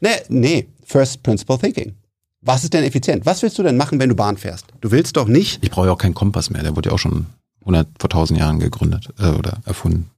[0.00, 1.94] Nee, nee, First Principle Thinking.
[2.40, 3.24] Was ist denn effizient?
[3.24, 4.66] Was willst du denn machen, wenn du Bahn fährst?
[4.80, 5.64] Du willst doch nicht.
[5.64, 7.26] Ich brauche ja auch keinen Kompass mehr, der wurde ja auch schon
[7.60, 10.10] 100 vor 1000 Jahren gegründet äh, oder erfunden.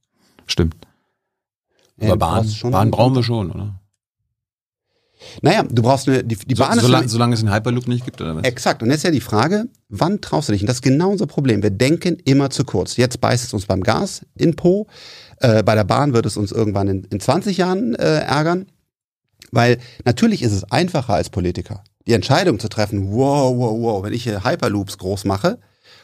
[0.45, 0.75] Stimmt.
[1.99, 3.79] Aber Bahn, Bahn brauchen wir schon, oder?
[5.41, 8.21] Naja, du brauchst eine, die, die so, Bahn solange, solange es einen Hyperloop nicht gibt,
[8.21, 8.43] oder was?
[8.43, 8.83] Exakt.
[8.83, 10.61] Und jetzt ist ja die Frage, wann traust du dich?
[10.61, 11.63] Und das ist genau unser Problem.
[11.63, 12.97] Wir denken immer zu kurz.
[12.97, 14.87] Jetzt beißt es uns beim Gas in Po.
[15.39, 18.67] Äh, bei der Bahn wird es uns irgendwann in, in 20 Jahren äh, ärgern.
[19.51, 24.13] Weil natürlich ist es einfacher als Politiker, die Entscheidung zu treffen, wow, wow, wow, wenn
[24.13, 25.59] ich hier Hyperloops groß mache,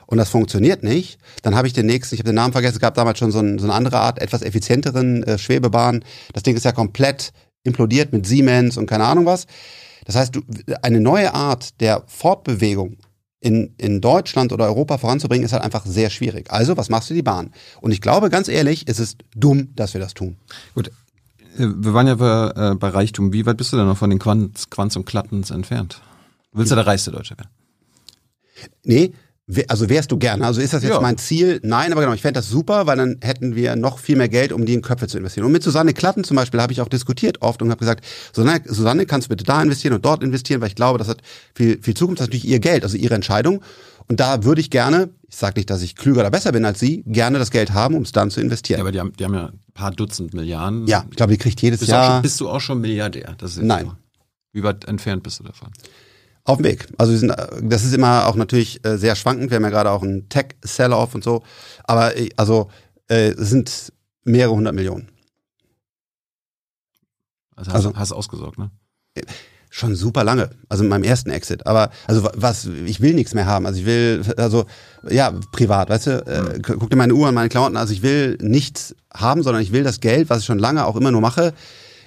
[0.06, 2.82] und das funktioniert nicht, dann habe ich den nächsten, ich habe den Namen vergessen, es
[2.82, 6.04] gab damals schon so, ein, so eine andere Art, etwas effizienteren äh, Schwebebahn.
[6.34, 7.32] Das Ding ist ja komplett
[7.64, 9.48] implodiert mit Siemens und keine Ahnung was.
[10.06, 10.42] Das heißt, du,
[10.82, 12.98] eine neue Art der Fortbewegung
[13.40, 16.52] in, in Deutschland oder Europa voranzubringen, ist halt einfach sehr schwierig.
[16.52, 17.52] Also, was machst du die Bahn?
[17.82, 20.38] Und ich glaube, ganz ehrlich, es ist dumm, dass wir das tun.
[20.76, 20.92] Gut,
[21.58, 23.34] wir waren ja bei, äh, bei Reichtum.
[23.34, 26.02] Wie weit bist du denn noch von den Quants, Quants und Klattens entfernt?
[26.52, 27.50] Willst du der reichste Deutsche werden?
[28.84, 29.14] Nee,
[29.68, 30.46] also wärst du gerne?
[30.46, 31.02] Also ist das jetzt ja.
[31.02, 31.60] mein Ziel?
[31.64, 34.54] Nein, aber genau, ich fände das super, weil dann hätten wir noch viel mehr Geld,
[34.54, 35.46] um die in Köpfe zu investieren.
[35.46, 38.62] Und mit Susanne Klatten zum Beispiel habe ich auch diskutiert oft und habe gesagt, Susanne,
[38.66, 41.22] Susanne, kannst du bitte da investieren und dort investieren, weil ich glaube, das hat
[41.56, 43.62] viel, viel Zukunft, das ist natürlich ihr Geld, also ihre Entscheidung.
[44.08, 46.80] Und da würde ich gerne, ich sage nicht, dass ich klüger oder besser bin als
[46.80, 48.80] sie, gerne das Geld haben, um es dann zu investieren.
[48.80, 50.88] Ja, aber die haben, die haben ja ein paar Dutzend Milliarden.
[50.88, 52.16] Ja, ich glaube, die kriegt jedes bist Jahr.
[52.16, 53.36] Schon, bist du auch schon Milliardär?
[53.58, 53.86] Nein.
[53.86, 53.96] So.
[54.52, 55.72] Wie weit entfernt bist du davon?
[56.44, 56.88] Auf dem Weg.
[56.98, 59.50] Also sind, das ist immer auch natürlich äh, sehr schwankend.
[59.50, 61.42] Wir haben ja gerade auch einen Tech-Sell-Off und so.
[61.86, 62.70] Aber äh, also
[63.08, 63.94] äh, es sind
[64.26, 65.10] mehrere hundert Millionen.
[67.56, 68.72] Also hast, also, hast du ausgesorgt, ne?
[69.76, 70.52] Schon super lange.
[70.70, 71.66] Also in meinem ersten Exit.
[71.66, 73.66] Aber also was, ich will nichts mehr haben.
[73.66, 74.66] Also ich will, also
[75.10, 77.76] ja, privat, weißt du, äh, guck dir meine Uhr an, meine Klamotten.
[77.76, 80.96] Also ich will nichts haben, sondern ich will das Geld, was ich schon lange auch
[80.96, 81.56] immer nur mache,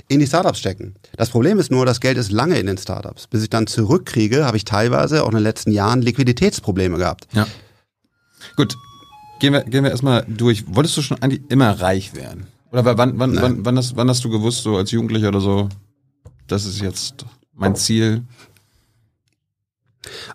[0.07, 0.95] in die Startups stecken.
[1.17, 3.27] Das Problem ist nur, das Geld ist lange in den Startups.
[3.27, 7.27] Bis ich dann zurückkriege, habe ich teilweise auch in den letzten Jahren Liquiditätsprobleme gehabt.
[7.33, 7.49] Ja.
[8.55, 8.77] Gut,
[9.41, 10.67] gehen wir, gehen wir erstmal durch.
[10.69, 12.47] Wolltest du schon eigentlich immer reich werden?
[12.71, 15.69] Oder wann, wann, wann, wann, hast, wann hast du gewusst, so als Jugendlicher oder so,
[16.47, 17.27] das ist jetzt
[17.57, 18.25] mein Ziel?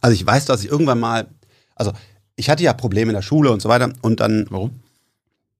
[0.02, 1.28] Also ich weiß, dass ich irgendwann mal,
[1.76, 1.94] also
[2.36, 4.48] ich hatte ja Probleme in der Schule und so weiter und dann.
[4.50, 4.82] Warum?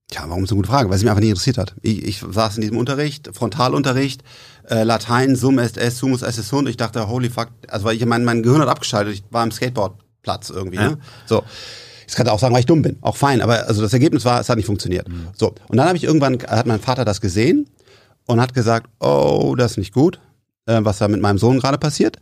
[0.08, 0.90] Tja, warum ist eine gute Frage?
[0.90, 1.74] Weil es mich einfach nicht interessiert hat.
[1.80, 4.22] Ich, ich saß in diesem Unterricht, Frontalunterricht,
[4.68, 7.96] äh, Latein, Sum est es, Sumus est es und ich dachte, holy fuck, also weil
[7.96, 10.76] ich mein, mein Gehirn hat abgeschaltet, ich war im Skateboardplatz irgendwie.
[10.76, 10.90] Ja.
[10.90, 10.98] Ne?
[11.26, 11.44] So.
[12.06, 14.38] Ich kann auch sagen, weil ich dumm bin, auch fein, aber also das Ergebnis war,
[14.38, 15.08] es hat nicht funktioniert.
[15.08, 15.28] Mhm.
[15.34, 17.66] So und dann habe ich irgendwann hat mein Vater das gesehen
[18.26, 20.20] und hat gesagt, oh, das ist nicht gut,
[20.66, 22.18] äh, was da mit meinem Sohn gerade passiert.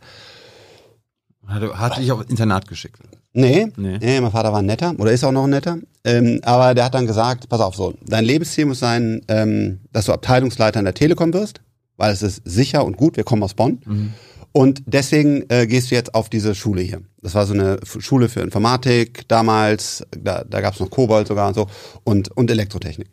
[1.47, 2.97] Hat, hat dich auf Internat geschickt?
[3.33, 5.77] Nee, nee, nee, mein Vater war ein netter oder ist auch noch ein netter.
[6.03, 10.05] Ähm, aber der hat dann gesagt, pass auf, so, dein Lebensziel muss sein, ähm, dass
[10.05, 11.61] du Abteilungsleiter in der Telekom wirst,
[11.95, 13.79] weil es ist sicher und gut, wir kommen aus Bonn.
[13.85, 14.13] Mhm.
[14.53, 17.01] Und deswegen äh, gehst du jetzt auf diese Schule hier.
[17.21, 21.47] Das war so eine Schule für Informatik damals, da, da gab es noch Kobold sogar
[21.47, 21.67] und so
[22.03, 23.09] und, und Elektrotechnik.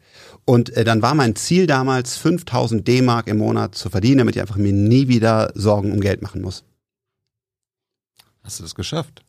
[0.48, 4.40] Und äh, dann war mein Ziel damals, 5000 D-Mark im Monat zu verdienen, damit ich
[4.40, 6.64] einfach mir nie wieder Sorgen um Geld machen muss.
[8.42, 9.22] Hast du das geschafft?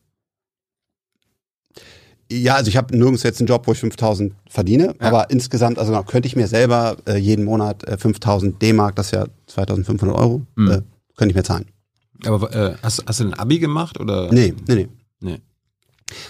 [2.32, 5.08] Ja, also ich habe nirgends jetzt einen Job, wo ich 5000 verdiene, Ja.
[5.08, 9.06] aber insgesamt, also genau, könnte ich mir selber äh, jeden Monat äh, 5000 D-Mark, das
[9.08, 10.84] ist ja 2500 Euro, Mhm.
[11.16, 11.66] könnte ich mir zahlen.
[12.24, 14.32] Aber äh, hast, hast du ein Abi gemacht oder?
[14.32, 14.88] Nee, nee, nee.
[15.20, 15.40] Nee.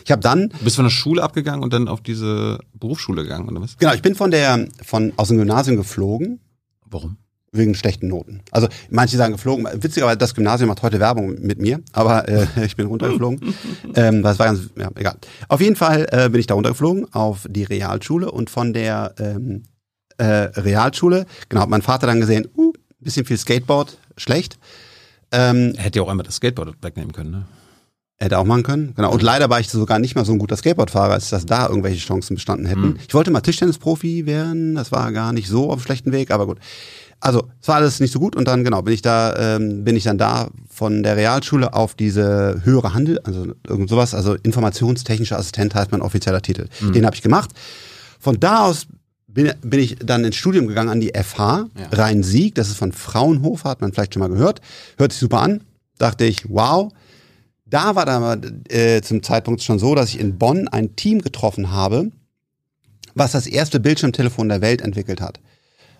[0.04, 3.48] Ich habe dann, Du bist von der Schule abgegangen und dann auf diese Berufsschule gegangen,
[3.48, 3.76] oder was?
[3.78, 6.40] genau, ich bin von der, von, aus dem Gymnasium geflogen,
[6.86, 7.16] Warum?
[7.52, 8.42] wegen schlechten Noten.
[8.50, 12.76] Also manche sagen geflogen, witzigerweise das Gymnasium macht heute Werbung mit mir, aber äh, ich
[12.76, 13.54] bin runtergeflogen.
[13.94, 15.16] ähm, das war ganz, ja, egal.
[15.48, 19.64] Auf jeden Fall äh, bin ich da runtergeflogen auf die Realschule und von der ähm,
[20.18, 24.58] äh, Realschule, genau, hat mein Vater dann gesehen, uh, bisschen viel Skateboard, schlecht.
[25.32, 27.44] Ähm, hätte ja auch einmal das Skateboard wegnehmen können, ne?
[28.20, 29.12] Hätte auch machen können, genau.
[29.12, 31.98] Und leider war ich sogar nicht mal so ein guter Skateboardfahrer, als dass da irgendwelche
[32.06, 32.96] Chancen bestanden hätten.
[33.08, 36.46] Ich wollte mal Tischtennisprofi werden, das war gar nicht so auf dem schlechten Weg, aber
[36.46, 36.58] gut.
[37.22, 39.94] Also, es war alles nicht so gut und dann, genau, bin ich da, ähm, bin
[39.96, 45.38] ich dann da von der Realschule auf diese höhere Handel, also irgend sowas, also informationstechnischer
[45.38, 46.66] Assistent heißt mein offizieller Titel.
[46.94, 47.50] Den habe ich gemacht.
[48.18, 48.86] Von da aus
[49.28, 51.88] bin, bin ich dann ins Studium gegangen an die FH Ja.
[51.92, 54.60] Rhein-Sieg, das ist von Fraunhofer, hat man vielleicht schon mal gehört.
[54.96, 55.60] Hört sich super an.
[55.98, 56.90] Dachte ich, wow.
[57.70, 61.70] Da war dann äh, zum Zeitpunkt schon so, dass ich in Bonn ein Team getroffen
[61.70, 62.10] habe,
[63.14, 65.40] was das erste Bildschirmtelefon der Welt entwickelt hat.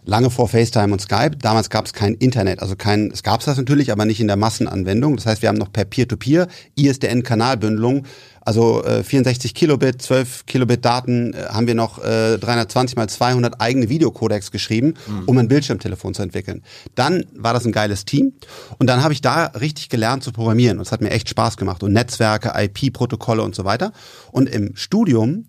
[0.04, 1.36] Lange vor FaceTime und Skype.
[1.40, 4.26] Damals gab es kein Internet, also kein, es gab es das natürlich, aber nicht in
[4.26, 5.16] der Massenanwendung.
[5.16, 8.06] Das heißt, wir haben noch per Peer-to-Peer ISDN-Kanalbündelung,
[8.40, 13.60] also äh, 64 Kilobit, 12 Kilobit Daten, äh, haben wir noch äh, 320 mal 200
[13.60, 14.94] eigene Videocodecs geschrieben,
[15.26, 16.62] um ein Bildschirmtelefon zu entwickeln.
[16.94, 18.32] Dann war das ein geiles Team
[18.78, 21.56] und dann habe ich da richtig gelernt zu programmieren und es hat mir echt Spaß
[21.56, 23.92] gemacht und Netzwerke, IP-Protokolle und so weiter.
[24.32, 25.46] Und im Studium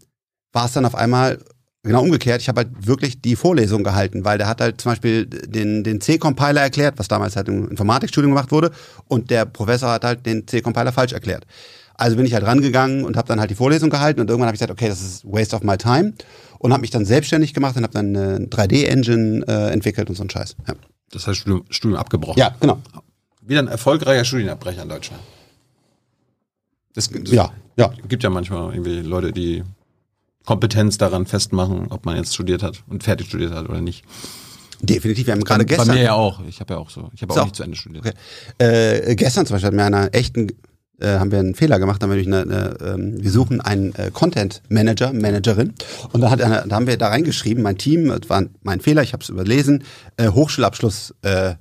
[0.51, 1.39] war es dann auf einmal
[1.83, 2.41] genau umgekehrt.
[2.41, 6.01] Ich habe halt wirklich die Vorlesung gehalten, weil der hat halt zum Beispiel den, den
[6.01, 8.71] C-Compiler erklärt, was damals halt im Informatikstudium gemacht wurde,
[9.07, 11.45] und der Professor hat halt den C-Compiler falsch erklärt.
[12.01, 14.55] Also bin ich halt rangegangen und habe dann halt die Vorlesung gehalten und irgendwann habe
[14.55, 16.13] ich gesagt, okay, das ist waste of my time
[16.57, 20.23] und habe mich dann selbstständig gemacht und habe dann eine 3D-Engine äh, entwickelt und so
[20.23, 20.55] ein Scheiß.
[20.67, 20.73] Ja,
[21.11, 22.39] Das heißt, Studium, Studium abgebrochen.
[22.39, 22.79] ja genau.
[23.43, 25.21] Wieder ein erfolgreicher Studienabbrecher in Deutschland.
[26.93, 27.91] Das, das Ja, ja.
[28.07, 29.63] gibt ja manchmal irgendwie Leute, die
[30.45, 34.03] Kompetenz daran festmachen, ob man jetzt studiert hat und fertig studiert hat oder nicht.
[34.81, 35.27] Definitiv.
[35.27, 35.95] Wir haben gerade Bei gestern.
[35.95, 36.41] mir ja auch.
[36.47, 37.09] Ich habe ja auch so.
[37.13, 37.41] Ich habe So.
[37.41, 38.03] auch nicht zu Ende studiert.
[38.05, 38.15] Okay.
[38.57, 40.47] Äh, gestern zum Beispiel hat mir einer echten,
[41.01, 44.11] äh, haben wir einen Fehler gemacht, haben wir, eine, eine, ähm, wir suchen einen äh,
[44.11, 45.73] Content Manager, Managerin
[46.13, 49.13] und da, hat da haben wir da reingeschrieben, mein Team, das war mein Fehler, ich
[49.13, 49.83] habe es überlesen,
[50.17, 51.55] äh, Hochschulabschluss, äh,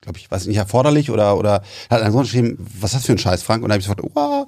[0.00, 3.18] glaube ich, weiß nicht, erforderlich oder oder hat einer geschrieben, was ist das für ein
[3.18, 3.62] Scheiß, Frank?
[3.62, 4.46] Und da habe ich sofort, wow,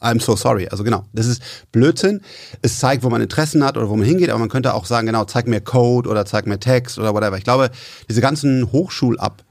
[0.00, 0.68] I'm so sorry.
[0.68, 2.22] Also genau, das ist Blödsinn.
[2.62, 5.06] Es zeigt, wo man Interessen hat oder wo man hingeht, aber man könnte auch sagen,
[5.06, 7.36] genau, zeig mir Code oder zeig mir Text oder whatever.
[7.36, 7.70] Ich glaube,
[8.08, 8.72] diese ganzen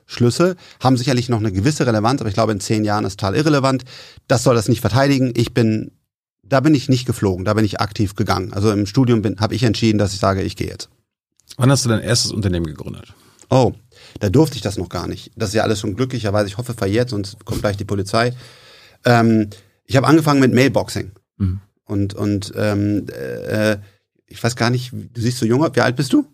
[0.09, 3.35] Hochschulabschlüsse haben sicherlich noch eine gewisse Relevanz, aber ich glaube, in zehn Jahren ist total
[3.35, 3.85] irrelevant.
[4.27, 5.33] Das soll das nicht verteidigen.
[5.35, 5.91] Ich bin,
[6.43, 8.53] da bin ich nicht geflogen, da bin ich aktiv gegangen.
[8.53, 10.89] Also im Studium bin, habe ich entschieden, dass ich sage, ich gehe jetzt.
[11.57, 13.13] Wann hast du dein erstes Unternehmen gegründet?
[13.49, 13.73] Oh,
[14.19, 15.31] da durfte ich das noch gar nicht.
[15.35, 16.47] Das ist ja alles schon glücklicherweise.
[16.47, 18.33] Ich hoffe verjährt, sonst kommt gleich die Polizei.
[19.05, 19.49] Ähm,
[19.85, 21.11] ich habe angefangen mit Mailboxing.
[21.37, 21.61] Mhm.
[21.85, 23.77] Und, und ähm, äh,
[24.27, 25.71] ich weiß gar nicht, du siehst so jung aus.
[25.73, 26.27] Wie alt bist du?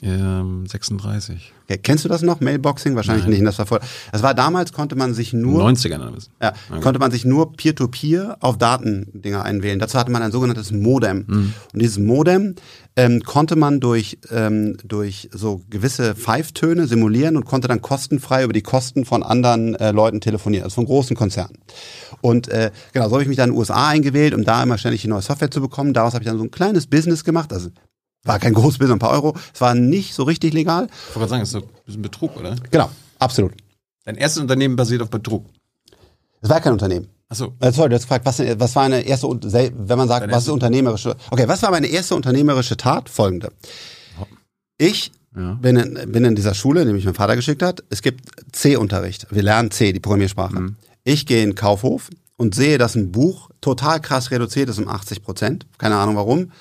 [0.00, 1.52] Ähm, 36.
[1.64, 2.40] Okay, kennst du das noch?
[2.40, 2.96] Mailboxing?
[2.96, 3.34] Wahrscheinlich Nein.
[3.34, 3.46] nicht.
[3.46, 3.80] Das war voll.
[4.10, 5.62] Das war damals, konnte man sich nur.
[5.62, 6.30] 90er oder was?
[6.40, 6.80] Ja, Okay.
[6.80, 9.78] konnte man sich nur Peer-to-Peer auf Datendinger einwählen.
[9.78, 11.24] Dazu hatte man ein sogenanntes Modem.
[11.28, 11.54] Mhm.
[11.74, 12.54] Und dieses Modem
[12.96, 18.52] ähm, konnte man durch, ähm, durch so gewisse Pfeiftöne simulieren und konnte dann kostenfrei über
[18.54, 21.58] die Kosten von anderen äh, Leuten telefonieren, also von großen Konzernen.
[22.22, 24.78] Und äh, genau, so habe ich mich dann in den USA eingewählt, um da immer
[24.78, 25.92] ständig die neue Software zu bekommen.
[25.92, 27.52] Daraus habe ich dann so ein kleines Business gemacht.
[27.52, 27.70] Also
[28.24, 29.34] war kein großes Business, ein paar Euro.
[29.54, 30.86] Es war nicht so richtig legal.
[31.10, 32.56] Ich wollte gerade sagen, das ist ein bisschen Betrug, oder?
[32.70, 33.52] Genau, absolut.
[34.04, 35.46] Dein erstes Unternehmen basiert auf Betrug.
[36.40, 37.08] Es war kein Unternehmen.
[37.28, 37.54] Achso.
[37.60, 40.42] Äh, sorry, du hast gefragt, was, was war eine erste, wenn man sagt, Deine was
[40.44, 43.08] ist unternehmerische, okay, was war meine erste unternehmerische Tat?
[43.08, 43.52] Folgende.
[44.78, 45.54] Ich Ja.
[45.54, 47.82] bin in, bin in dieser Schule, die mich mein Vater geschickt hat.
[47.90, 49.26] Es gibt C-Unterricht.
[49.30, 50.58] Wir lernen C, die Programmiersprache.
[50.60, 50.76] Mhm.
[51.04, 54.88] Ich gehe in den Kaufhof und sehe, dass ein Buch total krass reduziert ist um
[54.88, 55.66] 80 Prozent.
[55.78, 56.52] Keine Ahnung warum.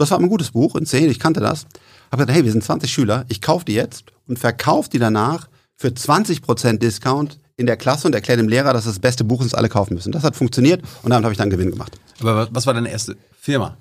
[0.00, 1.66] Das war ein gutes Buch in C, ich kannte das.
[2.10, 5.48] Hab gesagt, hey, wir sind 20 Schüler, ich kaufe die jetzt und verkaufe die danach
[5.76, 9.40] für 20 Prozent Discount in der Klasse und erkläre dem Lehrer, dass das beste Buch
[9.42, 10.10] ist, das alle kaufen müssen.
[10.10, 11.98] Das hat funktioniert und damit habe ich dann Gewinn gemacht.
[12.20, 13.76] Aber was- war deine erste Firma?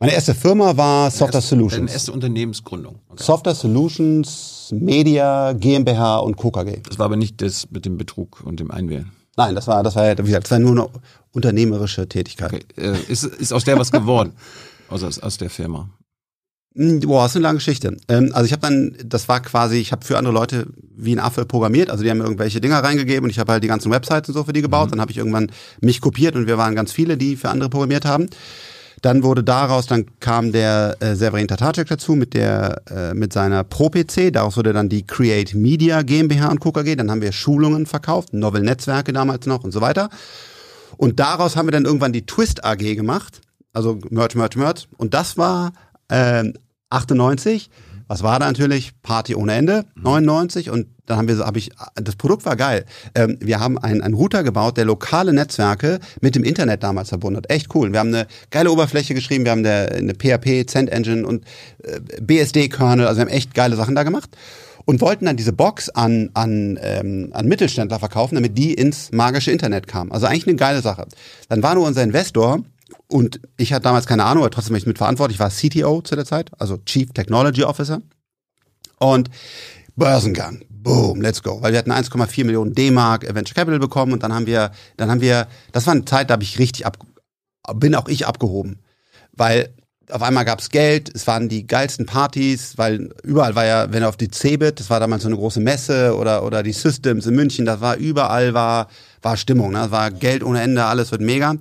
[0.00, 1.92] Meine erste Firma war Software Deine Solutions.
[1.92, 2.96] erste Unternehmensgründung.
[3.08, 3.22] Okay.
[3.22, 6.80] Software Solutions, Media, GmbH und KKG.
[6.88, 9.12] Das war aber nicht das mit dem Betrug und dem Einwählen.
[9.36, 10.88] Nein, das war, das war, wie gesagt, das war nur eine
[11.30, 12.52] unternehmerische Tätigkeit.
[12.52, 12.64] Okay.
[12.76, 14.32] Äh, ist, ist aus der was geworden?
[14.92, 15.88] Aus, aus, aus der Firma.
[16.74, 17.96] Hm, Boah, ist eine lange Geschichte.
[18.08, 20.66] Ähm, also ich habe dann, das war quasi, ich habe für andere Leute
[20.96, 21.90] wie ein Affe programmiert.
[21.90, 24.34] Also die haben mir irgendwelche Dinger reingegeben und ich habe halt die ganzen Websites und
[24.34, 24.86] so für die gebaut.
[24.86, 24.90] Mhm.
[24.92, 28.04] Dann habe ich irgendwann mich kopiert und wir waren ganz viele, die für andere programmiert
[28.04, 28.28] haben.
[29.02, 33.64] Dann wurde daraus, dann kam der äh, Severin Tatarczyk dazu mit der äh, mit seiner
[33.64, 34.32] Pro PC.
[34.32, 36.94] Daraus wurde dann die Create Media GmbH und KKG.
[36.94, 40.08] Dann haben wir Schulungen verkauft, Novel Netzwerke damals noch und so weiter.
[40.96, 43.40] Und daraus haben wir dann irgendwann die Twist AG gemacht,
[43.72, 44.88] also Merch, Merch, Merch.
[44.96, 45.72] Und das war
[46.08, 46.44] äh,
[46.90, 47.70] 98.
[48.08, 48.92] Was war da natürlich?
[49.02, 52.84] Party ohne Ende, 99 und dann haben wir, habe ich, das Produkt war geil.
[53.14, 57.38] Ähm, wir haben einen, einen Router gebaut, der lokale Netzwerke mit dem Internet damals verbunden
[57.38, 57.50] hat.
[57.50, 57.92] Echt cool.
[57.92, 61.44] Wir haben eine geile Oberfläche geschrieben, wir haben eine, eine PHP, Cent Engine und
[61.82, 64.30] äh, BSD-Kernel, also wir haben echt geile Sachen da gemacht
[64.84, 69.50] und wollten dann diese Box an, an, ähm, an Mittelständler verkaufen, damit die ins magische
[69.50, 70.12] Internet kamen.
[70.12, 71.06] Also eigentlich eine geile Sache.
[71.48, 72.62] Dann war nur unser Investor
[73.08, 76.16] und ich hatte damals keine Ahnung, aber trotzdem war ich mitverantwortlich, ich war CTO zu
[76.16, 78.00] der Zeit, also Chief Technology Officer.
[78.98, 79.30] Und
[79.96, 81.60] Börsengang, boom, let's go.
[81.60, 85.20] Weil wir hatten 1,4 Millionen D-Mark Venture Capital bekommen und dann haben wir, dann haben
[85.20, 86.98] wir, das war eine Zeit, da habe ich richtig ab,
[87.74, 88.78] bin auch ich abgehoben.
[89.32, 89.74] Weil
[90.10, 94.16] auf einmal gab's Geld, es waren die geilsten Partys, weil überall war ja, wenn auf
[94.16, 97.64] die Cebit, das war damals so eine große Messe oder, oder die Systems in München,
[97.64, 98.88] das war überall war,
[99.22, 99.78] war Stimmung, ne?
[99.78, 101.54] das war Geld ohne Ende, alles wird mega.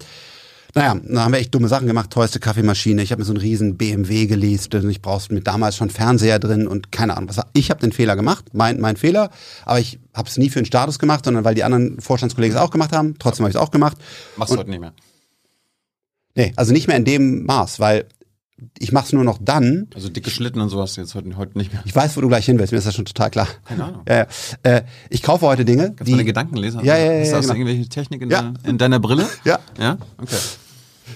[0.74, 2.12] Naja, da haben wir echt dumme Sachen gemacht.
[2.12, 3.02] Teuerste Kaffeemaschine.
[3.02, 4.74] Ich habe mir so einen riesen BMW geleast.
[4.74, 7.44] Ich brauchte mit damals schon Fernseher drin und keine Ahnung was.
[7.54, 9.32] Ich habe den Fehler gemacht, mein, mein Fehler.
[9.66, 12.62] Aber ich habe es nie für den Status gemacht, sondern weil die anderen Vorstandskollegen es
[12.62, 13.16] auch gemacht haben.
[13.20, 13.98] Trotzdem habe ich es auch gemacht.
[14.38, 14.94] Machst du heute nicht mehr?
[16.36, 18.08] Nee, also nicht mehr in dem Maß, weil
[18.78, 19.88] ich mache es nur noch dann.
[19.96, 21.82] Also dicke Schlitten und sowas jetzt heute, heute nicht mehr.
[21.86, 23.48] Ich weiß, wo du gleich hin willst, mir ist das schon total klar.
[23.66, 24.04] Keine Ahnung.
[24.08, 24.28] Ja, ja.
[24.64, 25.88] Äh, ich kaufe heute Dinge.
[25.90, 26.84] Gibt's die, eine Gedankenleser?
[26.84, 27.22] Ja, ja, ja.
[27.22, 27.56] Ist das genau.
[27.56, 28.44] irgendwelche Technik in, ja.
[28.44, 29.28] deiner, in deiner Brille?
[29.44, 29.60] Ja.
[29.80, 29.98] Ja?
[30.18, 30.38] Okay.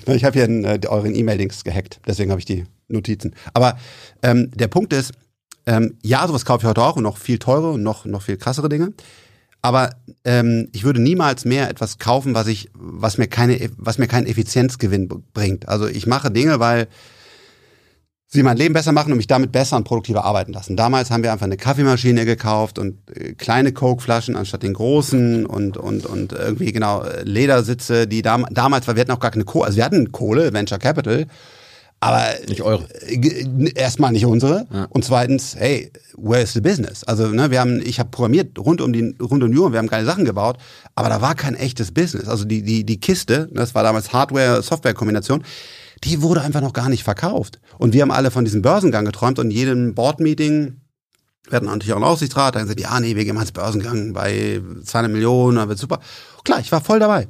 [0.07, 3.33] Ich habe hier einen, äh, euren E-Mail-Dings gehackt, deswegen habe ich die Notizen.
[3.53, 3.77] Aber
[4.21, 5.13] ähm, der Punkt ist,
[5.65, 8.37] ähm, ja, sowas kaufe ich heute auch und noch viel teure und noch, noch viel
[8.37, 8.93] krassere Dinge.
[9.61, 9.89] Aber
[10.23, 14.27] ähm, ich würde niemals mehr etwas kaufen, was ich, was mir keine, was mir keinen
[14.27, 15.67] Effizienzgewinn bringt.
[15.67, 16.87] Also ich mache Dinge, weil
[18.27, 20.75] sie mein Leben besser machen und mich damit besser und produktiver arbeiten lassen.
[20.75, 25.77] Damals haben wir einfach eine Kaffeemaschine gekauft und äh, kleine Coke-Flaschen anstatt den großen und,
[25.77, 29.45] und, und irgendwie genau äh, Ledersitze, die dam damals, weil wir hatten auch gar keine
[29.45, 31.27] Kohle, also wir hatten Kohle, Venture Capital,
[31.99, 32.83] aber nicht eure.
[33.07, 34.87] Äh, erstmal nicht unsere ja.
[34.89, 37.03] und zweitens, hey, where is the business?
[37.03, 39.79] Also ne, wir haben, ich habe programmiert rund um die rund um die Uhr, wir
[39.79, 40.57] haben geile Sachen gebaut,
[40.95, 42.27] aber da war kein echtes Business.
[42.27, 45.43] Also die die die Kiste, das war damals Hardware-Software-Kombination
[46.03, 47.59] die wurde einfach noch gar nicht verkauft.
[47.77, 50.81] Und wir haben alle von diesem Börsengang geträumt und in jedem Board-Meeting,
[51.47, 54.13] wir hatten natürlich auch einen Aussichtsrat, dann gesagt, ja, nee, wir gehen mal ins Börsengang
[54.13, 55.99] bei 200 Millionen, dann wird super.
[56.43, 57.27] Klar, ich war voll dabei.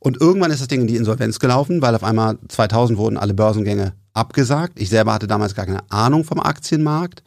[0.00, 3.34] Und irgendwann ist das Ding in die Insolvenz gelaufen, weil auf einmal 2000 wurden alle
[3.34, 4.80] Börsengänge abgesagt.
[4.80, 7.22] Ich selber hatte damals gar keine Ahnung vom Aktienmarkt.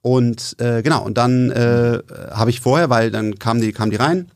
[0.00, 3.96] Und äh, genau, und dann äh, habe ich vorher, weil dann kamen die, kamen die
[3.96, 4.30] rein,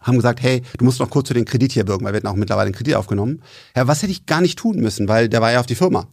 [0.00, 2.26] haben gesagt, hey, du musst noch kurz für den Kredit hier bürgen, weil wir hatten
[2.26, 3.42] auch mittlerweile einen Kredit aufgenommen.
[3.76, 6.06] Ja, was hätte ich gar nicht tun müssen, weil der war ja auf die Firma.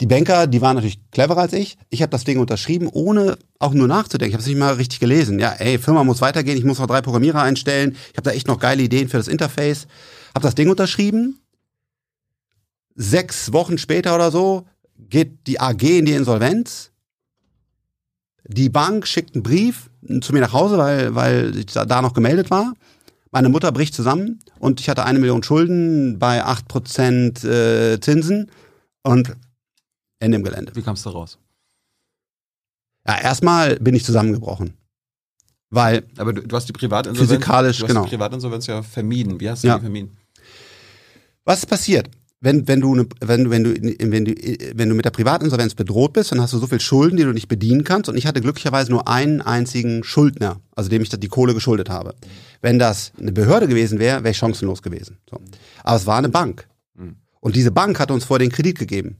[0.00, 1.76] Die Banker, die waren natürlich cleverer als ich.
[1.90, 4.30] Ich habe das Ding unterschrieben, ohne auch nur nachzudenken.
[4.30, 5.38] Ich habe es nicht mal richtig gelesen.
[5.38, 7.96] Ja, ey, Firma muss weitergehen, ich muss noch drei Programmierer einstellen.
[8.10, 9.86] Ich habe da echt noch geile Ideen für das Interface.
[10.34, 11.38] Habe das Ding unterschrieben.
[12.94, 14.66] Sechs Wochen später oder so
[14.98, 16.90] geht die AG in die Insolvenz.
[18.44, 19.90] Die Bank schickt einen Brief
[20.20, 22.74] zu mir nach Hause, weil, weil ich da noch gemeldet war.
[23.32, 28.50] Meine Mutter bricht zusammen und ich hatte eine Million Schulden bei acht Prozent äh, Zinsen
[29.02, 29.34] und
[30.20, 30.72] Ende im Gelände.
[30.76, 31.38] Wie kamst du raus?
[33.08, 34.74] Ja, erstmal bin ich zusammengebrochen.
[35.70, 36.04] Weil.
[36.18, 37.30] Aber du, du hast die Privatinsolvenz.
[37.30, 38.04] Physikalisch, du hast genau.
[38.04, 39.40] Die Privatinsolvenz ja vermieden.
[39.40, 39.76] Wie hast du Ja.
[39.76, 40.16] die vermieden?
[41.44, 42.10] Was ist passiert?
[42.40, 44.34] Wenn, wenn, du, ne, wenn, wenn, du, wenn, du,
[44.74, 47.32] wenn du mit der Privatinsolvenz bedroht bist, dann hast du so viel Schulden, die du
[47.32, 48.08] nicht bedienen kannst.
[48.10, 52.14] Und ich hatte glücklicherweise nur einen einzigen Schuldner, also dem ich die Kohle geschuldet habe.
[52.62, 55.18] Wenn das eine Behörde gewesen wäre, wäre ich chancenlos gewesen.
[55.28, 55.38] So.
[55.82, 56.68] Aber es war eine Bank.
[56.94, 57.16] Mhm.
[57.40, 59.18] Und diese Bank hat uns vor den Kredit gegeben.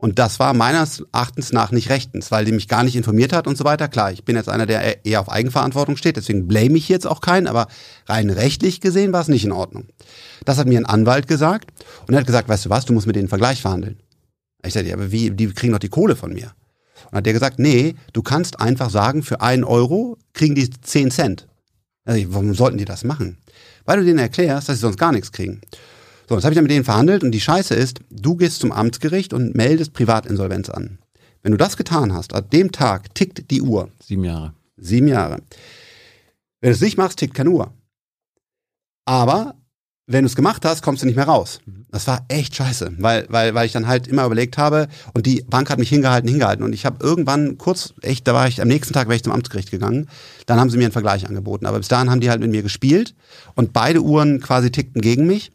[0.00, 3.48] Und das war meines Erachtens nach nicht rechtens, weil die mich gar nicht informiert hat
[3.48, 3.88] und so weiter.
[3.88, 7.20] Klar, ich bin jetzt einer, der eher auf Eigenverantwortung steht, deswegen blame ich jetzt auch
[7.20, 7.66] keinen, aber
[8.06, 9.88] rein rechtlich gesehen war es nicht in Ordnung.
[10.44, 11.72] Das hat mir ein Anwalt gesagt
[12.06, 13.98] und er hat gesagt, weißt du was, du musst mit denen einen Vergleich verhandeln.
[14.64, 16.52] Ich sagte, ja, aber wie, die kriegen doch die Kohle von mir.
[17.10, 21.10] Und hat der gesagt, nee, du kannst einfach sagen, für einen Euro kriegen die 10
[21.10, 21.48] Cent.
[22.08, 23.36] Also, warum sollten die das machen?
[23.84, 25.60] Weil du denen erklärst, dass sie sonst gar nichts kriegen.
[26.26, 28.72] So, jetzt habe ich dann mit denen verhandelt und die Scheiße ist, du gehst zum
[28.72, 30.98] Amtsgericht und meldest Privatinsolvenz an.
[31.42, 33.90] Wenn du das getan hast, ab dem Tag tickt die Uhr.
[34.02, 34.54] Sieben Jahre.
[34.78, 35.42] Sieben Jahre.
[36.62, 37.74] Wenn du es nicht machst, tickt keine Uhr.
[39.04, 39.54] Aber
[40.08, 41.60] wenn du es gemacht hast, kommst du nicht mehr raus.
[41.90, 45.42] Das war echt scheiße, weil, weil, weil ich dann halt immer überlegt habe und die
[45.42, 48.68] Bank hat mich hingehalten, hingehalten und ich habe irgendwann kurz, echt, da war ich, am
[48.68, 50.08] nächsten Tag wäre ich zum Amtsgericht gegangen,
[50.46, 52.62] dann haben sie mir einen Vergleich angeboten, aber bis dahin haben die halt mit mir
[52.62, 53.14] gespielt
[53.54, 55.52] und beide Uhren quasi tickten gegen mich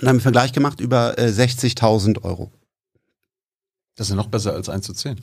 [0.00, 2.52] und haben einen Vergleich gemacht über äh, 60.000 Euro.
[3.96, 5.20] Das ist ja noch besser als 1 zu 10.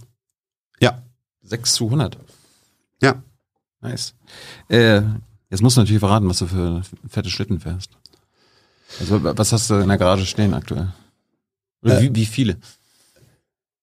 [0.82, 1.02] Ja.
[1.44, 2.18] 6 zu 100.
[3.02, 3.24] Ja.
[3.80, 4.16] Nice.
[4.68, 5.02] Äh,
[5.50, 7.92] jetzt musst du natürlich verraten, was du für fette Schlitten fährst.
[9.00, 10.90] Also, was hast du in der Garage stehen aktuell?
[11.84, 12.58] Oder Äh, wie, wie viele?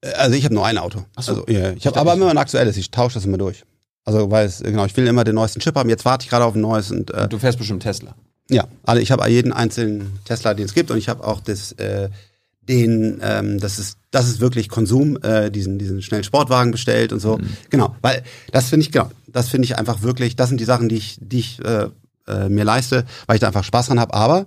[0.01, 1.05] Äh, Also ich habe nur ein Auto.
[1.17, 1.33] Ach so.
[1.33, 3.65] Also, ja, ich habe aber immer ein aktuelles, ich tausche das immer durch.
[4.05, 5.91] Also weil es, genau, ich will immer den neuesten Chip haben.
[5.91, 8.15] Jetzt warte ich gerade auf ein neues und äh, Du fährst bestimmt Tesla.
[8.49, 11.71] Ja, also ich habe jeden einzelnen Tesla, den es gibt, und ich habe auch das,
[11.73, 12.09] äh,
[12.63, 17.21] den, ähm, das ist, das ist wirklich Konsum, äh, diesen, diesen schnellen Sportwagen bestellt und
[17.21, 17.39] so.
[17.69, 20.89] Genau, weil das finde ich, genau, das finde ich einfach wirklich, das sind die Sachen,
[20.89, 21.89] die ich, die ich äh,
[22.27, 24.15] äh, mir leiste, weil ich da einfach Spaß dran habe.
[24.15, 24.47] Aber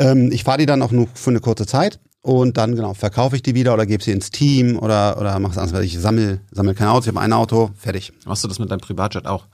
[0.00, 3.36] ähm, ich fahre die dann auch nur für eine kurze Zeit und dann genau verkaufe
[3.36, 5.96] ich die wieder oder gebe sie ins Team oder oder mache es anders, weil ich
[5.98, 8.12] sammel sammel kein Auto, ich habe ein Auto, fertig.
[8.26, 9.46] Machst du das mit deinem Privatjet auch?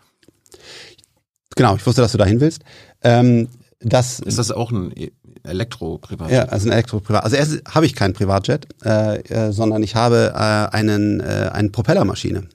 [1.55, 2.63] Genau, ich wusste, dass du dahin willst.
[3.03, 3.49] Ähm,
[3.81, 6.35] das Ist das auch ein E- Elektro-Privatjet?
[6.37, 7.23] Ja, also ein Elektro-Privat.
[7.25, 10.39] Also erst habe ich keinen Privatjet, äh, äh, sondern ich habe äh,
[10.77, 12.49] einen äh, eine Propellermaschine.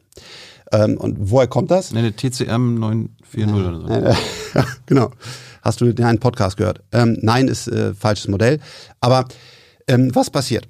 [0.74, 1.92] Ähm, und woher kommt das?
[1.94, 3.88] Eine TCM 940 oder so.
[3.88, 4.14] Äh,
[4.56, 5.12] ja, genau.
[5.62, 6.82] Hast du den einen Podcast gehört?
[6.92, 8.60] Ähm, nein, ist äh, falsches Modell.
[9.00, 9.26] Aber
[9.88, 10.68] ähm, was passiert?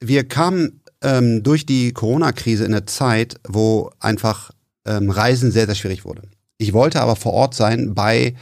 [0.00, 4.50] Wir kamen ähm, durch die Corona-Krise in eine Zeit, wo einfach
[4.86, 6.22] ähm, Reisen sehr, sehr schwierig wurde.
[6.58, 8.34] Ich wollte aber vor Ort sein bei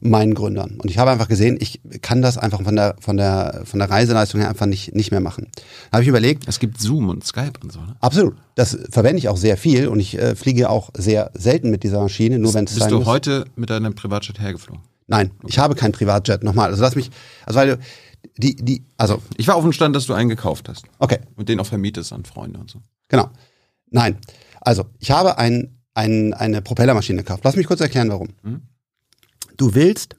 [0.00, 0.78] meinen Gründern.
[0.82, 3.88] Und ich habe einfach gesehen, ich kann das einfach von der, von der, von der
[3.90, 5.48] Reiseleistung her einfach nicht, nicht mehr machen.
[5.90, 7.96] Da habe ich überlegt, Es gibt Zoom und Skype und so, ne?
[8.00, 11.84] absolut, das verwende ich auch sehr viel und ich äh, fliege auch sehr selten mit
[11.84, 13.06] dieser Maschine, nur wenn es Bist sein du muss.
[13.06, 14.82] heute mit deinem Privatjet hergeflogen?
[15.06, 16.42] Nein, ich habe kein Privatjet.
[16.42, 17.10] Nochmal, also lass mich,
[17.44, 17.78] also weil du,
[18.38, 20.84] die, die, also, Ich war auf dem Stand, dass du einen gekauft hast.
[20.98, 22.80] okay, Und den auch vermietest an Freunde und so.
[23.08, 23.28] genau.
[23.90, 24.18] Nein,
[24.60, 27.44] also ich habe ein, ein, eine Propellermaschine gekauft.
[27.44, 28.30] Lass mich kurz erklären, warum.
[28.42, 28.62] Mhm.
[29.56, 30.16] Du willst,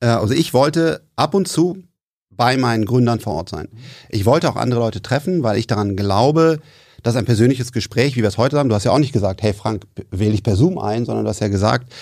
[0.00, 1.84] äh, also ich wollte ab und zu
[2.30, 3.68] bei meinen Gründern vor Ort sein.
[4.08, 6.58] Ich wollte auch andere Leute treffen, weil ich daran glaube,
[7.02, 9.42] dass ein persönliches Gespräch, wie wir es heute haben, du hast ja auch nicht gesagt,
[9.42, 11.92] hey Frank, wähle ich per Zoom ein, sondern du hast ja gesagt,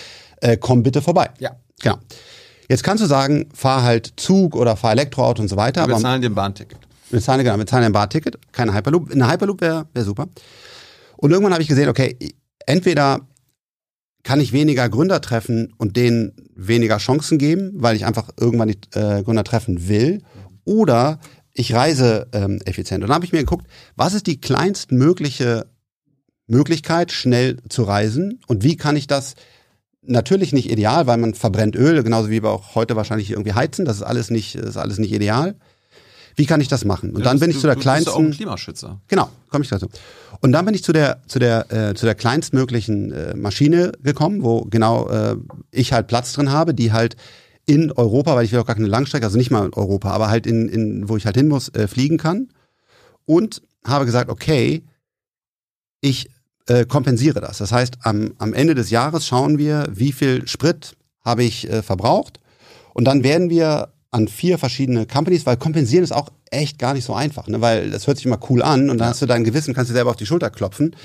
[0.41, 1.29] äh, komm bitte vorbei.
[1.39, 1.55] Ja.
[1.81, 1.97] Genau.
[2.69, 5.87] Jetzt kannst du sagen, fahr halt Zug oder fahr Elektroauto und so weiter.
[5.87, 6.77] Wir bezahlen dir ein Bahnticket.
[7.09, 9.11] wir zahlen, genau, wir zahlen ein Barticket, keine Hyperloop.
[9.11, 10.27] Eine Hyperloop wäre wär super.
[11.17, 12.17] Und irgendwann habe ich gesehen, okay,
[12.65, 13.27] entweder
[14.23, 18.79] kann ich weniger Gründer treffen und denen weniger Chancen geben, weil ich einfach irgendwann die
[18.97, 20.21] äh, Gründer treffen will,
[20.63, 21.19] oder
[21.53, 23.03] ich reise ähm, effizient.
[23.03, 25.67] Und dann habe ich mir geguckt, was ist die kleinstmögliche
[26.47, 29.35] Möglichkeit, schnell zu reisen und wie kann ich das
[30.01, 33.85] natürlich nicht ideal, weil man verbrennt Öl, genauso wie wir auch heute wahrscheinlich irgendwie heizen,
[33.85, 35.55] das ist alles nicht, ist alles nicht ideal.
[36.35, 37.11] Wie kann ich das machen?
[37.11, 39.01] Und dann bin ich zu der Du bist auch ein kleinsten, Klimaschützer.
[39.07, 39.89] genau, komme ich dazu.
[40.39, 44.41] Und dann bin ich zu der zu der äh, zu der kleinstmöglichen äh, Maschine gekommen,
[44.43, 45.35] wo genau äh,
[45.71, 47.17] ich halt Platz drin habe, die halt
[47.65, 50.29] in Europa, weil ich will auch gar keine Langstrecke, also nicht mal in Europa, aber
[50.29, 52.49] halt in, in wo ich halt hin muss, äh, fliegen kann.
[53.25, 54.83] Und habe gesagt, okay,
[56.01, 56.29] ich
[56.71, 57.57] äh, kompensiere das.
[57.57, 61.81] Das heißt, am, am Ende des Jahres schauen wir, wie viel Sprit habe ich äh,
[61.81, 62.39] verbraucht.
[62.93, 67.05] Und dann werden wir an vier verschiedene Companies, weil kompensieren ist auch echt gar nicht
[67.05, 67.61] so einfach, ne?
[67.61, 69.93] weil das hört sich immer cool an und dann hast du dein Gewissen, kannst du
[69.93, 70.95] selber auf die Schulter klopfen.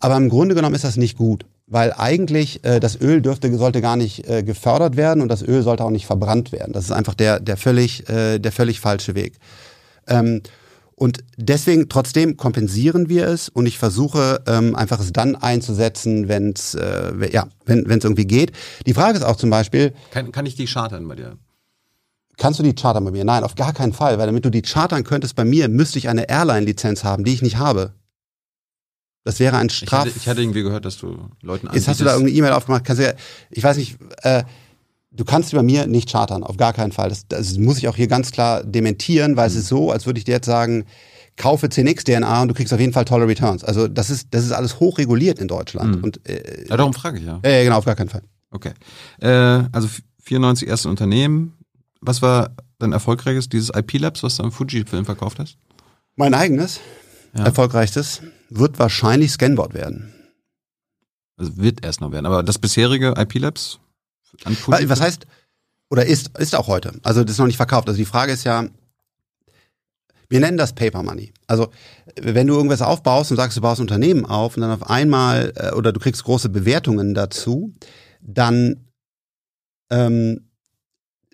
[0.00, 3.80] Aber im Grunde genommen ist das nicht gut, weil eigentlich äh, das Öl dürfte sollte
[3.80, 6.72] gar nicht äh, gefördert werden und das Öl sollte auch nicht verbrannt werden.
[6.72, 9.34] Das ist einfach der der völlig äh, der völlig falsche Weg.
[10.08, 10.42] Ähm,
[10.96, 16.52] und deswegen trotzdem kompensieren wir es und ich versuche ähm, einfach es dann einzusetzen, wenn
[16.54, 18.52] es äh, ja wenn es irgendwie geht.
[18.86, 21.36] Die Frage ist auch zum Beispiel, Kann, kann ich die chartern bei dir?
[22.38, 23.24] Kannst du die chartern bei mir?
[23.24, 26.08] Nein, auf gar keinen Fall, weil damit du die chartern könntest bei mir, müsste ich
[26.08, 27.92] eine Airline-Lizenz haben, die ich nicht habe.
[29.24, 30.00] Das wäre ein Ich Straf.
[30.06, 32.84] hatte, ich hatte irgendwie gehört, dass du Leuten Jetzt hast du da irgendeine E-Mail aufgemacht,
[32.84, 33.14] kannst du ja,
[33.50, 34.44] ich weiß nicht, äh,
[35.16, 37.08] du kannst bei mir nicht chartern, auf gar keinen Fall.
[37.08, 40.18] Das, das muss ich auch hier ganz klar dementieren, weil es ist so, als würde
[40.18, 40.84] ich dir jetzt sagen,
[41.36, 43.62] kaufe 10x DNA und du kriegst auf jeden Fall tolle Returns.
[43.64, 45.96] Also das ist, das ist alles hochreguliert in Deutschland.
[45.98, 46.04] Mhm.
[46.04, 47.38] Und äh, Ja, darum frage ich ja.
[47.42, 48.22] äh, genau, auf gar keinen Fall.
[48.50, 48.72] Okay.
[49.20, 49.28] Äh,
[49.72, 49.88] also
[50.22, 51.52] 94 erste Unternehmen.
[52.00, 55.56] Was war dein erfolgreiches, dieses IP-Labs, was du am Fuji-Film verkauft hast?
[56.14, 56.80] Mein eigenes,
[57.36, 57.44] Ja.
[57.44, 60.12] erfolgreichstes, wird wahrscheinlich Scanboard werden.
[61.36, 62.24] Also wird erst noch werden.
[62.26, 63.78] Aber das bisherige IP-Labs?
[64.66, 65.26] Was heißt,
[65.90, 66.92] oder ist, ist auch heute.
[67.02, 67.88] Also das ist noch nicht verkauft.
[67.88, 68.66] Also die Frage ist ja,
[70.28, 71.32] wir nennen das Paper Money.
[71.46, 71.68] Also
[72.20, 75.52] wenn du irgendwas aufbaust und sagst, du baust ein Unternehmen auf und dann auf einmal,
[75.56, 77.72] äh, oder du kriegst große Bewertungen dazu,
[78.20, 78.88] dann
[79.90, 80.46] ähm,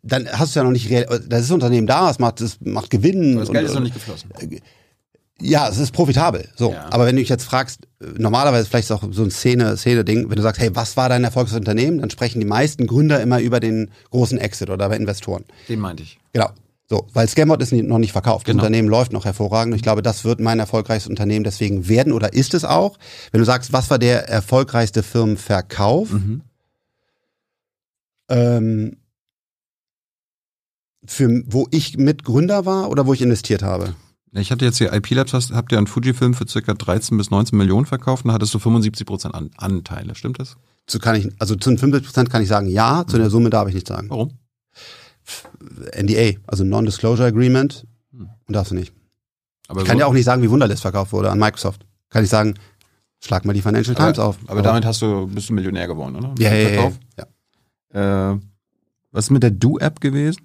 [0.02, 2.60] dann hast du ja noch nicht real, das ist ein Unternehmen da, es macht, es
[2.60, 3.34] macht Gewinn.
[3.34, 4.30] Aber das Geld und, ist noch nicht geflossen.
[5.40, 6.48] Ja, es ist profitabel.
[6.56, 6.72] So.
[6.72, 6.86] Ja.
[6.90, 7.80] Aber wenn du dich jetzt fragst,
[8.16, 11.24] normalerweise vielleicht ist auch so ein Szene, Szene-Ding, wenn du sagst, hey, was war dein
[11.24, 15.44] Erfolgsunternehmen, dann sprechen die meisten Gründer immer über den großen Exit oder bei Investoren.
[15.68, 16.20] Den meinte ich.
[16.32, 16.50] Genau.
[16.88, 18.46] So, weil Scambot ist noch nicht verkauft.
[18.46, 18.62] Das Genau.
[18.64, 19.74] Unternehmen läuft noch hervorragend.
[19.74, 22.98] Ich glaube, das wird mein erfolgreichstes Unternehmen deswegen werden oder ist es auch.
[23.30, 26.10] Wenn du sagst, was war der erfolgreichste Firmenverkauf?
[26.12, 26.42] Mhm.
[28.28, 28.96] Ähm,
[31.04, 33.94] für, wo ich Mitgründer war oder wo ich investiert habe?
[34.34, 37.56] Ich hatte jetzt hier IP Labs, habt ihr einen Fujifilm für circa 13 bis 19
[37.58, 40.56] Millionen verkauft und da hattest du 75 Prozent an, Anteile, stimmt das?
[40.86, 43.50] Zu kann ich, also zu den 50 Prozent kann ich sagen, ja, zu der Summe
[43.50, 44.08] darf ich nicht sagen.
[44.08, 44.32] Warum?
[45.94, 48.28] NDA, also Non-Disclosure Agreement, Hm.
[48.46, 48.92] und darfst du nicht.
[49.68, 51.86] Aber Ich kann so- ja auch nicht sagen, wie Wunderlist verkauft wurde an Microsoft.
[52.08, 52.54] Kann ich sagen,
[53.20, 54.38] schlag mal die Financial Times aber, auf.
[54.48, 56.34] Aber damit hast du, bist du Millionär geworden, oder?
[56.38, 56.92] Ja, ja, ja,
[57.92, 58.32] ja.
[58.32, 58.38] Äh,
[59.12, 60.40] was ist mit der Do-App gewesen?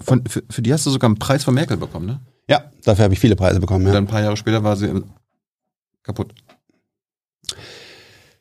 [0.00, 2.20] Von, für, für die hast du sogar einen Preis von Merkel bekommen, ne?
[2.48, 3.84] Ja, dafür habe ich viele Preise bekommen.
[3.84, 3.94] Und Ja.
[3.94, 5.02] dann ein paar Jahre später war sie
[6.02, 6.32] kaputt.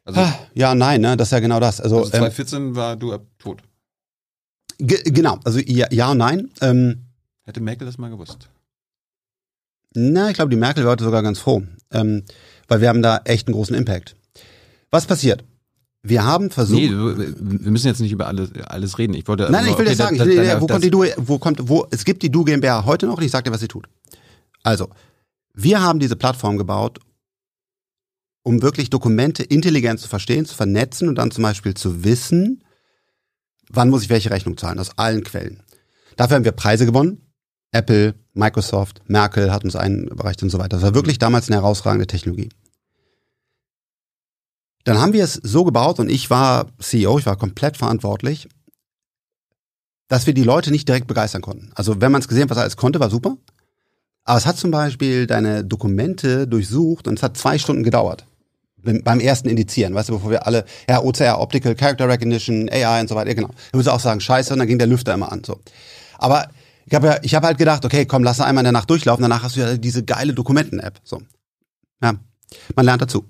[0.03, 1.81] Also, Ah, ja, nein, ne, das ist ja genau das.
[1.81, 3.61] Also, also ähm, 2014 war Do-App tot.
[4.77, 6.49] ge- genau, also ja, ja und nein.
[6.61, 7.05] Ähm,
[7.43, 8.49] Hätte Merkel das mal gewusst.
[9.95, 12.23] na, ich glaube, die Merkel war heute sogar ganz froh, ähm,
[12.67, 14.15] weil wir haben da echt einen großen Impact.
[14.91, 15.43] Was passiert?
[16.07, 16.79] Wir haben versucht.
[16.79, 19.13] Nee, wir müssen jetzt nicht über alles, alles reden.
[19.15, 20.83] Ich wollte Nein, aber- ich will okay, dir sagen, das- das- nee, wo das- kommt
[20.83, 23.43] die Du, wo kommt, wo, es gibt die Du GmbH heute noch und ich sag
[23.43, 23.87] dir, was sie tut.
[24.63, 24.89] Also,
[25.53, 26.99] wir haben diese Plattform gebaut,
[28.43, 32.63] um wirklich Dokumente intelligent zu verstehen, zu vernetzen und dann zum Beispiel zu wissen,
[33.69, 35.63] wann muss ich welche Rechnung zahlen, aus allen Quellen.
[36.17, 37.21] Dafür haben wir Preise gewonnen.
[37.71, 40.77] Apple, Microsoft, Merkel hat uns einbereicht und so weiter.
[40.77, 42.49] Das war wirklich damals eine herausragende Technologie.
[44.85, 48.47] Dann haben wir es so gebaut und ich war CEO, ich war komplett verantwortlich,
[50.07, 51.71] dass wir die Leute nicht direkt begeistern konnten.
[51.75, 53.35] Also wenn man es gesehen hat, was er alles konnte, war super.
[54.23, 58.25] Aber es hat zum Beispiel deine Dokumente durchsucht und es hat zwei Stunden gedauert.
[58.77, 63.09] Beim ersten Indizieren, weißt du, bevor wir alle, ja, OCR, Optical Character Recognition, AI und
[63.09, 63.47] so weiter, ja, genau.
[63.47, 65.59] Da würdest du auch sagen, scheiße, und dann ging der Lüfter immer an, so.
[66.19, 66.49] Aber
[66.85, 69.23] ich habe ja, ich habe halt gedacht, okay, komm, lass einmal in der Nacht durchlaufen,
[69.23, 71.23] danach hast du ja diese geile Dokumenten-App, so.
[72.03, 72.13] Ja,
[72.75, 73.25] man lernt dazu.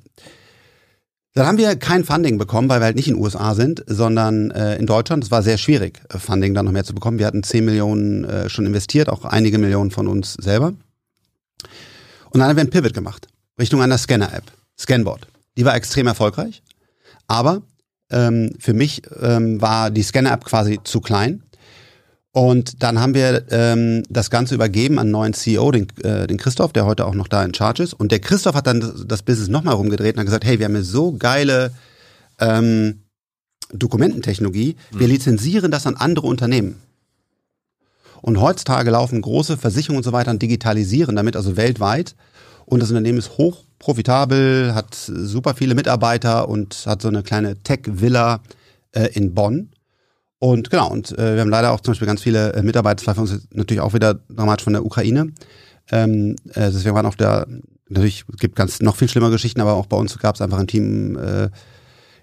[1.36, 4.52] Dann haben wir kein Funding bekommen, weil wir halt nicht in den USA sind, sondern
[4.52, 5.22] äh, in Deutschland.
[5.22, 7.20] Es war sehr schwierig, äh, Funding dann noch mehr zu bekommen.
[7.20, 10.68] Wir hatten 10 Millionen äh, schon investiert, auch einige Millionen von uns selber.
[12.30, 13.28] Und dann haben wir einen Pivot gemacht,
[13.60, 14.46] Richtung einer Scanner-App,
[14.80, 15.28] Scanboard.
[15.58, 16.64] Die war extrem erfolgreich,
[17.28, 17.64] aber
[18.10, 21.44] ähm, für mich ähm, war die Scanner-App quasi zu klein.
[22.36, 26.36] Und dann haben wir ähm, das Ganze übergeben an einen neuen CEO, den, äh, den
[26.36, 27.94] Christoph, der heute auch noch da in Charge ist.
[27.94, 30.66] Und der Christoph hat dann das, das Business nochmal rumgedreht und hat gesagt, hey, wir
[30.66, 31.72] haben hier so geile
[32.42, 33.04] ähm,
[33.72, 36.82] Dokumententechnologie, wir lizenzieren das an andere Unternehmen.
[38.22, 42.16] Und heutzutage laufen große Versicherungen und so weiter und digitalisieren damit, also weltweit.
[42.66, 47.56] Und das Unternehmen ist hoch profitabel, hat super viele Mitarbeiter und hat so eine kleine
[47.64, 48.42] Tech-Villa
[48.92, 49.70] äh, in Bonn.
[50.40, 53.08] Und genau, und äh, wir haben leider auch zum Beispiel ganz viele äh, Mitarbeiter, das
[53.08, 55.32] war für uns natürlich auch wieder dramatisch von der Ukraine.
[55.92, 57.46] Ähm, äh, deswegen waren auch da,
[57.90, 60.60] natürlich es gibt ganz noch viel schlimmere Geschichten, aber auch bei uns gab es einfach
[60.60, 61.50] ein Team, äh,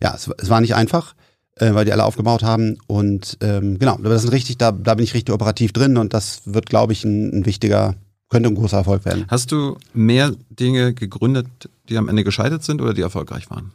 [0.02, 1.14] ja, es, es war nicht einfach,
[1.56, 2.78] äh, weil die alle aufgebaut haben.
[2.86, 6.12] Und ähm, genau, aber das sind richtig, da, da bin ich richtig operativ drin und
[6.12, 7.94] das wird, glaube ich, ein, ein wichtiger,
[8.28, 9.24] könnte ein großer Erfolg werden.
[9.28, 11.46] Hast du mehr Dinge gegründet,
[11.88, 13.72] die am Ende gescheitert sind oder die erfolgreich waren?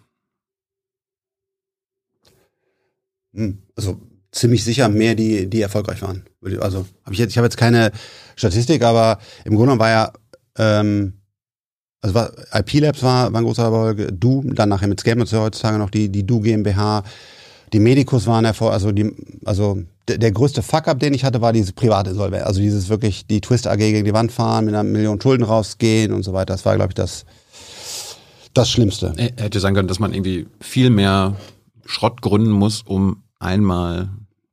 [3.34, 4.00] Hm, Also
[4.38, 6.24] ziemlich sicher mehr, die, die erfolgreich waren.
[6.60, 7.92] Also habe ich jetzt, ich habe jetzt keine
[8.36, 10.14] Statistik, aber im Grunde war ja,
[10.58, 11.14] ähm,
[12.02, 15.40] also war, IP Labs war, war ein großer Erfolg, Du, dann nachher mit Scam, ja
[15.40, 17.04] heutzutage noch die, die Du GmbH,
[17.74, 19.12] die Medicus waren Erfolg, also die,
[19.44, 22.46] also der, größte Fuck-up, den ich hatte, war diese private Insolvenz.
[22.46, 26.14] Also dieses wirklich die Twist AG gegen die Wand fahren, mit einer Million Schulden rausgehen
[26.14, 26.54] und so weiter.
[26.54, 27.26] Das war, glaube ich, das,
[28.54, 29.14] das Schlimmste.
[29.18, 31.36] Hätte sein können, dass man irgendwie viel mehr
[31.86, 34.10] Schrott gründen muss, um einmal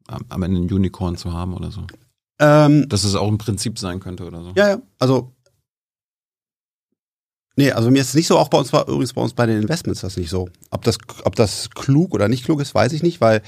[0.07, 1.87] am Ende ein Unicorn zu haben oder so.
[2.39, 4.53] Ähm, Dass es auch ein Prinzip sein könnte oder so.
[4.57, 4.83] Ja, ja.
[4.99, 5.33] Also.
[7.57, 9.47] Nee, also mir ist es nicht so, auch bei uns war übrigens bei uns bei
[9.47, 10.49] den Investments das nicht so.
[10.71, 13.43] Ob das, ob das klug oder nicht klug ist, weiß ich nicht, weil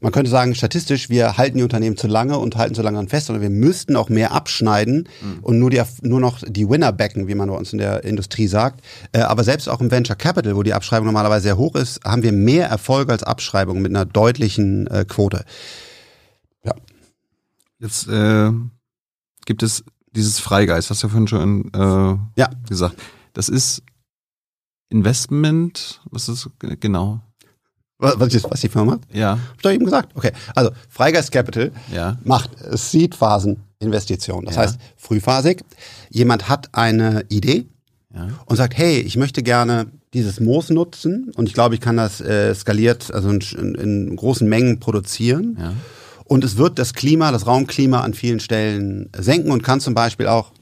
[0.00, 3.08] man könnte sagen, statistisch, wir halten die Unternehmen zu lange und halten zu lange an
[3.08, 5.08] fest, sondern wir müssten auch mehr abschneiden
[5.42, 8.46] und nur, die, nur noch die Winner backen, wie man bei uns in der Industrie
[8.46, 8.84] sagt.
[9.12, 12.22] Äh, aber selbst auch im Venture Capital, wo die Abschreibung normalerweise sehr hoch ist, haben
[12.22, 15.44] wir mehr Erfolg als Abschreibung mit einer deutlichen äh, Quote.
[17.80, 18.50] Jetzt äh,
[19.46, 22.50] gibt es dieses Freigeist, hast du ja vorhin schon äh, Ja.
[22.68, 22.96] gesagt.
[23.34, 23.82] Das ist
[24.90, 26.48] Investment, was ist
[26.80, 27.20] genau?
[27.98, 29.12] Was, was, was die Firma macht?
[29.14, 29.32] Ja.
[29.32, 30.12] Hab ich doch eben gesagt.
[30.16, 30.32] Okay.
[30.54, 32.16] Also Freigeist Capital Ja.
[32.24, 34.46] macht Seed-Phasen-Investitionen.
[34.46, 34.62] Das Ja.
[34.62, 35.62] heißt, frühphasig,
[36.10, 37.66] jemand hat eine Idee
[38.14, 38.28] Ja.
[38.46, 42.20] und sagt, hey, ich möchte gerne dieses Moos nutzen und ich glaube, ich kann das
[42.20, 45.56] äh, skaliert, also in, in, in großen Mengen produzieren.
[45.60, 45.72] Ja.
[46.28, 50.28] Und es wird das Klima, das Raumklima an vielen Stellen senken und kann zum Beispiel
[50.28, 50.52] auch,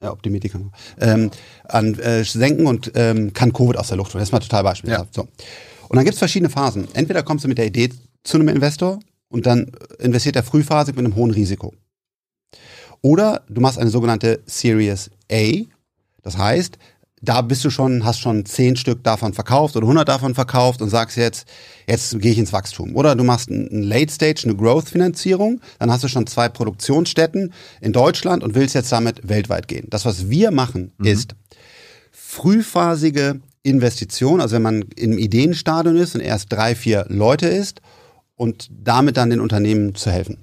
[0.00, 1.30] ja, optimiert die Kamera, ähm,
[1.64, 4.20] an, äh, senken und ähm, kann Covid aus der Luft holen.
[4.20, 5.12] Das ist mal total beispielhaft.
[5.12, 5.22] So.
[5.88, 6.86] Und dann gibt's verschiedene Phasen.
[6.94, 7.90] Entweder kommst du mit der Idee
[8.22, 11.74] zu einem Investor und dann investiert er frühphasig mit einem hohen Risiko.
[13.02, 15.64] Oder du machst eine sogenannte Series A.
[16.22, 16.78] Das heißt,
[17.22, 20.88] da bist du schon, hast schon zehn Stück davon verkauft oder 100 davon verkauft und
[20.88, 21.48] sagst jetzt,
[21.86, 22.94] jetzt gehe ich ins Wachstum.
[22.96, 27.92] Oder du machst ein Late Stage, eine Growth-Finanzierung, dann hast du schon zwei Produktionsstätten in
[27.92, 29.86] Deutschland und willst jetzt damit weltweit gehen.
[29.90, 31.34] Das, was wir machen, ist
[32.10, 37.80] frühphasige Investition, also wenn man im Ideenstadion ist und erst drei, vier Leute ist
[38.36, 40.38] und damit dann den Unternehmen zu helfen.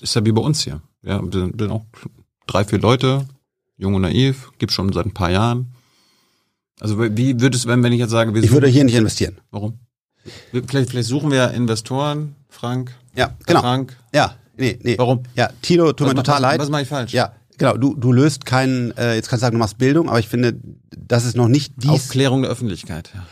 [0.00, 0.82] Ist ja wie bei uns hier.
[1.02, 1.84] Ja, wir sind auch
[2.46, 3.26] drei, vier Leute,
[3.76, 5.72] jung und naiv, gibt schon seit ein paar Jahren.
[6.80, 9.38] Also wie würde es, wenn, wenn ich jetzt sage, wir Ich würde hier nicht investieren.
[9.50, 9.78] warum?
[10.50, 12.94] Vielleicht, vielleicht suchen wir Investoren, Frank.
[13.14, 13.60] Ja, genau.
[13.60, 13.96] Frank.
[14.14, 14.96] Ja, nee, nee.
[14.98, 15.22] Warum?
[15.36, 16.60] Ja, Tilo, tut mir Was- total was, leid.
[16.60, 17.12] Was mache ich falsch?
[17.12, 17.76] Ja, genau.
[17.76, 20.58] Du, du löst keinen, äh, jetzt kannst du sagen, du machst Bildung, aber ich finde,
[20.96, 21.90] das ist noch nicht dies.
[21.90, 23.10] Aufklärung der Öffentlichkeit.
[23.14, 23.26] Ja.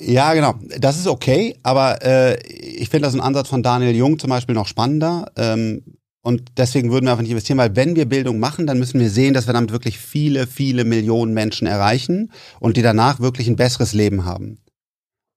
[0.00, 0.54] Ja, genau.
[0.78, 4.54] Das ist okay, aber äh, ich finde das ein Ansatz von Daniel Jung zum Beispiel
[4.54, 5.30] noch spannender.
[5.36, 5.82] Ähm,
[6.22, 9.10] und deswegen würden wir einfach nicht investieren, weil wenn wir Bildung machen, dann müssen wir
[9.10, 13.56] sehen, dass wir damit wirklich viele, viele Millionen Menschen erreichen und die danach wirklich ein
[13.56, 14.58] besseres Leben haben.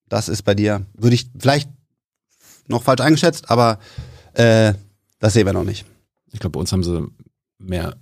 [0.08, 1.70] Das ist bei dir, würde ich vielleicht
[2.68, 3.80] noch falsch eingeschätzt, aber
[4.34, 4.74] äh,
[5.20, 5.86] das sehen wir noch nicht.
[6.32, 7.08] Ich glaube, bei uns haben sie
[7.58, 7.96] mehr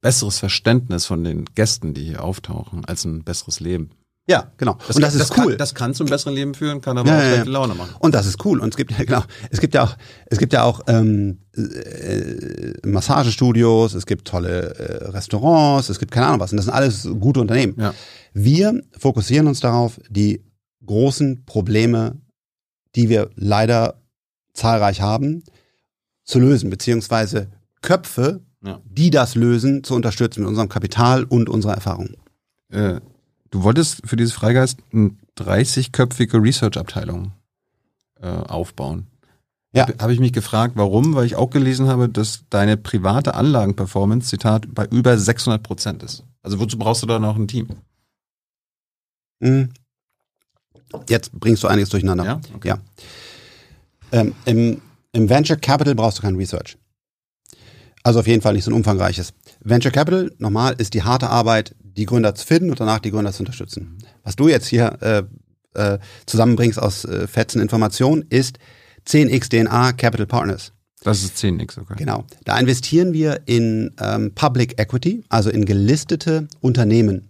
[0.00, 3.90] besseres Verständnis von den Gästen, die hier auftauchen, als ein besseres Leben.
[4.30, 4.78] Ja, genau.
[4.94, 5.56] und das ist kann, cool.
[5.56, 7.32] das kann zum besseren Leben führen, kann aber Ja, auch ja, ja.
[7.34, 7.94] schlechte Laune machen.
[7.98, 8.60] Und das ist cool.
[8.60, 12.86] Und es gibt ja genau, es gibt ja auch, es gibt ja auch ähm, äh,
[12.86, 16.52] Massagestudios, es gibt tolle äh, Restaurants, es gibt keine Ahnung was.
[16.52, 17.74] Und das sind alles gute Unternehmen.
[17.78, 17.94] Ja.
[18.32, 20.44] Wir fokussieren uns darauf, die
[20.86, 22.16] großen Probleme,
[22.96, 24.00] die wir leider
[24.54, 25.42] zahlreich haben,
[26.24, 27.48] zu lösen, beziehungsweise
[27.82, 28.80] Köpfe, Ja.
[28.84, 32.10] die das lösen, zu unterstützen mit unserem Kapital und unserer Erfahrung.
[32.70, 33.00] Äh,
[33.50, 37.32] du wolltest für dieses Freigeist eine 30-köpfige Research-Abteilung
[38.20, 39.06] äh, aufbauen.
[39.72, 39.86] Ja.
[40.00, 41.14] Habe ich mich gefragt, warum?
[41.14, 46.24] Weil ich auch gelesen habe, dass deine private Anlagenperformance, Zitat, bei über 600 Prozent ist.
[46.42, 47.68] Also wozu brauchst du da noch ein Team?
[49.40, 49.70] Hm.
[51.08, 52.24] Jetzt bringst du einiges durcheinander.
[52.24, 52.40] Ja?
[52.54, 52.68] Okay.
[52.68, 52.78] Ja.
[54.12, 54.82] Ähm, im,
[55.12, 56.76] Im Venture Capital brauchst du kein Research.
[58.02, 59.34] Also auf jeden Fall nicht so ein umfangreiches.
[59.60, 63.32] Venture Capital, normal, ist die harte Arbeit, die Gründer zu finden und danach die Gründer
[63.32, 63.98] zu unterstützen.
[64.24, 65.22] Was du jetzt hier äh,
[65.74, 68.58] äh, zusammenbringst aus äh, fetzen Informationen, ist
[69.06, 70.72] 10x DNA Capital Partners.
[71.02, 71.94] Das ist 10x, okay.
[71.96, 72.24] Genau.
[72.44, 77.28] Da investieren wir in ähm, Public Equity, also in gelistete Unternehmen.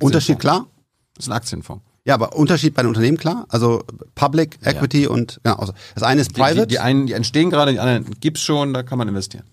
[0.00, 0.66] Unterschied klar?
[1.14, 1.82] Das ist ein Aktienfonds.
[2.04, 3.46] Ja, aber Unterschied bei den Unternehmen klar?
[3.48, 5.56] Also Public Equity und genau.
[5.56, 6.66] Also das eine ist Die, Private.
[6.66, 9.44] die, die einen, die entstehen gerade, die anderen gibt's schon, da kann man investieren.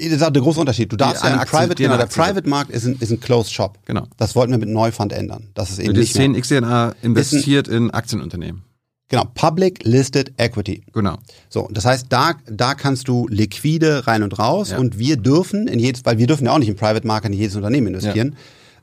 [0.00, 0.92] Das ist der große Unterschied.
[0.92, 2.06] Du darfst ja im Aktie- Private, die genau, der.
[2.06, 3.78] Private Markt ist ein, ist ein Closed Shop.
[3.84, 4.06] Genau.
[4.16, 5.48] Das wollten wir mit Neufund ändern.
[5.54, 6.28] Das ist eben Das nicht mehr.
[6.28, 8.62] 10x DNA investiert in Aktienunternehmen.
[9.08, 10.84] Genau, Public Listed Equity.
[10.92, 11.16] Genau.
[11.48, 14.78] So, das heißt, da, da kannst du liquide rein und raus Ja.
[14.78, 17.38] und wir dürfen in jedes, weil wir dürfen ja auch nicht im Private Market in
[17.38, 18.36] jedes Unternehmen investieren,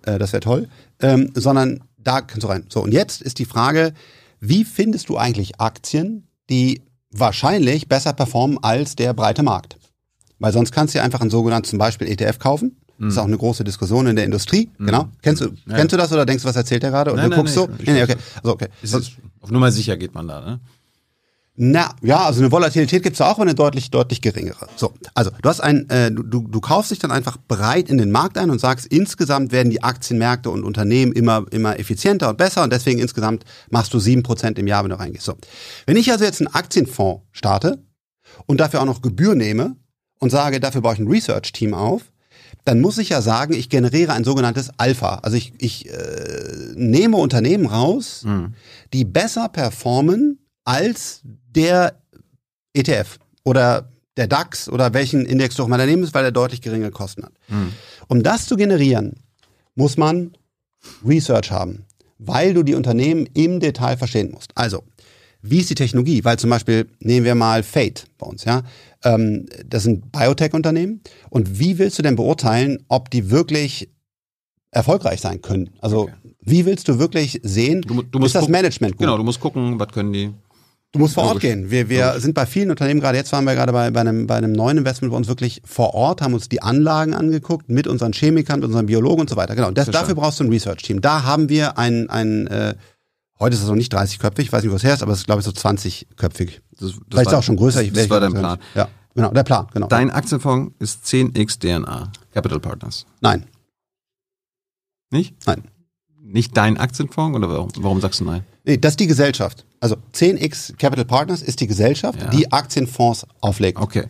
[0.06, 0.68] äh, das wäre toll,
[1.00, 2.66] ähm, sondern da kannst du rein.
[2.70, 3.94] So, und jetzt ist die Frage,
[4.42, 9.78] wie findest du eigentlich Aktien, die wahrscheinlich besser performen als der breite Markt?
[10.40, 12.78] Weil sonst kannst du ja einfach einen sogenannten zum Beispiel ETF kaufen.
[12.98, 14.70] Das ist auch eine große Diskussion in der Industrie.
[14.80, 15.10] Genau.
[15.22, 15.58] Kennst du, Mhm.
[15.68, 15.76] Ja.
[15.76, 17.12] kennst du das oder denkst du, was erzählt er gerade?
[17.12, 17.84] Und Nein, du nein, guckst nein, so?
[17.86, 18.16] Nee, nee, okay.
[18.42, 18.68] Also, okay.
[18.82, 19.12] Ist es,
[19.42, 20.60] auf Nummer sicher geht man da, ne?
[21.58, 24.68] Na, ja, also eine Volatilität gibt's ja auch, aber eine deutlich, deutlich geringere.
[24.76, 27.98] So, also du hast ein, äh, du, du du kaufst dich dann einfach breit in
[27.98, 32.38] den Markt ein und sagst, insgesamt werden die Aktienmärkte und Unternehmen immer, immer effizienter und
[32.38, 35.24] besser und deswegen insgesamt machst du sieben Prozent im Jahr, wenn du reingehst.
[35.26, 35.36] So.
[35.86, 37.82] Wenn ich also jetzt einen Aktienfonds starte
[38.48, 39.78] und dafür auch noch Gebühr nehme
[40.20, 42.12] und sage, dafür baue ich ein Research-Team auf,
[42.64, 45.16] dann muss ich ja sagen, ich generiere ein sogenanntes Alpha.
[45.22, 48.24] Also ich, ich äh, nehme Unternehmen raus,
[48.94, 52.02] die besser performen als der
[52.74, 56.92] ETF oder der DAX oder welchen Index du auch mal nimmst, weil er deutlich geringere
[56.92, 57.34] Kosten hat.
[58.08, 59.18] Um das zu generieren,
[59.76, 60.32] muss man
[61.06, 61.86] Research haben,
[62.18, 64.52] weil du die Unternehmen im Detail verstehen musst.
[64.56, 64.84] Also,
[65.42, 66.24] wie ist die Technologie?
[66.24, 68.64] Weil zum Beispiel nehmen wir mal Fate bei uns, ja.
[69.06, 71.02] Ähm, das sind Biotech-Unternehmen.
[71.30, 73.90] Und wie willst du denn beurteilen, ob die wirklich
[74.72, 75.70] erfolgreich sein können.
[75.80, 76.14] Also Okay.
[76.42, 79.00] wie willst du wirklich sehen, Du, du musst ist das gucken- Management gut?
[79.00, 80.32] Genau, du musst gucken, was können die.
[80.92, 81.72] Du musst vor Ort gehen.
[81.72, 84.36] Wir, wir sind bei vielen Unternehmen, gerade jetzt waren wir gerade bei, bei, einem, bei
[84.36, 88.12] einem neuen Investment bei uns wirklich vor Ort, haben uns die Anlagen angeguckt mit unseren
[88.14, 89.56] Chemikern, mit unseren Biologen und so weiter.
[89.56, 89.72] Genau.
[89.72, 91.00] Das, dafür brauchst du ein Research-Team.
[91.02, 92.76] Da haben wir ein, ein äh,
[93.40, 95.20] heute ist es noch nicht 30-köpfig, ich weiß nicht, wo es her ist, aber es
[95.20, 96.60] ist, glaube ich, so 20-köpfig.
[96.80, 97.80] Das, das Vielleicht war- auch schon größer.
[97.80, 98.60] Das, ich- das war dein Plan.
[98.76, 99.88] Ja, genau, der Plan, genau.
[99.88, 103.06] Dein Aktienfonds ist 10x DNA, Capital Partners.
[103.22, 103.46] Nein,
[105.12, 105.36] Nicht?
[105.46, 105.64] nein.
[106.22, 108.44] Nicht dein Aktienfonds oder warum, warum sagst du nein?
[108.64, 109.64] Nee, das ist die Gesellschaft.
[109.80, 112.30] Also 10x Capital Partners ist die Gesellschaft, Ja.
[112.30, 113.80] die Aktienfonds auflegt.
[113.80, 114.08] Okay.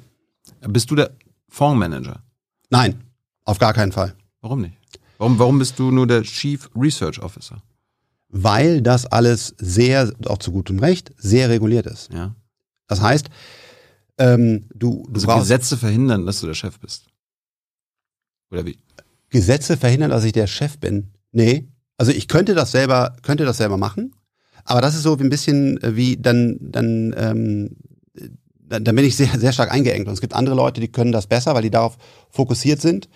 [0.62, 1.12] Bist du der
[1.50, 2.24] Fondsmanager?
[2.70, 3.04] Nein,
[3.44, 4.16] auf gar keinen Fall.
[4.42, 4.78] Warum nicht?
[5.18, 7.62] Warum, warum bist du nur der Chief Research Officer?
[8.30, 12.12] Weil das alles sehr, auch zu gutem Recht, sehr reguliert ist.
[12.14, 12.34] Ja.
[12.88, 13.30] Das heißt,
[14.18, 17.08] ähm, du, du Also brauchst Gesetze verhindern, dass du der Chef bist.
[18.52, 18.78] Oder wie?
[19.30, 21.12] Gesetze verhindern, dass ich der Chef bin.
[21.32, 21.68] Nee.
[21.98, 24.16] Also ich könnte das selber, könnte das selber machen.
[24.64, 27.76] Aber das ist so wie ein bisschen äh, wie dann, dann, ähm,
[28.68, 30.08] dann, dann bin ich sehr, sehr stark eingeengt.
[30.08, 31.98] Und es gibt andere Leute, die können das besser, weil die darauf
[32.30, 33.10] fokussiert sind.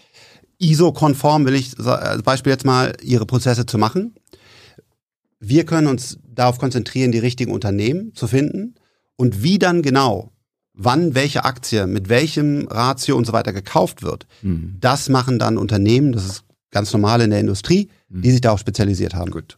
[0.60, 4.16] ISO-konform will ich als Beispiel jetzt mal ihre Prozesse zu machen.
[5.40, 8.76] Wir können uns darauf konzentrieren, die richtigen Unternehmen zu finden
[9.20, 10.32] und wie dann genau,
[10.74, 14.26] wann welche Aktie mit welchem Ratio und so weiter gekauft wird.
[14.42, 14.78] Hm.
[14.80, 19.14] Das machen dann Unternehmen, das ist ganz normal in der Industrie, die sich darauf spezialisiert
[19.14, 19.32] haben.
[19.32, 19.58] Gut.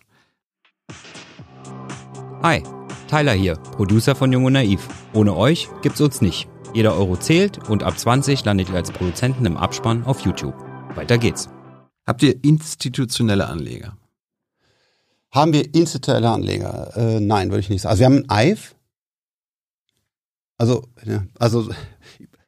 [2.41, 2.64] Hi,
[3.07, 4.88] Tyler hier, Producer von Jung und Naiv.
[5.14, 6.49] Ohne euch gibt's uns nicht.
[6.74, 10.55] Jeder Euro zählt und ab 20 landet ihr als Produzenten im Abspann auf YouTube.
[10.95, 11.49] Weiter geht's.
[12.07, 13.95] Habt ihr institutionelle Anleger?
[15.30, 16.97] Haben wir institutionelle Anleger?
[16.97, 17.91] Äh, nein, würde ich nicht sagen.
[17.91, 18.76] Also wir haben ein EIF.
[20.62, 21.72] Also, ja, also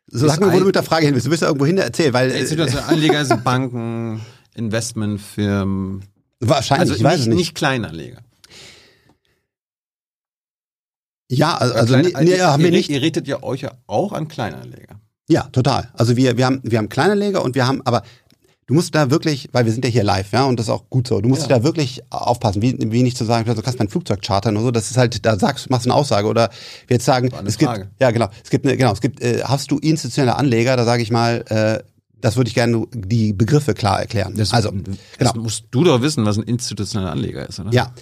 [0.06, 1.26] so sag mir, wo du mit der Frage hin willst.
[1.26, 4.22] Du willst ja irgendwo hin erzählen, weil äh, Institutionelle Anleger sind Banken,
[4.54, 6.04] Investmentfirmen.
[6.40, 7.38] wahrscheinlich, Also ich weiß nicht, es nicht.
[7.38, 8.20] nicht Kleinanleger.
[11.28, 12.92] Ja, also, also nee, nee, haben wir ihr, nicht.
[12.92, 15.00] Ihr redet ja euch ja auch an Kleinanleger.
[15.28, 15.90] Ja, total.
[15.94, 18.04] Also wir, wir haben, wir haben Kleinanleger und wir haben, aber
[18.74, 20.90] du musst da wirklich, weil wir sind ja hier live, ja, und das ist auch
[20.90, 21.22] gut so.
[21.22, 24.56] Du musst da wirklich aufpassen, wie, wie nicht zu sagen, du kannst mein Flugzeug chartern
[24.58, 24.72] oder so.
[24.72, 26.50] Das ist halt, da sagst, machst du eine Aussage oder
[26.88, 29.70] wir jetzt sagen, es gibt, ja genau, es gibt, eine, genau, es gibt, äh, hast
[29.70, 30.76] du institutionelle Anleger?
[30.76, 31.84] Da sage ich mal, äh,
[32.20, 34.34] das würde ich gerne die Begriffe klar erklären.
[34.52, 37.72] also, das genau, musst du doch wissen, was ein institutioneller Anleger ist, oder?
[37.72, 37.94] ja.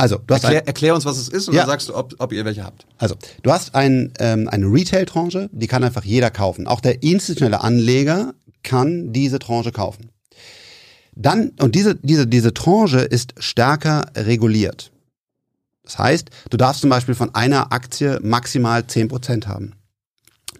[0.00, 1.60] Also, du hast ein, Erklär, erklär uns, was es ist, und Ja.
[1.62, 2.86] dann sagst du, ob, ob ihr welche habt.
[2.96, 6.66] Also, du hast ein, ähm, eine Retail-Tranche, die kann einfach jeder kaufen.
[6.66, 8.32] Auch der institutionelle Anleger
[8.62, 10.10] kann diese Tranche kaufen.
[11.14, 14.92] Dann, und diese, diese, diese Tranche ist stärker reguliert.
[15.82, 19.74] Das heißt, du darfst zum Beispiel von einer Aktie maximal 10% haben.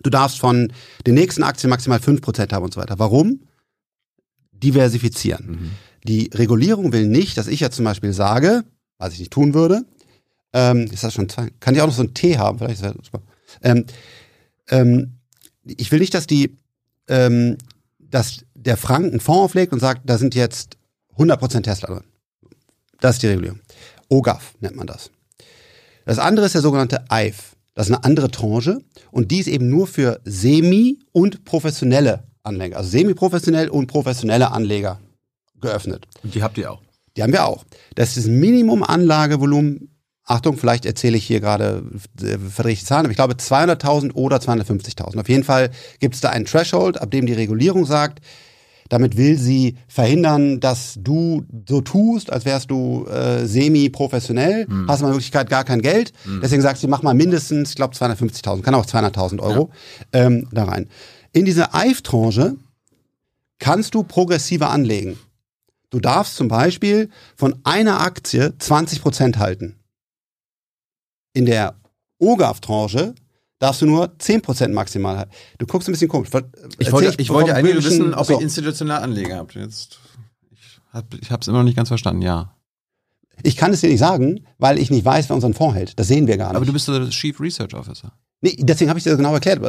[0.02, 0.72] Du darfst von
[1.06, 2.98] den nächsten Aktien maximal 5% haben und so weiter.
[2.98, 3.40] Warum?
[4.52, 5.76] Diversifizieren.
[6.04, 8.64] Die Regulierung will nicht, dass ich jetzt zum Beispiel sage,
[8.98, 9.84] was ich nicht tun würde,
[10.52, 11.50] ähm, ist das schon zwei?
[11.60, 12.58] Kann ich auch noch so einen Tee haben?
[12.58, 13.22] Vielleicht ist das super.
[13.62, 13.84] Ähm,
[14.68, 15.12] ähm,
[15.64, 16.56] ich will nicht, dass die,
[17.08, 17.56] ähm,
[18.10, 20.76] dass der Frank einen Fonds auflegt und sagt, da sind jetzt
[21.16, 22.04] 100% Tesla drin.
[23.00, 23.60] Das ist die Regulierung.
[24.08, 25.10] OGAF nennt man das.
[26.04, 27.56] Das andere ist der sogenannte EIF.
[27.74, 28.78] Das ist eine andere Tranche
[29.10, 35.00] und die ist eben nur für semi- und professionelle Anleger, also semi-professionell und professionelle Anleger
[35.60, 36.06] geöffnet.
[36.22, 36.82] Und die habt ihr auch.
[37.16, 37.64] Die haben wir auch.
[37.94, 39.94] Das ist das Minimum Anlagevolumen.
[40.30, 41.82] Achtung, vielleicht erzähle ich hier gerade,
[42.22, 45.18] äh, verdrehe ich die Zahlen, aber ich glaube 200.000 oder 250.000.
[45.18, 48.20] Auf jeden Fall gibt es da einen Threshold, ab dem die Regulierung sagt,
[48.88, 55.08] damit will sie verhindern, dass du so tust, als wärst du äh, semi-professionell, hast aber
[55.08, 56.12] in Wirklichkeit gar kein Geld.
[56.42, 59.70] Deswegen sagt sie, mach mal mindestens, ich glaube 250.000, kann auch 200.000 Euro
[60.12, 60.88] ähm, da rein.
[61.32, 62.56] In diese EIF-Tranche
[63.60, 65.18] kannst du progressiver anlegen.
[65.90, 69.79] Du darfst zum Beispiel von einer Aktie 20% halten.
[71.32, 71.76] In der
[72.18, 73.14] OGAF-Tranche
[73.58, 75.30] darfst du nur 10% maximal halten.
[75.58, 76.28] Du guckst ein bisschen komisch.
[76.78, 78.34] Ich wollte, ich wollte vom eigentlich wissen, ob so.
[78.34, 79.54] ihr institutionelle Anleger habt.
[79.54, 79.98] Jetzt,
[80.50, 82.54] ich habe ich hab's immer noch nicht ganz verstanden, ja.
[83.42, 85.98] Ich kann es dir nicht sagen, weil ich nicht weiß, wer unseren Fonds hält.
[85.98, 86.56] Das sehen wir gar nicht.
[86.56, 88.12] Aber du bist der Chief Research Officer.
[88.42, 89.60] nee, deswegen habe ich dir das genau erklärt.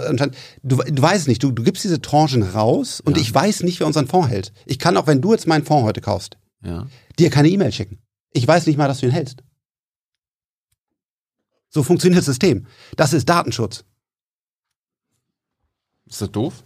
[0.63, 1.41] Du, du weißt es nicht.
[1.41, 3.21] Du, du gibst diese Tranchen raus und Ja.
[3.21, 4.51] ich weiß nicht, wer unseren Fonds hält.
[4.65, 6.87] Ich kann auch, wenn du jetzt meinen Fonds heute kaufst, Ja.
[7.17, 7.99] dir keine E-Mail schicken.
[8.33, 9.43] Ich weiß nicht mal, dass du ihn hältst.
[11.71, 12.67] So funktioniert das System.
[12.97, 13.85] Das ist Datenschutz.
[16.05, 16.63] Ist das doof?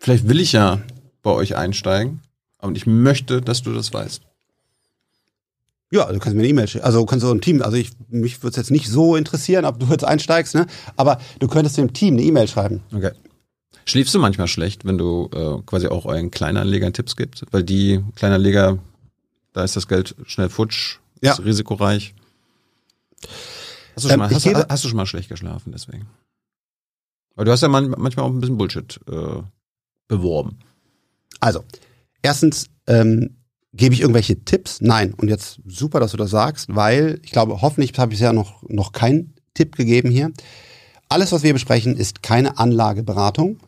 [0.00, 0.82] Vielleicht will ich ja
[1.22, 2.20] bei euch einsteigen,
[2.58, 4.22] aber ich möchte, dass du das weißt.
[5.92, 6.84] Ja, du kannst mir eine E-Mail schicken.
[6.84, 9.64] Also du kannst so ein Team, also ich, mich würde es jetzt nicht so interessieren,
[9.64, 10.66] ob du jetzt einsteigst, ne?
[10.96, 12.82] Aber du könntest dem Team eine E-Mail schreiben.
[12.92, 13.12] Okay.
[13.84, 17.44] Schläfst du manchmal schlecht, wenn du äh, quasi auch euren Kleinanlegern Tipps gibst?
[17.52, 18.78] Weil die Kleinanleger,
[19.52, 21.32] da ist das Geld schnell futsch, Ja.
[21.34, 22.14] ist risikoreich.
[23.94, 26.06] Hast du, Ähm, schon mal, ich hast, gebe- hast du schon mal schlecht geschlafen deswegen?
[27.34, 29.42] Weil du hast ja man, manchmal auch ein bisschen Bullshit äh,
[30.08, 30.58] beworben.
[31.40, 31.64] Also,
[32.22, 33.36] erstens, ähm,
[33.72, 34.80] gebe ich irgendwelche Tipps?
[34.80, 35.12] Nein.
[35.14, 38.62] Und jetzt super, dass du das sagst, weil ich glaube, hoffentlich habe ich bisher noch,
[38.68, 40.30] noch keinen Tipp gegeben hier.
[41.08, 43.58] Alles, was wir besprechen, ist keine Anlageberatung.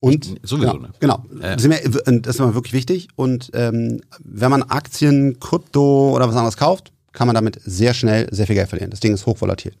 [0.00, 1.00] Und Sowieso genau, nicht.
[1.00, 1.24] genau.
[1.42, 1.58] Ja.
[1.58, 3.08] Sind wir, das ist immer wirklich wichtig.
[3.16, 8.28] Und ähm, wenn man Aktien, Krypto oder was anderes kauft, kann man damit sehr schnell
[8.30, 8.90] sehr viel Geld verlieren.
[8.92, 9.74] Das Ding ist hochvolatil.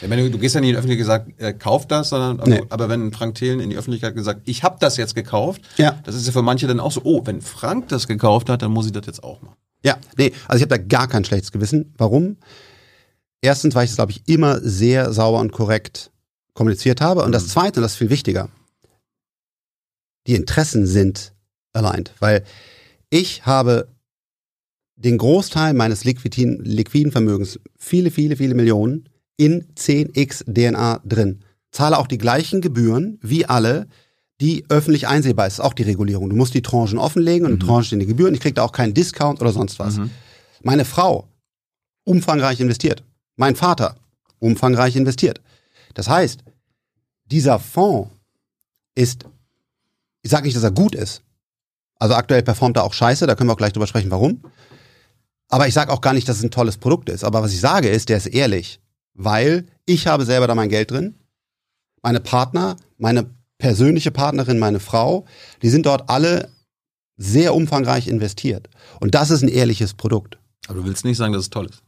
[0.00, 2.48] Ich meine, du gehst ja nicht in die Öffentlichkeit gesagt, äh, kauf das, sondern aber,
[2.50, 2.62] Nee.
[2.70, 5.98] aber wenn Frank Thelen in die Öffentlichkeit gesagt, ich habe das jetzt gekauft, Ja.
[6.04, 8.72] das ist ja für manche dann auch so, oh, wenn Frank das gekauft hat, dann
[8.72, 9.56] muss ich das jetzt auch machen.
[9.84, 11.94] Ja, nee, also ich habe da gar kein schlechtes Gewissen.
[11.98, 12.36] Warum?
[13.42, 16.10] Erstens, weil ich es, glaube ich, immer sehr sauber und korrekt
[16.54, 17.22] kommuniziert habe.
[17.22, 18.48] Und das Zweite, und das ist viel wichtiger,
[20.26, 21.32] die Interessen sind
[21.72, 22.12] aligned.
[22.18, 22.44] Weil
[23.10, 23.88] ich habe
[24.96, 31.40] den Großteil meines liquiden, liquiden Vermögens, viele, viele, viele Millionen, in 10x DNA drin.
[31.70, 33.86] Zahle auch die gleichen Gebühren wie alle,
[34.40, 35.60] die öffentlich einsehbar ist.
[35.60, 36.30] Auch die Regulierung.
[36.30, 38.34] Du musst die Tranchen offenlegen und die Tranchen stehen die Gebühren.
[38.34, 39.98] Ich kriege da auch keinen Discount oder sonst was.
[40.62, 41.28] Meine Frau,
[42.04, 43.02] umfangreich investiert.
[43.36, 43.96] Mein Vater,
[44.38, 45.40] umfangreich investiert.
[45.94, 46.42] Das heißt,
[47.26, 48.10] dieser Fonds
[48.94, 49.24] ist,
[50.22, 51.22] ich sage nicht, dass er gut ist.
[51.98, 54.42] Also aktuell performt er auch scheiße, da können wir auch gleich drüber sprechen, warum.
[55.48, 57.24] Aber ich sage auch gar nicht, dass es ein tolles Produkt ist.
[57.24, 58.80] Aber was ich sage ist, der ist ehrlich.
[59.14, 61.14] Weil ich habe selber da mein Geld drin.
[62.02, 65.24] Meine Partner, meine persönliche Partnerin, meine Frau,
[65.62, 66.50] die sind dort alle
[67.16, 68.68] sehr umfangreich investiert.
[69.00, 70.38] Und das ist ein ehrliches Produkt.
[70.68, 71.82] Aber du willst nicht sagen, dass es toll ist.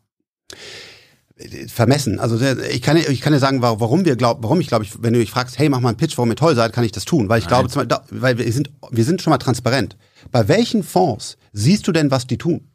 [1.68, 2.18] Vermessen.
[2.18, 5.00] Also ich kann, ich kann dir sagen, wa- warum wir glauben, warum ich glaube, ich,
[5.02, 6.90] wenn du mich fragst, hey, mach mal einen Pitch, warum ihr toll seid, kann ich
[6.90, 7.28] das tun.
[7.28, 7.66] Weil ich Nein.
[7.68, 9.96] glaube, weil wir sind, wir sind schon mal transparent.
[10.32, 12.72] Bei welchen Fonds siehst du denn, was die tun?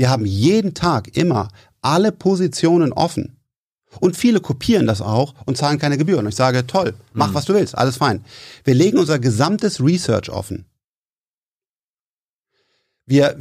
[0.00, 1.48] Wir haben jeden Tag immer
[1.82, 3.36] alle Positionen offen.
[4.00, 6.24] Und viele kopieren das auch und zahlen keine Gebühren.
[6.24, 8.24] Und ich sage, toll, mach was du willst, alles fein.
[8.64, 10.64] Wir legen unser gesamtes Research offen.
[13.04, 13.36] Wir,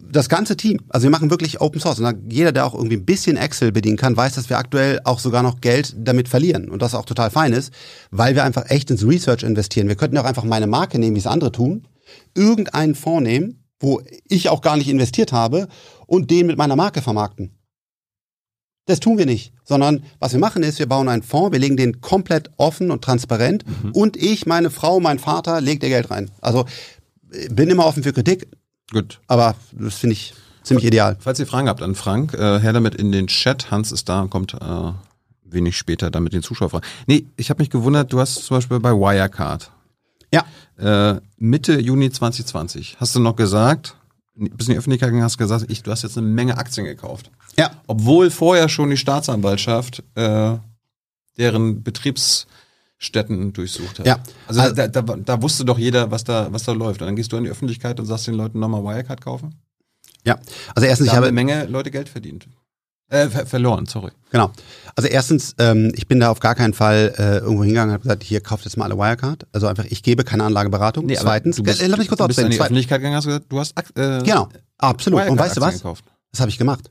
[0.00, 2.00] das ganze Team, also wir machen wirklich Open Source.
[2.00, 5.18] Und jeder, der auch irgendwie ein bisschen Excel bedienen kann, weiß, dass wir aktuell auch
[5.18, 6.70] sogar noch Geld damit verlieren.
[6.70, 7.70] Und das auch total fein ist,
[8.10, 9.88] weil wir einfach echt ins Research investieren.
[9.88, 11.86] Wir könnten auch einfach meine Marke nehmen, wie es andere tun,
[12.34, 15.68] irgendeinen Fonds nehmen, wo ich auch gar nicht investiert habe
[16.06, 17.52] und den mit meiner Marke vermarkten.
[18.86, 21.76] Das tun wir nicht, sondern was wir machen ist, wir bauen einen Fonds, wir legen
[21.76, 26.30] den komplett offen und transparent und ich, meine Frau, mein Vater, legt ihr Geld rein.
[26.40, 26.64] Also
[27.30, 28.48] äh, bin immer offen für Kritik,
[28.90, 29.20] Gut.
[29.26, 31.16] aber das finde ich ziemlich ideal.
[31.20, 33.70] Falls ihr Fragen habt an Frank, äh, her damit in den Chat.
[33.70, 34.92] Hans ist da und kommt äh,
[35.44, 36.88] wenig später dann mit den Zuschauerfragen.
[37.06, 39.70] Nee, ich habe mich gewundert, du hast zum Beispiel bei Wirecard
[40.32, 40.44] Ja,
[40.78, 43.96] äh, Mitte Juni 2020 hast du noch gesagt,
[44.34, 47.30] bis in die Öffentlichkeit gegangen hast gesagt, ich, du hast jetzt eine Menge Aktien gekauft.
[47.58, 50.56] ja, Obwohl vorher schon die Staatsanwaltschaft äh,
[51.38, 54.06] deren Betriebsstätten durchsucht hat.
[54.06, 54.18] Ja.
[54.46, 57.00] Also, Also- da, da, da wusste doch jeder, was da, was da läuft.
[57.00, 59.54] Und dann gehst du in die Öffentlichkeit und sagst den Leuten nochmal Wirecard kaufen.
[60.24, 60.38] ja.
[60.74, 62.48] Also erstens, Da ich habe eine Menge Leute Geld verdient.
[63.10, 64.10] Äh, ver verloren, sorry.
[64.30, 64.52] Genau.
[64.94, 68.02] Also erstens, ähm, ich bin da auf gar keinen Fall äh, irgendwo hingegangen und habe
[68.02, 69.46] gesagt, hier kauft jetzt mal alle Wirecard.
[69.52, 71.08] Also einfach, ich gebe keine Anlageberatung.
[71.14, 73.46] Zweitens, du bist, äh, lass mich kurz du bist in die Öffentlichkeit gegangen hast gesagt,
[73.48, 75.26] du hast äh, Genau, absolut.
[75.26, 75.76] Und weißt du was?
[75.76, 76.04] Gekauft.
[76.32, 76.90] Das habe ich gemacht.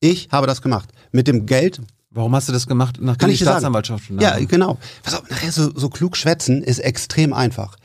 [0.00, 0.90] Ich habe das gemacht.
[1.10, 1.80] Mit dem Geld.
[2.10, 3.54] Warum hast du das gemacht, nachdem Kann die ich sagen.
[3.54, 4.78] Staatsanwaltschaft schon Ja, genau.
[5.02, 7.76] Pass auf, nachher so, so klug schwätzen ist extrem einfach.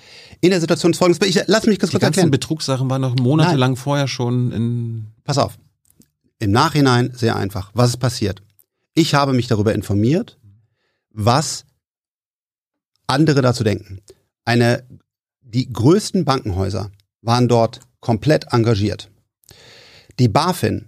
[0.41, 1.27] In der Situation folgendes.
[1.27, 2.31] Ich, lass mich das Die kurz ganzen erklären.
[2.31, 5.07] Betrugssachen waren noch monatelang vorher schon in.
[5.23, 5.57] Pass auf.
[6.39, 7.71] Im Nachhinein sehr einfach.
[7.73, 8.41] Was ist passiert?
[8.93, 10.39] Ich habe mich darüber informiert,
[11.09, 11.65] was
[13.07, 14.01] andere dazu denken.
[14.45, 14.87] Eine,
[15.41, 19.11] die größten Bankenhäuser waren dort komplett engagiert.
[20.17, 20.87] Die BaFin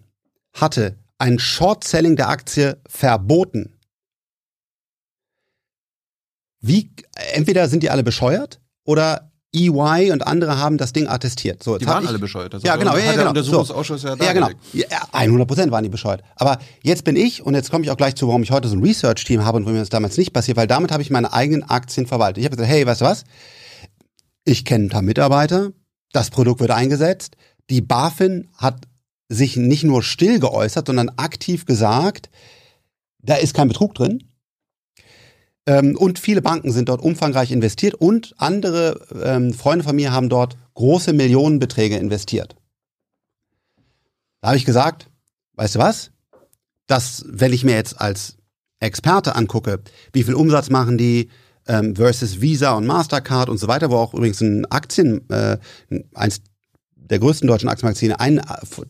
[0.53, 3.77] hatte ein Short-Selling der Aktie verboten.
[6.59, 6.93] Wie,
[7.33, 11.61] entweder sind die alle bescheuert oder EY und andere haben das Ding attestiert.
[11.61, 12.53] So, Die waren ich, alle bescheuert.
[12.53, 13.29] Das Ja, genau, ja, ja, der genau.
[13.29, 14.49] Untersuchungsausschuss ja, ja, genau.
[14.71, 16.23] Ja, 100 Prozent waren die bescheuert.
[16.35, 18.75] Aber jetzt bin ich, und jetzt komme ich auch gleich zu, warum ich heute so
[18.75, 21.33] ein Research-Team habe und warum mir das damals nicht passiert, weil damit habe ich meine
[21.33, 22.37] eigenen Aktien verwaltet.
[22.39, 23.25] Ich habe gesagt, hey, weißt du was?
[24.45, 25.71] Ich kenne ein paar Mitarbeiter,
[26.13, 27.35] das Produkt wird eingesetzt.
[27.69, 28.87] Die BaFin hat
[29.27, 32.29] sich nicht nur still geäußert, sondern aktiv gesagt,
[33.21, 34.23] da ist kein Betrug drin.
[35.67, 40.29] Ähm, und viele Banken sind dort umfangreich investiert und andere ähm, Freunde von mir haben
[40.29, 42.55] dort große Millionenbeträge investiert.
[44.41, 45.09] Da habe ich gesagt,
[45.55, 46.11] weißt du was?
[46.87, 48.37] Das, wenn ich mir jetzt als
[48.79, 49.81] Experte angucke,
[50.13, 51.29] wie viel Umsatz machen die,
[51.67, 55.57] ähm, versus Visa und Mastercard und so weiter, wo auch übrigens ein Aktien, äh,
[56.15, 56.41] eins
[57.09, 58.41] der größten deutschen Aktienmagazine einen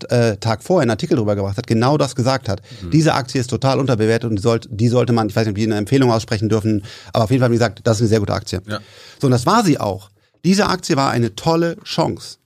[0.09, 2.61] äh, Tag vorher einen Artikel drüber gebracht hat, genau das gesagt hat.
[2.81, 2.91] Mhm.
[2.91, 5.57] Diese Aktie ist total unterbewertet und die sollte, die sollte man, ich weiß nicht, ob
[5.57, 6.83] die eine Empfehlung aussprechen dürfen,
[7.13, 8.61] aber auf jeden Fall haben die gesagt, das ist eine sehr gute Aktie.
[8.67, 8.79] Ja.
[9.19, 10.09] So, und das war sie auch.
[10.43, 12.37] Diese Aktie war eine tolle Chance.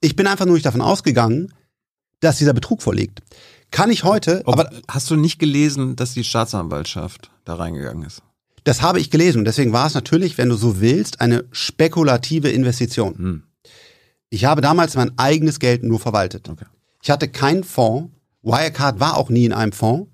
[0.00, 1.52] Ich bin einfach nur nicht davon ausgegangen,
[2.20, 3.20] dass dieser Betrug vorliegt.
[3.70, 4.70] Kann ich heute, Ob, aber.
[4.88, 8.22] Hast du nicht gelesen, dass die Staatsanwaltschaft da reingegangen ist?
[8.64, 12.50] Das habe ich gelesen und deswegen war es natürlich, wenn du so willst, eine spekulative
[12.50, 13.16] Investition.
[13.16, 13.42] Hm.
[14.30, 16.48] Ich habe damals mein eigenes Geld nur verwaltet.
[16.48, 16.64] Okay.
[17.02, 18.10] Ich hatte keinen Fonds.
[18.42, 20.10] Wirecard war auch nie in einem Fonds.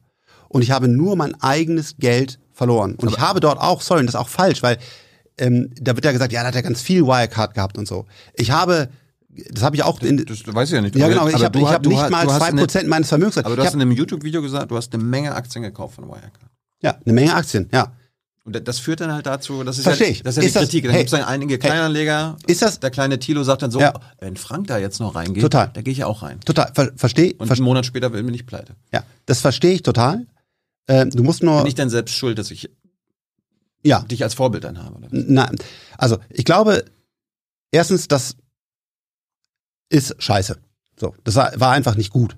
[0.49, 2.93] Und ich habe nur mein eigenes Geld verloren.
[2.93, 4.79] Und Aber ich habe dort auch, sorry, das ist auch falsch, weil
[5.39, 8.07] ähm, da wird ja gesagt, ja, da hat er ganz viel Wirecard gehabt und so.
[8.35, 8.89] Ich habe
[9.51, 10.97] das habe ich auch in, das, das weiß ich ja nicht.
[10.97, 13.39] Ja, genau, ich habe hab nicht mal zwei Prozent meines Vermögens.
[13.39, 16.51] Aber du hast in einem YouTube-Video gesagt, du hast eine Menge Aktien gekauft von Wirecard.
[16.83, 17.93] Ja, eine Menge Aktien, ja.
[18.47, 20.23] Und das führt dann halt dazu, das ist Versteh ja, ich.
[20.23, 20.85] das ist ja ist die Kritik.
[20.85, 22.37] Dann hey, gibt es dann einige Kleinanleger.
[22.47, 22.79] Ist das?
[22.79, 23.93] Der kleine Tilo sagt dann so, ja.
[24.21, 25.71] wenn Frank da jetzt noch reingeht, total.
[25.75, 26.39] da gehe ich ja auch rein.
[26.41, 27.35] Total, Ver verstehe.
[27.39, 28.77] Und einen Monat später will mir nicht pleite.
[28.93, 30.27] Ja, das verstehe ich total.
[30.87, 31.59] Äh, du musst nur.
[31.59, 32.71] Bin ich denn selbst schuld, dass ich
[33.83, 34.03] ja.
[34.03, 34.95] dich als Vorbild dann habe?
[34.95, 35.09] Oder?
[35.11, 35.57] Nein,
[35.99, 36.85] also ich glaube,
[37.73, 38.37] erstens, das
[39.89, 40.57] ist scheiße.
[40.97, 42.37] So, das war einfach nicht gut.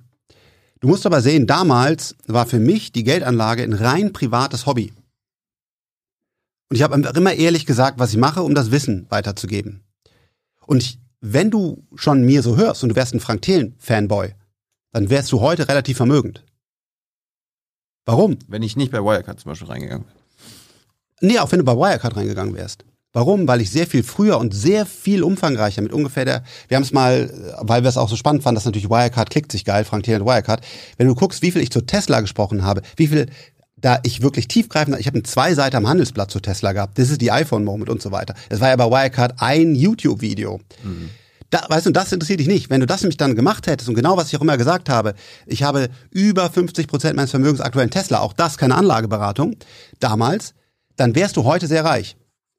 [0.81, 4.93] Du musst aber sehen, damals war für mich die Geldanlage ein rein privates Hobby.
[6.69, 9.85] Und ich habe immer ehrlich gesagt, was ich mache, um das Wissen weiterzugeben.
[10.67, 14.35] Und ich, wenn du schon mir so hörst und du wärst ein Frank Thelen-Fanboy,
[14.93, 16.45] dann wärst du heute relativ vermögend.
[18.05, 18.39] Warum?
[18.49, 20.17] Wenn ich nicht bei Wirecard zum Beispiel reingegangen wäre.
[21.21, 22.85] Nee, auch wenn du bei Wirecard reingegangen wärst.
[23.13, 23.49] Warum?
[23.49, 26.93] Weil ich sehr viel früher und sehr viel umfangreicher mit ungefähr der, wir haben es
[26.93, 30.05] mal, weil wir es auch so spannend fanden, dass natürlich Wirecard klickt sich geil, Frank
[30.05, 30.65] Thelen und Wirecard.
[30.99, 33.27] Wenn du guckst, wie viel ich zu Tesla gesprochen habe, wie viel
[33.81, 37.21] da ich wirklich tiefgreifend, ich habe zwei Seiten am Handelsblatt zu Tesla gehabt, das ist
[37.21, 38.35] die iPhone-Moment und so weiter.
[38.49, 40.61] Es war ja bei Wirecard ein YouTube-Video.
[40.83, 41.11] Mhm.
[41.51, 42.69] Da, weißt du, das interessiert dich nicht.
[42.69, 45.15] Wenn du das nämlich dann gemacht hättest und genau was ich auch immer gesagt habe,
[45.47, 49.57] ich habe über 50 Prozent meines Vermögens aktuell in Tesla, auch das keine Anlageberatung,
[49.99, 50.55] damals,
[50.97, 52.17] dann wärst du heute sehr reich.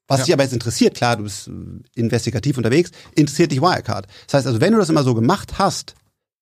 [0.07, 0.25] Was ja.
[0.25, 1.51] dich aber jetzt interessiert, klar, du bist
[1.93, 4.07] investigativ unterwegs, interessiert dich Wirecard.
[4.25, 5.93] Das heißt also, wenn du das immer so gemacht hast,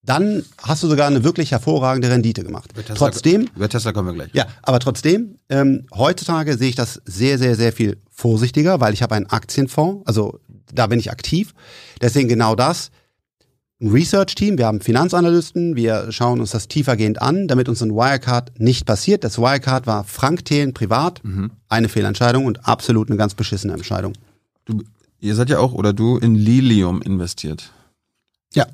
[0.08, 2.72] dann hast du sogar eine wirklich hervorragende Rendite gemacht.
[2.72, 4.30] Über Tesla, trotzdem, über Tesla kommen wir gleich.
[4.34, 9.04] Ja, aber trotzdem, ähm, heutzutage sehe ich das sehr, sehr, sehr viel vorsichtiger, weil ich
[9.04, 10.40] habe einen Aktienfonds, also
[10.74, 11.54] da bin ich aktiv.
[12.02, 12.90] Deswegen genau das.
[13.80, 18.60] Ein Research-Team, wir haben Finanzanalysten, wir schauen uns das tiefergehend an, damit uns ein Wirecard
[18.60, 19.24] nicht passiert.
[19.24, 21.52] Das Wirecard war Frank Thelen privat, mhm.
[21.70, 24.14] eine Fehlentscheidung und absolut eine ganz beschissene Entscheidung.
[24.66, 24.82] Du,
[25.20, 27.72] ihr seid ja auch, oder du, in Lilium investiert.
[28.54, 28.66] Ja.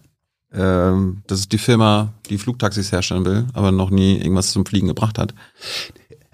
[0.53, 4.87] Ähm, das ist die Firma, die Flugtaxis herstellen will, aber noch nie irgendwas zum Fliegen
[4.87, 5.33] gebracht hat.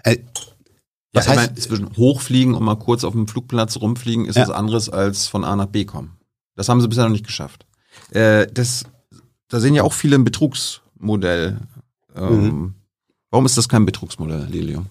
[0.04, 0.18] Äh,
[1.12, 4.36] was ja, heißt, ich meine, zwischen hochfliegen und mal kurz auf dem Flugplatz rumfliegen ist
[4.36, 4.42] ja.
[4.42, 6.18] was anderes als von A nach B kommen.
[6.54, 7.66] Das haben sie bisher noch nicht geschafft.
[8.10, 8.84] Äh, das,
[9.48, 11.60] da sehen ja auch viele ein Betrugsmodell.
[12.14, 12.74] Ähm, mhm.
[13.30, 14.86] Warum ist das kein Betrugsmodell, Lilium?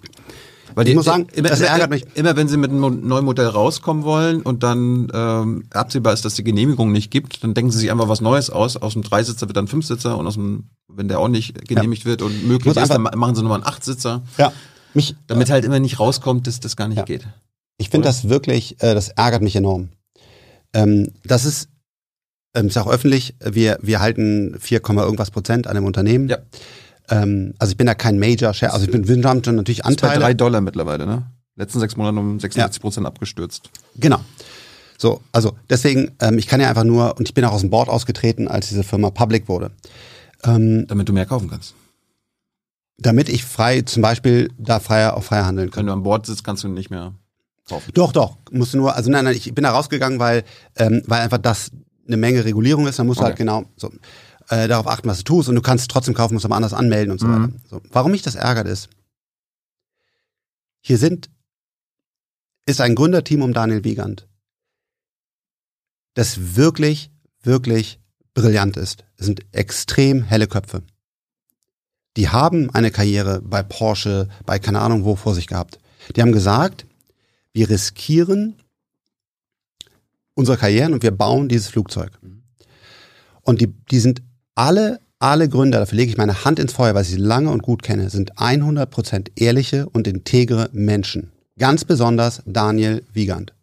[0.76, 2.06] Weil die, ich muss sagen, immer, das ärgert mich.
[2.16, 6.36] Immer wenn sie mit einem neuen Modell rauskommen wollen und dann ähm, absehbar ist, dass
[6.36, 8.78] die Genehmigung nicht gibt, dann denken sie sich einfach was Neues aus.
[8.78, 12.12] Aus dem Dreisitzer wird dann Fünfsitzer und aus dem, wenn der auch nicht genehmigt ja.
[12.12, 14.22] wird und möglich ist, dann machen sie nochmal einen Achtsitzer.
[14.38, 14.52] Ja.
[14.94, 17.06] Mich, damit halt immer nicht rauskommt, dass das gar nicht ja.
[17.06, 17.28] geht.
[17.78, 19.90] Ich finde das wirklich, äh, das ärgert mich enorm.
[20.74, 21.70] Ähm, das ist,
[22.54, 26.28] ähm, ist auch öffentlich, wir, wir halten 4, irgendwas Prozent an dem Unternehmen.
[26.28, 26.38] Ja.
[27.10, 30.14] Ähm, also ich bin da kein Major Share, also ich bin schon natürlich Anteile.
[30.14, 31.24] Ist bei drei Dollar mittlerweile, ne?
[31.56, 33.10] Letzten sechs Monate um 66 Prozent ja.
[33.10, 33.70] abgestürzt.
[33.96, 34.20] Genau.
[34.98, 37.70] So, also deswegen, ähm, ich kann ja einfach nur, und ich bin auch aus dem
[37.70, 39.72] Board ausgetreten, als diese Firma public wurde.
[40.44, 41.74] Ähm, damit du mehr kaufen kannst.
[42.98, 45.82] Damit ich frei, zum Beispiel, da freier auf freier handeln kann.
[45.82, 47.14] Wenn du an Bord sitzt, kannst du nicht mehr
[47.68, 47.92] kaufen.
[47.94, 48.38] Doch, doch.
[48.52, 50.44] Musst du nur, also nein, nein, ich bin da rausgegangen, weil,
[50.76, 51.72] ähm, weil einfach das
[52.08, 53.26] eine Menge Regulierung ist, dann musst okay.
[53.26, 53.90] du halt genau so
[54.50, 57.12] äh, darauf achten, was du tust und du kannst trotzdem kaufen, musst aber anders anmelden
[57.12, 57.44] und so mhm.
[57.44, 57.54] weiter.
[57.70, 57.82] So.
[57.92, 58.90] Warum mich das ärgert ist,
[60.82, 61.30] hier sind,
[62.66, 64.28] ist ein Gründerteam um Daniel Wiegand,
[66.16, 67.12] das wirklich,
[67.42, 68.00] wirklich
[68.34, 69.06] brillant ist.
[69.18, 70.84] Es sind extrem helle Köpfe.
[72.18, 75.80] Die haben eine Karriere bei Porsche, bei keine Ahnung wo vor sich gehabt.
[76.16, 76.86] Die haben gesagt,
[77.54, 78.56] wir riskieren
[80.34, 82.18] unsere Karrieren und wir bauen dieses Flugzeug.
[82.22, 82.44] Mhm.
[83.42, 84.22] Und die, die sind
[84.60, 87.64] alle, alle Gründer, dafür lege ich meine Hand ins Feuer, weil ich sie lange und
[87.64, 91.32] gut kenne, sind 100% ehrliche und integre Menschen.
[91.58, 93.54] Ganz besonders Daniel Wiegand.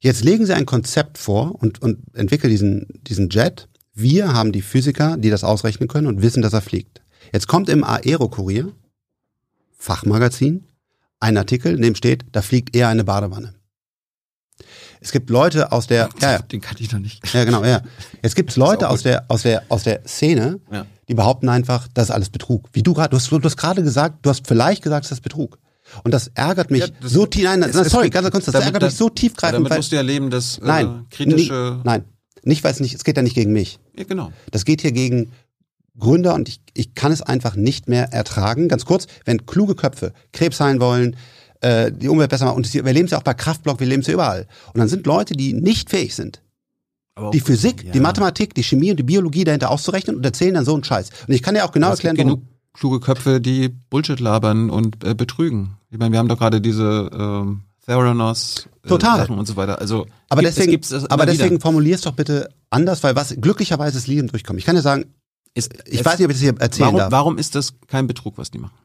[0.00, 3.68] Jetzt legen sie ein Konzept vor und, und entwickeln diesen, diesen Jet.
[3.92, 7.02] Wir haben die Physiker, die das ausrechnen können und wissen, dass er fliegt.
[7.30, 8.72] Jetzt kommt im Aero-Kurier,
[9.76, 10.64] Fachmagazin,
[11.20, 13.57] einen Artikel, in dem steht, da fliegt eher eine Badewanne.
[15.00, 17.32] Es gibt Leute aus der, ja, ja, Den kannte ich noch nicht.
[17.32, 17.82] ja genau, ja.
[18.22, 20.86] Jetzt gibt es Leute aus der, aus der, aus der Szene, Ja.
[21.08, 22.68] die behaupten einfach, das ist alles Betrug.
[22.72, 25.20] Wie du gerade, du hast, du hast gerade gesagt, du hast vielleicht gesagt, das ist
[25.22, 25.58] Betrug.
[26.04, 28.52] Und das ärgert mich Ja, das- so tief, nein, es- es sorry, ganz kurz, das
[28.52, 31.74] damit- ärgert mich so Damit tiefgreifend, weil, musst du ja leben, dass äh, nein, kritische.
[31.76, 32.04] nie, nein,
[32.42, 33.78] nicht, weil es nicht, es geht ja nicht gegen mich.
[33.96, 34.30] Ja, genau.
[34.50, 35.32] Das geht hier gegen
[35.98, 38.68] Gründer und ich, ich kann es einfach nicht mehr ertragen.
[38.68, 41.16] Ganz kurz, wenn kluge Köpfe Krebs heilen wollen,
[41.60, 44.00] äh, die Umwelt besser machen, und wir leben es ja auch bei Kraftblock, wir leben
[44.02, 44.46] es ja überall.
[44.72, 46.42] Und dann sind Leute, die nicht fähig sind,
[47.32, 47.92] die Physik, ja.
[47.92, 51.10] die Mathematik, die Chemie und die Biologie dahinter auszurechnen und erzählen dann so einen Scheiß.
[51.26, 55.02] Und ich kann ja auch genau es erklären, genug kluge Köpfe, die Bullshit labern und
[55.04, 55.76] äh, betrügen.
[55.90, 59.18] Ich meine, wir haben doch gerade diese ähm, Theranos äh, Total.
[59.18, 59.80] Sachen und so weiter.
[59.80, 63.98] Also Aber gibt- es deswegen, das aber deswegen formulier's doch bitte anders, weil was glücklicherweise
[63.98, 64.58] ist Lieben durchkommen.
[64.58, 65.06] Ich kann ja sagen,
[65.54, 67.10] ist, ich es- weiß nicht, ob ich das hier erzählen warum, darf.
[67.10, 68.76] warum ist das kein Betrug, was die machen?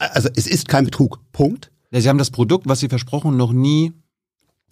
[0.00, 1.20] Also es ist kein Betrug.
[1.32, 1.70] Punkt.
[1.90, 3.92] Ja, sie haben das Produkt, was sie versprochen, noch nie.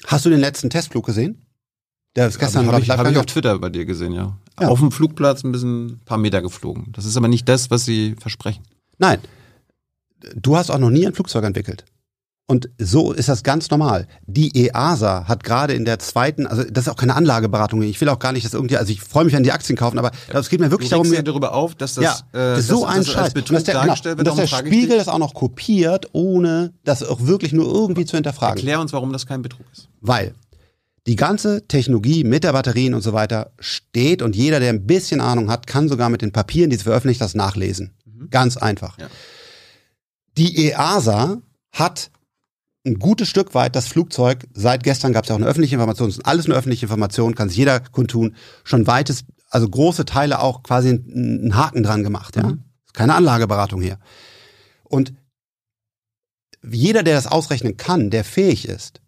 [0.06, 1.44] Hast du den letzten Testflug gesehen?
[2.16, 4.36] Der ist gestern, habe ich, hab ich live auf Twitter bei dir gesehen, ja.
[4.60, 4.68] Ja.
[4.68, 6.92] Auf dem Flugplatz ein bisschen ein paar Meter geflogen.
[6.92, 8.62] Das ist aber nicht das, was sie versprechen.
[8.98, 9.20] Nein.
[10.34, 11.84] Du hast auch noch nie ein Flugzeug entwickelt.
[12.50, 14.08] Und so ist das ganz normal.
[14.26, 17.82] Die EASA hat gerade in der zweiten, also das ist auch keine Anlageberatung.
[17.82, 19.98] Ich will auch gar nicht, dass irgendwie, also ich freue mich an die Aktien kaufen,
[19.98, 22.86] aber es geht mir wirklich darum, mir, darüber auf, dass das, ja, äh, das so
[22.86, 23.34] ein Scheiß.
[23.34, 27.20] Und dass der, genau, und dass der Spiegel das auch noch kopiert, ohne das auch
[27.26, 28.56] wirklich nur irgendwie zu hinterfragen.
[28.56, 29.90] Erklär uns, warum das kein Betrug ist.
[30.00, 30.34] Weil
[31.06, 35.20] die ganze Technologie mit der Batterien und so weiter steht und jeder, der ein bisschen
[35.20, 37.92] Ahnung hat, kann sogar mit den Papieren, die sie veröffentlicht, das nachlesen.
[38.30, 38.98] Ganz einfach.
[38.98, 39.08] Ja.
[40.38, 41.42] Die EASA
[41.72, 42.10] hat
[42.88, 46.08] ein gutes Stück weit das Flugzeug, seit gestern gab es ja auch eine öffentliche Information,
[46.08, 48.34] ist alles eine öffentliche Information, kann sich jeder kundtun,
[48.64, 52.36] schon weites, also große Teile auch quasi einen Haken dran gemacht.
[52.36, 52.50] Ja?
[52.50, 53.98] Ist Keine Anlageberatung hier.
[54.84, 55.12] Und
[56.68, 59.00] jeder, der das ausrechnen kann, der fähig ist,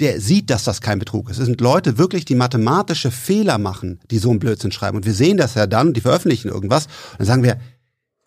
[0.00, 1.38] der sieht, dass das kein Betrug ist.
[1.38, 4.96] Es sind Leute wirklich, die mathematische Fehler machen, die so einen Blödsinn schreiben.
[4.96, 6.86] Und wir sehen das ja dann die veröffentlichen irgendwas.
[6.86, 7.58] Und dann sagen wir,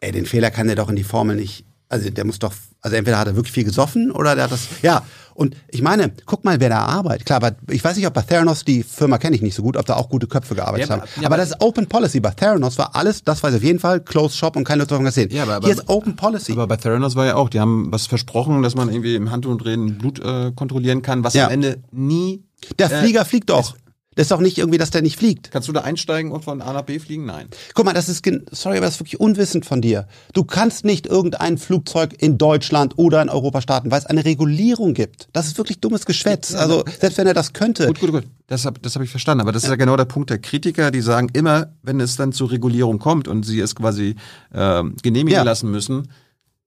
[0.01, 1.65] ey, den Fehler kann der doch in die Formel nicht.
[1.91, 4.67] Also der muss doch, also entweder hat er wirklich viel gesoffen oder der hat das,
[4.81, 5.03] ja.
[5.33, 7.25] Und ich meine, guck mal, wer da arbeitet.
[7.25, 9.75] Klar, aber ich weiß nicht, ob bei Theranos, die Firma kenne ich nicht so gut,
[9.77, 11.01] ob da auch gute Köpfe gearbeitet Ja, haben.
[11.01, 12.19] Aber, ja, aber- das ist Open Policy.
[12.19, 15.05] Bei Theranos war alles, das weiß ich auf jeden Fall, Closed Shop und keine davon
[15.05, 15.29] gesehen.
[15.31, 16.51] Ja, aber- aber- Hier ist Open Policy.
[16.53, 19.97] Aber bei Theranos war ja auch, die haben was versprochen, dass man irgendwie im Handumdrehen
[19.97, 21.45] Blut äh, kontrollieren kann, was Ja.
[21.47, 22.43] am Ende nie.
[22.77, 23.75] der äh, Flieger fliegt doch.
[24.15, 25.51] Das ist doch nicht irgendwie, dass der nicht fliegt.
[25.51, 27.25] Kannst du da einsteigen und von A nach B fliegen?
[27.25, 27.47] Nein.
[27.73, 30.05] Guck mal, das ist, sorry, aber das ist wirklich unwissend von dir.
[30.33, 34.93] Du kannst nicht irgendein Flugzeug in Deutschland oder in Europa starten, weil es eine Regulierung
[34.93, 35.29] gibt.
[35.31, 36.53] Das ist wirklich dummes Geschwätz.
[36.53, 37.87] Also, selbst wenn er das könnte.
[37.87, 38.23] Gut, gut, gut.
[38.47, 39.41] Das habe das hab ich verstanden.
[39.43, 42.33] Aber das ist ja genau der Punkt der Kritiker, die sagen immer, wenn es dann
[42.33, 44.15] zur Regulierung kommt und sie es quasi
[44.53, 45.43] ähm, genehmigen Ja.
[45.43, 46.09] lassen müssen,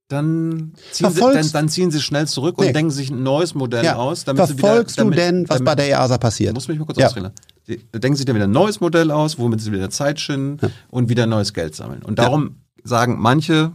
[0.09, 2.72] dann ziehen, sie, Verfolgst- dann, dann ziehen sie schnell zurück und Nee.
[2.72, 3.97] denken sich ein neues Modell Ja.
[3.97, 4.24] aus.
[4.24, 6.55] Damit sie wieder, Verfolgst damit, du denn, was damit, bei der EASA passiert?
[6.55, 7.06] Muss mich mal kurz Ja.
[7.06, 7.31] ausreden.
[7.66, 10.59] Sie denken sich dann wieder ein neues Modell aus, womit sie wieder Zeit schinden
[10.90, 12.02] und wieder neues Geld sammeln.
[12.02, 13.72] Und darum sagen manche,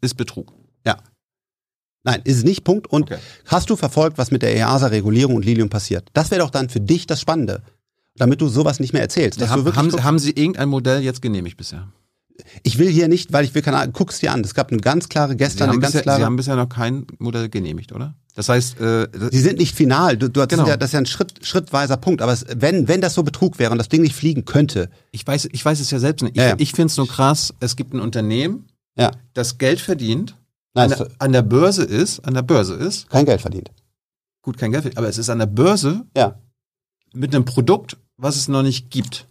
[0.00, 0.52] ist Betrug.
[0.86, 0.98] Ja.
[2.04, 2.86] Nein, ist es nicht, Punkt.
[2.86, 3.18] Und Okay.
[3.46, 6.08] hast du verfolgt, was mit der EASA-Regulierung und Lilium passiert?
[6.12, 7.62] Das wäre doch dann für dich das Spannende.
[8.16, 9.40] Damit du sowas nicht mehr erzählst.
[9.40, 11.88] Du Haben, haben, haben Sie irgendein Modell jetzt genehmigt bisher?
[12.62, 14.40] Ich will hier nicht, weil ich will keine Ahnung, guck's dir an.
[14.42, 16.18] Es gab eine ganz klare, gestern eine ganz bisher, klare.
[16.20, 18.14] Sie haben bisher noch kein Modell genehmigt, oder?
[18.34, 20.16] Das heißt, äh, Sie sind nicht final.
[20.16, 20.66] Du, du hast Genau.
[20.66, 22.22] ja, das ist ja ein Schritt, schrittweiser Punkt.
[22.22, 25.26] Aber es, wenn, wenn das so Betrug wäre und das Ding nicht fliegen könnte, ich
[25.26, 26.36] weiß, ich weiß es ja selbst nicht.
[26.36, 26.54] Ich, Ja, ja.
[26.58, 30.36] ich finde es nur krass, es gibt ein Unternehmen, ja, das Geld verdient,
[30.74, 33.70] nein, an, der, an der Börse ist, an der Börse ist, kein Geld verdient.
[34.42, 36.38] gut, kein Geld verdient, aber es ist an der Börse Ja.
[37.14, 39.26] mit einem Produkt, was es noch nicht gibt.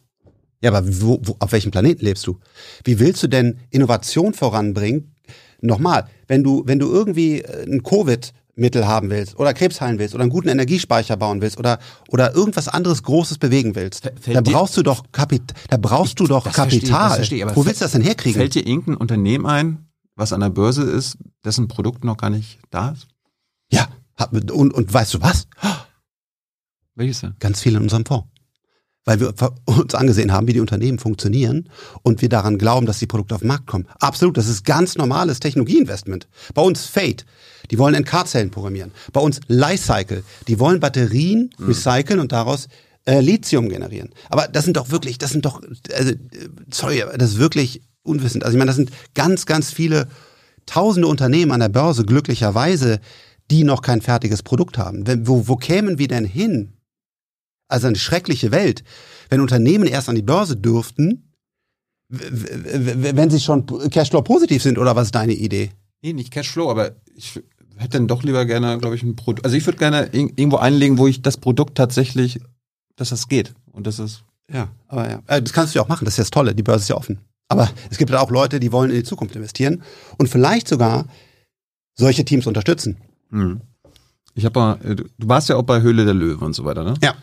[0.61, 2.39] Ja, aber wo, wo, auf welchem Planeten lebst du?
[2.83, 5.15] Wie willst du denn Innovation voranbringen?
[5.61, 10.13] Nochmal, wenn du, wenn du irgendwie äh, ein Covid-Mittel haben willst oder Krebs heilen willst
[10.15, 11.79] oder einen guten Energiespeicher bauen willst oder,
[12.09, 16.25] oder irgendwas anderes Großes bewegen willst, fällt da brauchst du doch Kapit da brauchst du
[16.25, 17.15] doch verstehe Kapital.
[17.15, 18.39] verstehe aber Wo willst du das denn herkriegen?
[18.39, 22.59] Fällt dir irgendein Unternehmen ein, was an der Börse ist, dessen Produkt noch gar nicht
[22.69, 23.07] da ist?
[23.71, 23.87] ja,
[24.31, 25.47] und, und weißt du was?
[26.95, 27.35] Welches denn?
[27.39, 28.27] Ganz viel in unserem Fonds.
[29.05, 29.33] Weil wir
[29.65, 31.69] uns angesehen haben, wie die Unternehmen funktionieren
[32.03, 33.87] und wir daran glauben, dass die Produkte auf den Markt kommen.
[33.99, 36.27] Absolut, das ist ganz normales Technologieinvestment.
[36.53, 37.25] Bei uns Fate,
[37.69, 38.91] die wollen NK-Zellen programmieren.
[39.13, 42.67] Bei uns Lifecycle, die wollen Batterien recyceln und daraus
[43.05, 44.09] äh, Lithium generieren.
[44.29, 45.61] Aber das sind doch wirklich, das sind doch,
[45.93, 46.17] also, äh,
[46.71, 48.43] sorry, das ist wirklich unwissend.
[48.43, 50.07] Also ich meine, das sind ganz, ganz viele
[50.65, 52.99] tausende Unternehmen an der Börse glücklicherweise,
[53.49, 55.03] die noch kein fertiges Produkt haben.
[55.27, 56.73] Wo, wo kämen wir denn hin?
[57.71, 58.83] Also eine schreckliche Welt.
[59.29, 61.33] Wenn Unternehmen erst an die Börse dürften,
[62.09, 65.71] wenn sie schon Cashflow positiv sind oder was ist deine Idee?
[66.01, 67.39] Nee, nicht Cashflow, aber ich
[67.77, 69.45] hätte dann doch lieber gerne, glaube ich, ein Produkt.
[69.45, 72.39] Also ich würde gerne irgendwo einlegen, wo ich das Produkt tatsächlich,
[72.97, 73.53] dass das geht.
[73.71, 74.23] Und das ist.
[74.51, 75.21] Ja, aber ja.
[75.27, 76.89] Äh, das kannst du ja auch machen, das ist ja das Tolle, die Börse ist
[76.89, 77.19] ja offen.
[77.47, 79.81] Aber es gibt ja auch Leute, die wollen in die Zukunft investieren
[80.17, 81.05] und vielleicht sogar
[81.95, 82.97] solche Teams unterstützen.
[83.29, 83.61] Hm.
[84.33, 86.83] Ich habe mal, äh, du warst ja auch bei Höhle der Löwen und so weiter,
[86.83, 86.95] ne?
[87.01, 87.15] Ja.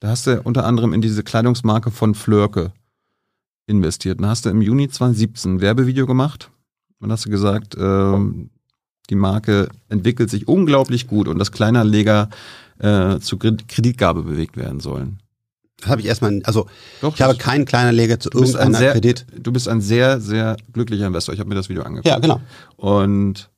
[0.00, 2.72] Da hast du unter anderem in diese Kleidungsmarke von Flörke
[3.66, 4.20] investiert.
[4.20, 6.50] Da hast du im Juni 2017 ein Werbevideo gemacht
[7.00, 8.50] und hast du gesagt, ähm,
[9.10, 12.28] die Marke entwickelt sich unglaublich gut und dass Kleinanleger
[12.78, 15.20] äh, zur Kreditgabe bewegt werden sollen.
[15.78, 16.66] Das habe ich erstmal, also
[17.00, 19.26] Doch, ich habe keinen Kleinanleger zu irgendeiner sehr, Kredit.
[19.38, 21.34] Du bist ein sehr, sehr glücklicher Investor.
[21.34, 22.08] Ich habe mir das Video angeguckt.
[22.08, 22.40] Ja, genau.
[22.76, 23.50] Und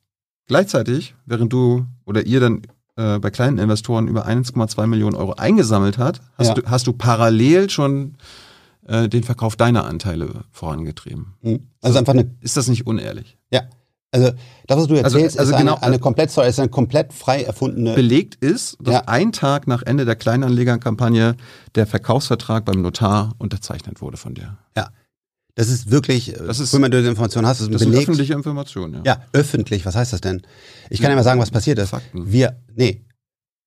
[0.47, 2.61] gleichzeitig, während du oder ihr dann
[2.99, 6.53] äh, bei kleinen Investoren über 1,2 Millionen Euro eingesammelt hat, hast, Ja.
[6.55, 8.17] du, hast du parallel schon
[8.87, 11.35] äh, den Verkauf deiner Anteile vorangetrieben.
[11.41, 11.67] Hm.
[11.81, 13.37] Also einfach eine, Ist das nicht unehrlich?
[13.51, 13.61] ja.
[14.11, 14.31] Also
[14.65, 17.13] das, was du Also- erzählst, also ist eine, genau- eine komplett, sorry, ist eine komplett
[17.13, 17.93] frei erfundene.
[17.93, 19.03] Belegt ist, dass Ja.
[19.05, 21.35] ein Tag nach Ende der Kleinanlegerkampagne
[21.75, 24.57] der Verkaufsvertrag beim Notar unterzeichnet wurde von dir.
[24.75, 24.89] Ja.
[25.59, 28.03] Das ist wirklich, Das das ist- ist, wenn man diese Information hast, ist Das belegt.
[28.03, 29.01] öffentliche Informationen, ja.
[29.05, 30.41] Ja, öffentlich, was heißt das denn?
[30.89, 31.89] Ich kann ja mal sagen, was passiert ist.
[31.89, 32.31] Fakten.
[32.31, 33.01] Wir, nee,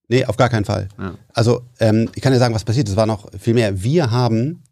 [0.08, 0.88] nee, auf gar keinen Fall.
[0.98, 1.14] Ja.
[1.34, 2.92] Also, ähm, ich kann ja sagen, was passiert ist.
[2.92, 3.82] Es war noch viel mehr.
[3.82, 4.62] Wir haben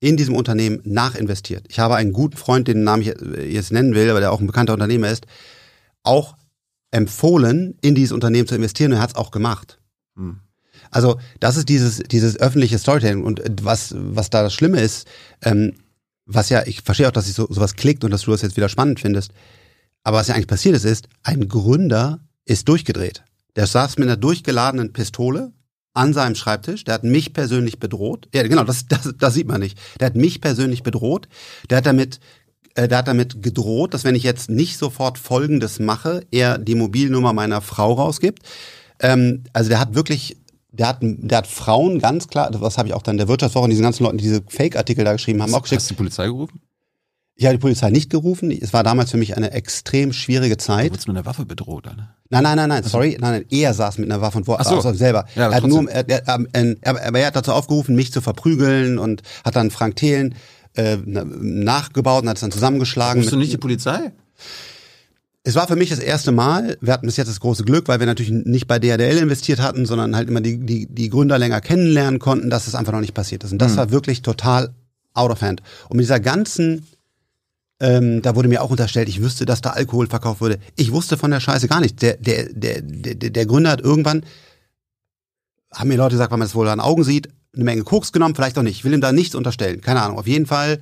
[0.00, 1.66] in diesem Unternehmen nachinvestiert.
[1.68, 3.14] Ich habe einen guten Freund, den Namen ich
[3.52, 5.26] jetzt nennen will, aber der auch ein bekannter Unternehmer ist,
[6.02, 6.34] auch
[6.90, 9.78] empfohlen, in dieses Unternehmen zu investieren und er hat es auch gemacht.
[10.16, 10.40] Hm.
[10.90, 15.06] Also das ist dieses, dieses öffentliche Storytelling und äh, was, was da das Schlimme ist,
[15.42, 15.74] ähm,
[16.32, 18.56] was ja, ich verstehe auch, dass sich so, sowas klickt und dass du das jetzt
[18.56, 19.32] wieder spannend findest,
[20.02, 23.22] aber was ja eigentlich passiert ist, ist, ein Gründer ist durchgedreht.
[23.56, 25.52] Der saß mit einer durchgeladenen Pistole
[25.92, 28.28] an seinem Schreibtisch, der hat mich persönlich bedroht.
[28.32, 29.78] Ja, genau, das, das, das sieht man nicht.
[29.98, 31.28] Der hat mich persönlich bedroht.
[31.68, 32.20] Der hat damit
[32.74, 36.74] äh, der hat damit gedroht, dass wenn ich jetzt nicht sofort Folgendes mache, er die
[36.74, 38.40] Mobilnummer meiner Frau rausgibt.
[39.00, 40.36] Ähm, also der hat wirklich,
[40.72, 43.70] der hat, der hat Frauen ganz klar, das habe ich auch dann der Wirtschaftswoche und
[43.70, 45.80] diesen ganzen Leuten, die diese Fake-Artikel da geschrieben haben, auch geschickt.
[45.80, 46.60] Hast du die Polizei gerufen?
[47.36, 48.50] Ich habe die Polizei nicht gerufen.
[48.50, 50.90] Es war damals für mich eine extrem schwierige Du Zeit.
[50.90, 52.14] wurdest mit einer Waffe bedroht, Alter.
[52.28, 54.76] Nein, nein, nein, nein, sorry, nein, nein, er saß mit einer Waffe und Ach so.
[54.76, 55.24] also selber.
[55.34, 55.84] Ja, aber er hat trotzdem.
[55.84, 59.56] nur, er, er, er, er, aber er hat dazu aufgerufen, mich zu verprügeln und hat
[59.56, 60.34] dann Frank Thelen
[60.76, 63.22] äh, na- nachgebaut und hat es dann zusammengeschlagen.
[63.22, 64.12] Rufst du nicht die Polizei?
[65.42, 67.98] Es war für mich das erste Mal, wir hatten bis jetzt das große Glück, weil
[67.98, 71.62] wir natürlich nicht bei DHDL investiert hatten, sondern halt immer die, die, die Gründer länger
[71.62, 73.52] kennenlernen konnten, dass es einfach noch nicht passiert ist.
[73.52, 74.74] Und das war wirklich total
[75.14, 75.62] out of hand.
[75.88, 76.86] Und mit dieser ganzen,
[77.80, 80.58] ähm, da wurde mir auch unterstellt, ich wüsste, dass da Alkohol verkauft wurde.
[80.76, 82.00] Ich wusste von der Scheiße gar nichts.
[82.00, 84.24] Der, der, der, der, der Gründer hat irgendwann,
[85.72, 88.34] haben mir Leute gesagt, weil man es wohl an Augen sieht, eine Menge Koks genommen,
[88.34, 88.76] vielleicht auch nicht.
[88.76, 89.80] Ich will ihm da nichts unterstellen.
[89.80, 90.18] Keine Ahnung.
[90.18, 90.80] Auf jeden Fall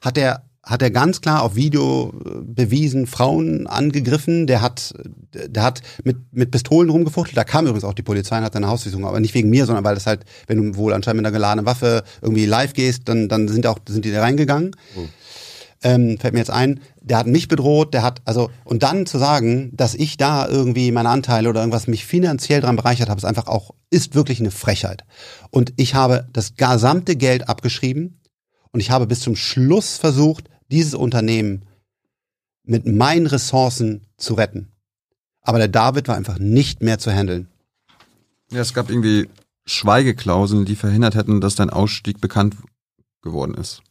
[0.00, 4.46] hat er hat er ganz klar auf Video äh, bewiesen, Frauen angegriffen.
[4.46, 4.92] Der hat,
[5.32, 7.38] der hat mit, mit Pistolen rumgefuchtelt.
[7.38, 9.84] Da kam übrigens auch die Polizei und hat eine Hausdurchsuchung, aber nicht wegen mir, sondern
[9.84, 13.28] weil das halt, wenn du wohl anscheinend mit einer geladenen Waffe irgendwie live gehst, dann,
[13.30, 14.76] dann sind auch, sind die da reingegangen.
[15.82, 19.16] Ähm, fällt mir jetzt ein, der hat mich bedroht, der hat, also, und dann zu
[19.16, 23.24] sagen, dass ich da irgendwie meine Anteile oder irgendwas mich finanziell dran bereichert habe, ist
[23.24, 25.04] einfach auch, ist wirklich eine Frechheit.
[25.50, 28.20] Und ich habe das gesamte Geld abgeschrieben
[28.72, 31.62] und ich habe bis zum Schluss versucht, dieses Unternehmen
[32.64, 34.68] mit meinen Ressourcen zu retten.
[35.42, 37.48] Aber der David war einfach nicht mehr zu handeln.
[38.50, 39.28] Ja, es gab irgendwie
[39.64, 42.56] Schweigeklauseln, die verhindert hätten, dass dein Ausstieg bekannt
[43.22, 43.82] geworden ist.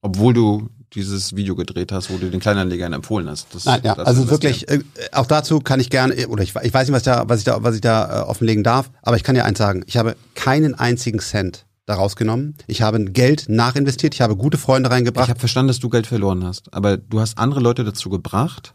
[0.00, 3.54] Obwohl du dieses Video gedreht hast, wo du den Kleinanlegern empfohlen hast.
[3.54, 4.80] Das, Nein, ja, also wirklich, äh,
[5.12, 7.62] auch dazu kann ich gerne, oder ich, ich weiß nicht, was, da, was ich da,
[7.62, 10.74] was ich da äh, offenlegen darf, aber ich kann dir eins sagen, ich habe keinen
[10.74, 12.54] einzigen Cent da rausgenommen.
[12.66, 15.28] Ich habe Geld nachinvestiert, ich habe gute Freunde Ich reingebracht.
[15.28, 18.74] habe verstanden, dass du Geld verloren hast, aber du hast andere Leute dazu gebracht,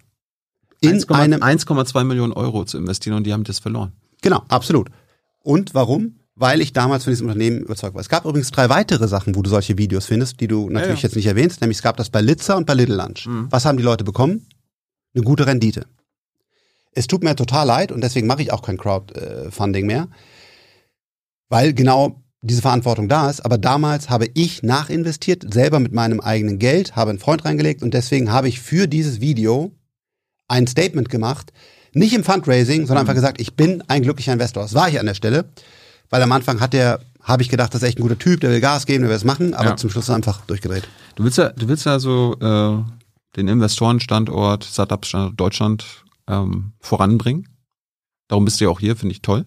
[0.82, 3.94] in 1,2 einem, 1,2 Millionen Euro zu investieren und die haben das verloren.
[4.22, 4.90] Genau, absolut.
[5.40, 6.16] Und warum?
[6.36, 8.02] Weil ich damals von diesem Unternehmen überzeugt war.
[8.02, 11.08] Es gab übrigens drei weitere Sachen, wo du solche Videos findest, die du natürlich ja.
[11.08, 11.62] jetzt nicht erwähnst.
[11.62, 13.28] Nämlich es gab das bei Litzer und bei Little Lunch.
[13.28, 13.48] Mhm.
[13.52, 14.48] Was haben die Leute bekommen?
[15.14, 15.86] Eine gute Rendite.
[16.94, 20.08] Es tut mir total leid und deswegen mache ich auch kein Crowdfunding mehr,
[21.50, 23.44] weil genau diese Verantwortung da ist.
[23.44, 27.94] Aber damals habe ich nachinvestiert, selber mit meinem eigenen Geld, habe einen Freund reingelegt und
[27.94, 29.72] deswegen habe ich für dieses Video
[30.48, 31.52] ein Statement gemacht,
[31.94, 34.64] nicht im Fundraising, sondern einfach gesagt, ich bin ein glücklicher Investor.
[34.64, 35.46] Das war ich an der Stelle,
[36.10, 38.50] weil am Anfang hat der, habe ich gedacht, das ist echt ein guter Typ, der
[38.52, 39.78] will Gas geben, der will es machen, aber Ja.
[39.78, 40.88] zum Schluss ist einfach durchgedreht.
[41.16, 42.84] Du willst ja, du willst ja so äh,
[43.38, 45.86] den Investorenstandort, Startup-Standort Deutschland
[46.28, 47.48] ähm, voranbringen.
[48.28, 49.46] Darum bist du ja auch hier, finde ich toll.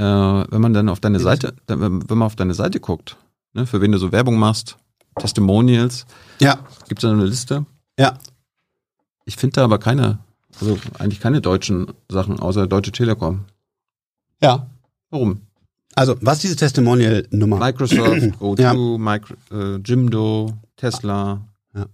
[0.00, 3.16] Äh, wenn man dann auf deine Seite, wenn man auf deine Seite guckt,
[3.52, 4.76] ne, für wen du so Werbung machst,
[5.18, 6.06] Testimonials.
[6.40, 7.66] Ja, Gibt es da eine Liste?
[7.98, 8.18] ja.
[9.26, 10.18] Ich finde da aber keine,
[10.60, 13.44] also eigentlich keine deutschen Sachen, außer Deutsche Telekom.
[14.42, 14.66] Ja.
[15.10, 15.42] Warum?
[15.94, 17.58] Also, was ist diese Testimonial-Nummer?
[17.58, 18.00] Microsoft,
[18.40, 18.74] O2, Ja.
[18.74, 21.42] Micro, äh, Jimdo, Tesla,
[21.74, 21.86] Ja,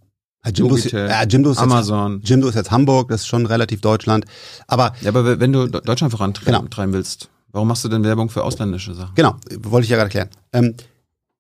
[0.55, 2.20] Jimdo, ist, ja, Jimdo, ist jetzt, Amazon.
[2.23, 4.24] Jimdo ist jetzt Hamburg, das ist schon relativ Deutschland.
[4.69, 6.93] Aber Ja, aber wenn du Deutschland vorantreiben Genau.
[6.93, 9.15] willst, warum machst du denn Werbung für ausländische Sachen?
[9.15, 10.28] Genau, wollte ich ja gerade erklären.
[10.53, 10.74] Ähm,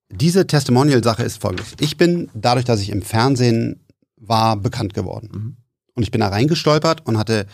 [0.08, 1.74] diese Testimonial-Sache ist folgendes.
[1.78, 3.84] Ich bin, dadurch, dass ich im Fernsehen
[4.16, 5.58] war, bekannt geworden.
[5.94, 7.46] Und ich bin da reingestolpert und hatte,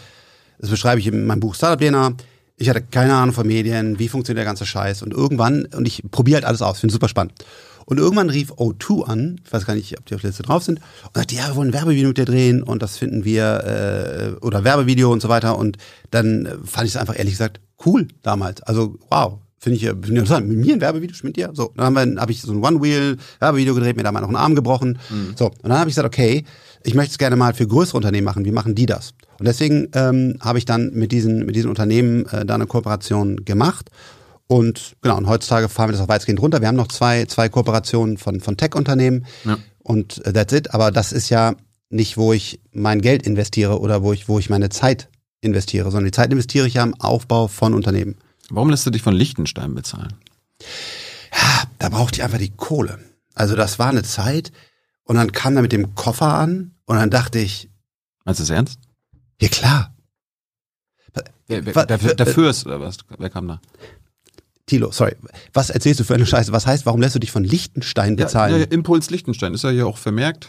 [0.59, 2.15] das beschreibe ich in meinem Buch Startup DNA,
[2.57, 5.03] ich hatte keine Ahnung von Medien, wie funktioniert der ganze Scheiß.
[5.03, 7.33] Und irgendwann, und ich probiere halt alles aus, finde super spannend.
[7.85, 10.63] Und irgendwann rief O2 an, ich weiß gar nicht, ob die auf der Liste drauf
[10.63, 14.37] sind, und sagte, ja, wir wollen ein Werbevideo mit dir drehen und das finden wir,
[14.41, 15.59] äh, oder Werbevideo und so weiter.
[15.59, 15.79] Und
[16.13, 18.63] dann äh, fand ich es einfach ehrlich gesagt cool damals.
[18.63, 20.49] Also, wow, finde ich, finde ich interessant.
[20.49, 21.51] Mit mir ein Werbevideo, mit dir?
[21.55, 24.55] So, dann habe hab ich so ein One-Wheel-Werbevideo gedreht, mir da mal noch einen Arm
[24.55, 24.99] gebrochen.
[25.37, 26.45] So, und dann habe ich gesagt, okay,
[26.85, 28.45] ich möchte es gerne mal für größere Unternehmen machen.
[28.45, 29.15] Wie machen die das?
[29.39, 33.45] Und deswegen ähm, habe ich dann mit diesen, mit diesen Unternehmen äh, da eine Kooperation
[33.45, 33.91] gemacht.
[34.49, 36.61] Und genau, und heutzutage fahren wir das auch weitgehend runter.
[36.61, 39.59] Wir haben noch zwei, zwei Kooperationen von, von Tech-Unternehmen Ja.
[39.83, 40.75] und äh, that's it.
[40.75, 41.55] Aber das ist ja
[41.89, 45.09] nicht, wo ich mein Geld investiere oder wo ich, wo ich meine Zeit
[45.43, 48.17] investiere, sondern die Zeit investiere ich ja im Aufbau von Unternehmen.
[48.49, 50.15] Warum lässt du dich von Liechtenstein bezahlen?
[51.79, 52.99] Da brauchte ich einfach die Kohle.
[53.35, 54.53] Also das war eine Zeit
[55.05, 57.69] und dann kam er mit dem Koffer an und dann dachte ich,
[58.25, 58.79] Meinst du das ernst?
[59.41, 59.95] ja klar,
[61.49, 62.97] Wer, wer, Wa- dafür, äh, dafür ist, oder was?
[63.19, 63.61] Wer kam da?
[64.65, 65.17] Tilo, sorry,
[65.53, 66.53] was erzählst du für eine Scheiße?
[66.53, 68.53] Was heißt, warum lässt du dich von Liechtenstein Ja, bezahlen?
[68.55, 70.49] ja, Ja, Impuls Liechtenstein ist ja hier auch vermerkt.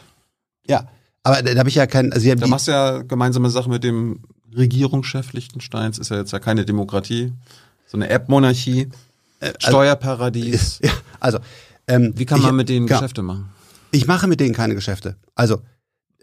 [1.24, 3.84] aber da habe ich ja kein, also Da die, machst du ja gemeinsame Sachen mit
[3.84, 4.22] dem
[4.58, 5.98] Regierungschef Liechtensteins.
[5.98, 7.34] Ist ja jetzt ja keine Demokratie,
[7.88, 8.90] so eine App-Monarchie,
[9.60, 10.80] Steuerparadies.
[10.84, 11.40] ja, also
[11.88, 13.00] ähm, Wie kann ich, man mit denen genau.
[13.00, 13.50] Geschäfte machen?
[13.92, 15.16] Ich mache mit denen keine Geschäfte.
[15.36, 15.62] Also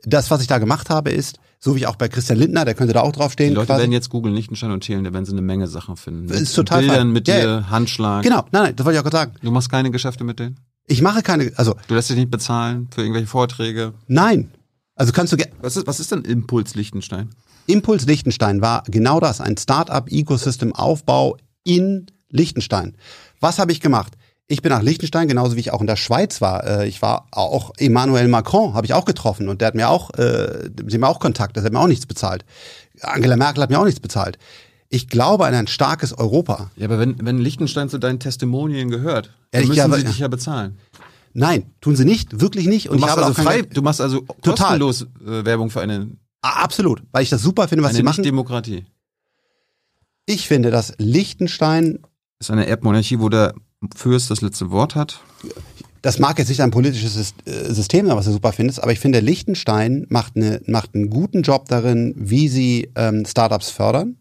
[0.05, 2.95] das, was ich da gemacht habe, ist, so wie auch bei Christian Lindner, der könnte
[2.95, 3.51] da auch draufstehen.
[3.51, 3.81] Die Leute quasi.
[3.83, 6.27] werden jetzt googeln Liechtenstein und Thelen, da werden sie eine Menge Sachen finden.
[6.29, 7.11] Das Mit ist total Bildern fein.
[7.13, 8.23] mit Ja, dir, Handschlag.
[8.23, 9.35] Genau, nein, nein, das wollte ich auch gerade sagen.
[9.43, 10.59] Du machst keine Geschäfte mit denen?
[10.87, 13.93] Ich mache keine, also Du lässt dich nicht bezahlen für irgendwelche Vorträge.
[14.07, 14.51] nein.
[14.97, 17.31] Also kannst du, Was ist, was ist denn Impuls Liechtenstein?
[17.71, 22.97] Impuls Liechtenstein war genau das, ein Start-up-Ecosystem-Aufbau in Liechtenstein.
[23.41, 24.15] Was habe ich gemacht?
[24.47, 26.67] Ich bin nach Liechtenstein, genauso wie ich auch in der Schweiz war.
[26.67, 30.11] Äh, Ich war auch Emmanuel Macron, habe ich auch getroffen und der hat mir auch,
[30.15, 32.45] äh, sie haben mir auch Kontakt, das hat mir auch nichts bezahlt.
[33.01, 34.39] Angela Merkel hat mir auch nichts bezahlt.
[34.89, 36.71] Ich glaube an ein starkes Europa.
[36.77, 40.27] Ja, aber wenn, wenn Liechtenstein zu deinen Testimonien gehört, dann müssen aber- sie dich ja
[40.29, 40.79] bezahlen.
[41.33, 42.89] Nein, tun sie nicht, wirklich nicht.
[42.89, 44.81] Und Du ich machst habe also frei, du machst also Total.
[44.81, 48.03] kostenlos äh, Werbung für eine, Ah, Absolut, weil ich das super finde, was eine sie
[48.03, 48.21] machen.
[48.23, 48.85] Nicht-Demokratie.
[50.27, 51.99] Ich finde, dass Liechtenstein
[52.39, 53.55] ist eine Erbmonarchie, wo der
[53.95, 55.21] Fürst das letzte Wort hat.
[56.03, 59.01] das mag jetzt nicht ein politisches äh, System sein, was du super findest, aber ich
[59.01, 64.17] finde, Liechtenstein macht, eine, macht einen guten Job darin, wie sie ähm, Startups fördern,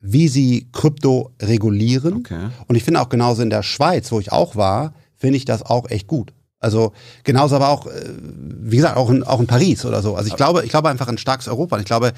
[0.00, 2.14] wie sie Krypto regulieren.
[2.14, 2.48] Okay.
[2.66, 5.62] Und ich finde auch genauso in der Schweiz, wo ich auch war, finde ich das
[5.62, 6.32] auch echt gut.
[6.60, 6.92] Also
[7.24, 10.16] genauso aber auch, äh, wie gesagt, auch in, auch in Paris oder so.
[10.16, 11.76] Also ich glaube, ich glaube einfach ein starkes Europa.
[11.76, 12.12] Und ich glaube,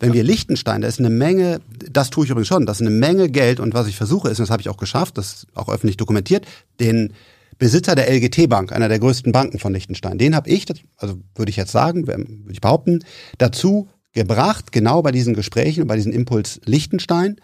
[0.00, 1.60] wenn wir Liechtenstein, da ist eine Menge,
[1.90, 4.38] das tue ich übrigens schon, das ist eine Menge Geld und was ich versuche ist,
[4.38, 6.46] und das habe ich auch geschafft, das ist auch öffentlich dokumentiert,
[6.80, 7.14] den
[7.58, 10.66] Besitzer der LGT Bank, einer der größten Banken von Liechtenstein, den habe ich,
[10.98, 13.02] also würde ich jetzt sagen, würde ich behaupten,
[13.38, 17.36] dazu gebracht, genau bei diesen Gesprächen und bei diesem Impuls Liechtenstein,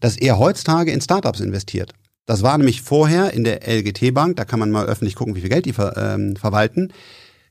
[0.00, 1.92] dass er heutzutage in Startups investiert.
[2.30, 5.40] Das war nämlich vorher in der LGT Bank, da kann man mal öffentlich gucken, wie
[5.40, 6.92] viel Geld die ver, ähm, verwalten,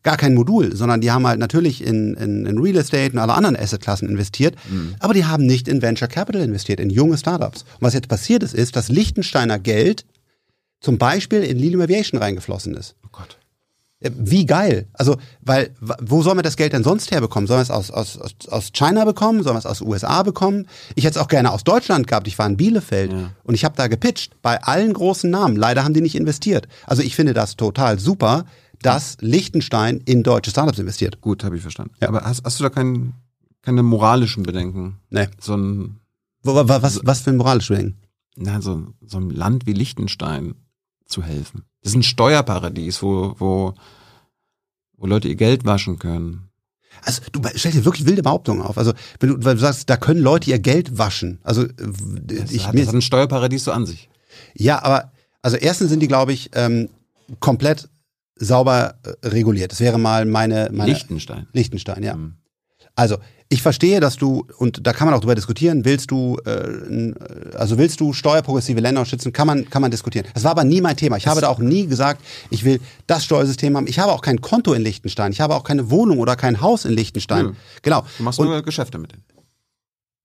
[0.04, 3.34] gar kein Modul, sondern die haben halt natürlich in, in, in Real Estate und alle
[3.34, 4.56] anderen Assetklassen investiert,
[5.00, 7.64] aber die haben nicht in Venture Capital investiert, in junge Startups.
[7.64, 10.06] Und was jetzt passiert ist, ist, dass Liechtensteiner Geld
[10.80, 12.96] zum Beispiel in Lilium Aviation reingeflossen ist.
[13.04, 13.38] Oh Gott.
[14.02, 14.88] Äh, Wie geil.
[14.94, 17.48] Also, weil, wo sollen wir das Geld denn sonst herbekommen?
[17.48, 18.18] Sollen wir es aus, aus,
[18.48, 19.44] aus, China bekommen?
[19.44, 20.68] Sollen wir es aus USA bekommen?
[20.96, 22.28] Ich hätte es auch gerne aus Deutschland gehabt.
[22.28, 23.32] Ich war in Bielefeld Ja.
[23.44, 25.56] und ich habe da gepitcht bei allen großen Namen.
[25.56, 26.68] Leider haben die nicht investiert.
[26.86, 28.46] Also ich finde das total super,
[28.82, 31.20] dass Liechtenstein in deutsche Startups investiert.
[31.20, 31.94] Gut, habe ich verstanden.
[32.02, 32.08] Ja.
[32.08, 33.14] Aber hast, hast du da kein,
[33.62, 35.00] keine moralischen Bedenken?
[35.10, 35.28] Nee.
[35.42, 36.00] So ein,
[36.44, 37.96] Was, was für ein moralisches Ding?
[38.38, 40.56] na, so, so ein Land wie Liechtenstein
[41.06, 41.64] zu helfen.
[41.82, 43.74] Das ist ein Steuerparadies, wo, wo,
[44.98, 46.50] wo Leute ihr Geld waschen können.
[47.04, 48.78] Also du stellst dir wirklich wilde Behauptungen auf.
[48.78, 51.40] Also wenn du, weil du sagst, da können Leute ihr Geld waschen.
[51.44, 54.10] Also äh, Das, ich hat, mir das hat ein Steuerparadies so an sich.
[54.54, 55.12] Ja, aber
[55.42, 56.90] also erstens sind die, glaube ich, ähm,
[57.40, 57.88] komplett
[58.36, 59.72] sauber äh, reguliert.
[59.72, 61.48] Das wäre mal meine, meine Liechtenstein.
[61.54, 62.16] Liechtenstein, ja.
[62.16, 62.36] Mhm.
[62.96, 63.18] Also
[63.52, 67.14] ich verstehe, dass du, und da kann man auch drüber diskutieren, willst du, äh,
[67.56, 70.28] also willst du steuerprogressive Länder schützen, kann man, kann man diskutieren.
[70.36, 71.18] Das war aber nie mein Thema.
[71.18, 72.22] Ich habe da auch nie gesagt,
[72.52, 73.88] ich will das Steuersystem haben.
[73.88, 75.32] Ich habe auch kein Konto in Liechtenstein.
[75.32, 77.46] Ich habe auch keine Wohnung oder kein Haus in Liechtenstein.
[77.48, 77.54] Nö.
[77.82, 78.06] Genau.
[78.20, 79.24] Du machst Und- nur Geschäfte mit denen.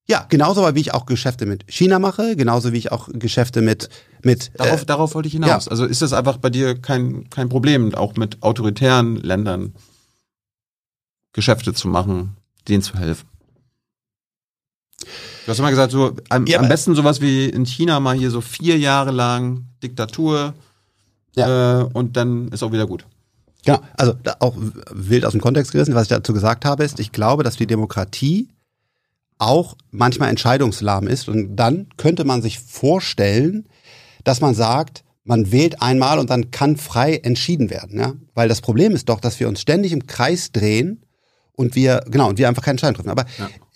[0.07, 3.63] Ja, genauso aber wie ich auch Geschäfte mit China mache, genauso wie ich auch Geschäfte
[3.63, 3.89] mit,
[4.23, 5.65] mit, Darauf, äh, darauf wollte ich hinaus.
[5.65, 5.71] ja.
[5.71, 9.73] Also ist das einfach bei dir kein, kein Problem, auch mit autoritären Ländern
[11.33, 12.37] Geschäfte zu machen,
[12.69, 13.29] denen zu helfen?
[15.45, 18.31] Du hast immer gesagt, so am, Ja, am besten sowas wie in China mal hier
[18.31, 20.55] so vier Jahre lang Diktatur
[21.37, 21.83] Ja.
[21.83, 23.07] äh, und dann ist auch wieder gut.
[23.67, 24.55] Genau, also da auch
[24.91, 27.67] wild aus dem Kontext gerissen, was ich dazu gesagt habe, ist, ich glaube, dass die
[27.67, 28.49] Demokratie
[29.39, 33.67] auch manchmal entscheidungslahm ist und dann könnte man sich vorstellen,
[34.23, 38.13] dass man sagt, man wählt einmal und dann kann frei entschieden werden, ja?
[38.35, 41.04] Weil das Problem ist doch, dass wir uns ständig im Kreis drehen
[41.57, 43.11] und wir, genau, und wir einfach keine Entscheidung treffen.
[43.11, 43.27] Aber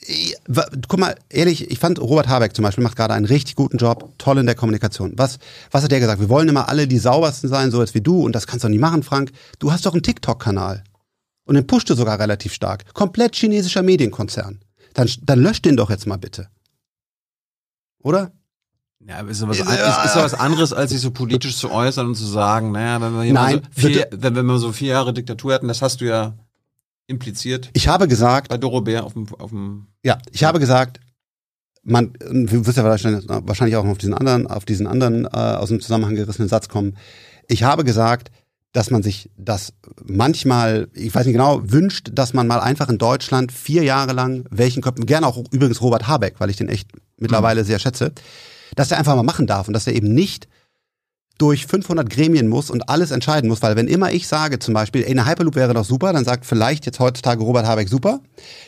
[0.00, 3.54] ich, wa- guck mal, ehrlich, ich fand Robert Habeck zum Beispiel macht gerade einen richtig
[3.56, 5.12] guten Job, toll in der Kommunikation.
[5.16, 5.38] Was,
[5.70, 6.20] was hat der gesagt?
[6.20, 8.68] Wir wollen immer alle die saubersten sein, so als wie du, und das kannst du
[8.68, 9.30] nicht machen, Frank.
[9.58, 10.82] Du hast doch einen TikTok-Kanal.
[11.44, 12.92] Und den pusht du sogar relativ stark.
[12.94, 14.60] Komplett chinesischer Medienkonzern.
[14.94, 16.48] Dann, dann löscht den doch jetzt mal bitte.
[18.02, 18.32] Oder?
[19.06, 19.64] Ja, aber ist doch was, Ja.
[19.64, 23.00] ist, ist doch was anderes, als sich so politisch zu äußern und zu sagen, naja,
[23.00, 25.80] wenn wir hier Nein, mal so vier, wenn wir so vier Jahre Diktatur hätten, das
[25.82, 26.34] hast du ja
[27.08, 31.00] impliziert Ich habe gesagt, bei Dorobert auf dem, auf dem Ja, ich habe gesagt,
[31.82, 35.70] man, du wirst ja wahrscheinlich, auch noch auf diesen anderen, auf diesen anderen äh, aus
[35.70, 36.96] dem Zusammenhang gerissenen Satz kommen.
[37.48, 38.30] Ich habe gesagt,
[38.72, 39.72] dass man sich das
[40.04, 44.44] manchmal, ich weiß nicht genau, wünscht, dass man mal einfach in Deutschland vier Jahre lang
[44.50, 48.12] welchen Köpfen, gerne auch übrigens Robert Habeck, weil ich den echt mittlerweile sehr schätze,
[48.76, 50.48] dass der einfach mal machen darf und dass er eben nicht
[51.38, 55.02] durch 500 Gremien muss und alles entscheiden muss, weil wenn immer ich sage zum Beispiel,
[55.04, 58.20] ey, eine Hyperloop wäre doch super, dann sagt vielleicht jetzt heutzutage Robert Habeck super,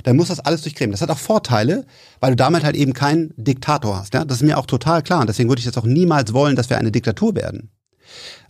[0.04, 0.92] dann muss das alles durch Gremien.
[0.92, 1.84] Das hat auch Vorteile,
[2.20, 4.14] weil du damit halt eben keinen Diktator hast.
[4.14, 4.24] Ja?
[4.24, 6.70] Das ist mir auch total klar und deswegen würde ich jetzt auch niemals wollen, dass
[6.70, 7.70] wir eine Diktatur werden.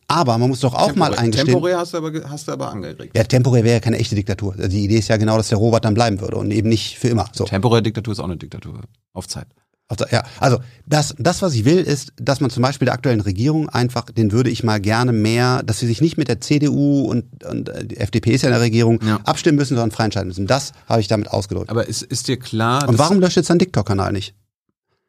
[0.07, 1.47] Aber man muss doch auch mal Temporär- eingestehen.
[1.47, 3.17] Temporär hast du aber, hast du aber angeregt.
[3.17, 4.55] ja, temporär wäre ja keine echte Diktatur.
[4.57, 6.99] Also Die Idee ist ja genau, dass der Robert dann bleiben würde und eben nicht
[6.99, 7.27] für immer.
[7.33, 7.45] So.
[7.45, 8.81] Temporäre Diktatur ist auch eine Diktatur.
[9.13, 9.47] Auf Zeit.
[9.91, 13.21] Also, ja, also das, das, was ich will, ist, dass man zum Beispiel der aktuellen
[13.21, 17.03] Regierung einfach, den würde ich mal gerne mehr, dass sie sich nicht mit der CDU
[17.11, 19.17] und, und äh, die FDP ist ja in der Regierung Ja.
[19.25, 20.47] abstimmen müssen, sondern frei entscheiden müssen.
[20.47, 21.71] Das habe ich damit ausgedrückt.
[21.71, 24.35] Aber ist, ist dir klar, Und warum löscht jetzt dein TikTok-Kanal nicht?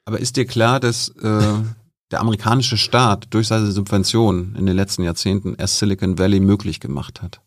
[0.05, 1.21] aber ist dir klar, dass äh,
[2.09, 7.21] der amerikanische Staat durch seine Subventionen in den letzten Jahrzehnten erst Silicon Valley möglich gemacht
[7.21, 7.39] hat?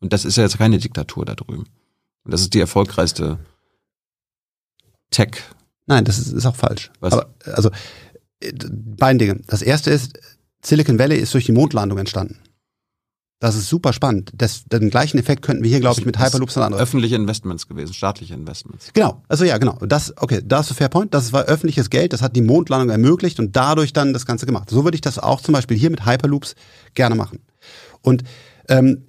[0.00, 1.64] Und das ist ja jetzt keine Diktatur da drüben.
[2.24, 3.38] Und das ist die erfolgreichste
[5.10, 5.38] Tech.
[5.86, 6.90] Nein, das ist, ist auch falsch.
[7.00, 7.12] Was?
[7.12, 7.70] Aber, also,
[8.40, 9.40] äh, beiden Dinge.
[9.46, 10.18] Das erste ist,
[10.64, 12.38] Silicon Valley ist durch die Mondlandung entstanden.
[13.38, 14.32] Das ist super spannend.
[14.34, 16.82] Das, den gleichen Effekt könnten wir hier, glaube ich, mit Hyperloops und anderen.
[16.82, 18.88] Öffentliche Investments gewesen, staatliche Investments.
[18.94, 19.78] Genau, also ja, genau.
[19.86, 21.12] Das, okay, da ist ein fair point.
[21.12, 24.70] Das war öffentliches Geld, das hat die Mondlandung ermöglicht und dadurch dann das Ganze gemacht.
[24.70, 26.54] So würde ich das auch zum Beispiel hier mit Hyperloops
[26.94, 27.40] gerne machen.
[28.00, 28.24] Und
[28.68, 29.04] ähm,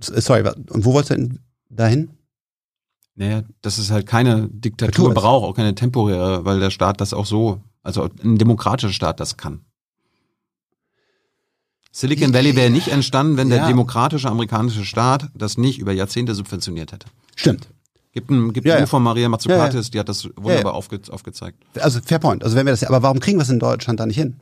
[0.00, 1.38] sorry, und wo wolltest du denn
[1.68, 2.10] dahin?
[3.20, 7.26] Naja, dass es halt keine Diktatur braucht, auch keine temporäre, weil der Staat das auch
[7.26, 9.60] so, also ein demokratischer Staat das kann.
[11.92, 13.68] Silicon Valley wäre nicht entstanden, wenn der Ja.
[13.68, 17.08] demokratische amerikanische Staat das nicht über Jahrzehnte subventioniert hätte.
[17.36, 17.68] Stimmt.
[18.12, 18.84] Gibt ein, gibt Ja, ein ja.
[18.86, 20.70] Buch von Maria Mazzucatis, die hat das wunderbar Ja, ja.
[20.70, 21.62] Aufge, aufgezeigt.
[21.78, 22.42] Also fair point.
[22.42, 24.40] Also wenn wir das, aber warum kriegen wir es in Deutschland da nicht hin?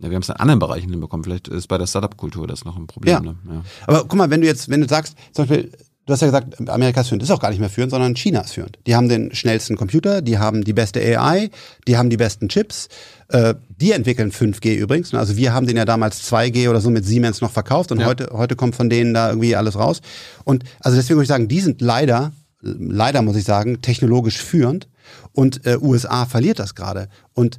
[0.00, 1.22] Ja, wir haben es in anderen Bereichen hinbekommen.
[1.22, 3.12] Vielleicht ist bei der Startup-Kultur das noch ein Problem.
[3.12, 3.20] Ja.
[3.20, 3.36] Ne?
[3.48, 3.62] Ja.
[3.86, 5.70] Aber guck mal, wenn du jetzt, wenn du sagst, zum Beispiel,
[6.10, 8.40] du hast ja gesagt, Amerika ist führend, ist auch gar nicht mehr führend, sondern China
[8.40, 8.78] ist führend.
[8.86, 11.50] Die haben den schnellsten Computer, die haben die beste AI,
[11.86, 12.88] die haben die besten Chips,
[13.28, 15.14] äh, die entwickeln 5G übrigens.
[15.14, 18.06] Also wir haben den ja damals 2G oder so mit Siemens noch verkauft und Ja.
[18.06, 20.00] heute, heute kommt von denen da irgendwie alles raus.
[20.44, 24.88] Und also deswegen würde ich sagen, die sind leider, leider muss ich sagen, technologisch führend
[25.32, 27.08] und äh, USA verliert das gerade.
[27.34, 27.58] Und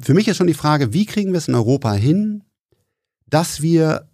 [0.00, 2.42] für mich ist schon die Frage, wie kriegen wir es in Europa hin,
[3.30, 4.08] dass wir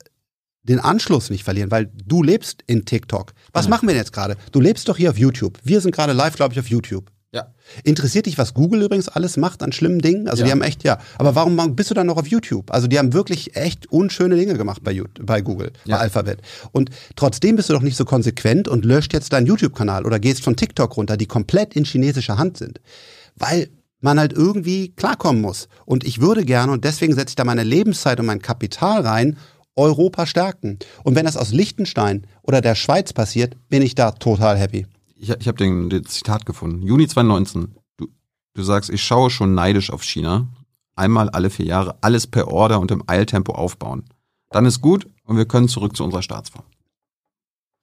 [0.64, 3.32] den Anschluss nicht verlieren, weil du lebst in TikTok.
[3.52, 3.70] Was Ja.
[3.70, 4.36] machen wir denn jetzt gerade?
[4.52, 5.59] Du lebst doch hier auf YouTube.
[5.64, 7.10] Wir sind gerade live, glaube ich, auf YouTube.
[7.34, 7.47] ja.
[7.82, 10.28] Interessiert dich, was Google übrigens alles macht an schlimmen Dingen?
[10.28, 10.47] Also Ja.
[10.47, 10.98] die haben echt, ja.
[11.16, 12.70] Aber warum bist du dann noch auf YouTube?
[12.70, 15.97] Also die haben wirklich echt unschöne Dinge gemacht bei, YouTube, bei Google, Ja.
[15.97, 16.43] bei Alphabet.
[16.72, 20.44] Und trotzdem bist du doch nicht so konsequent und löscht jetzt deinen YouTube-Kanal oder gehst
[20.44, 22.80] von TikTok runter, die komplett in chinesischer Hand sind.
[23.36, 23.70] Weil
[24.01, 25.68] man halt irgendwie klarkommen muss.
[25.86, 29.39] Und ich würde gerne, und deswegen setze ich da meine Lebenszeit und mein Kapital rein,
[29.77, 30.78] Europa stärken.
[31.03, 34.86] Und wenn das aus Liechtenstein oder der Schweiz passiert, bin ich da total happy.
[35.16, 36.82] Ich, ich habe den, den Zitat gefunden.
[36.82, 37.74] Juni 2019.
[37.97, 38.09] Du,
[38.55, 40.49] du sagst, ich schaue schon neidisch auf China.
[40.94, 44.05] Einmal alle vier Jahre alles per Order und im Eiltempo aufbauen.
[44.51, 46.65] Dann ist gut und wir können zurück zu unserer Staatsform.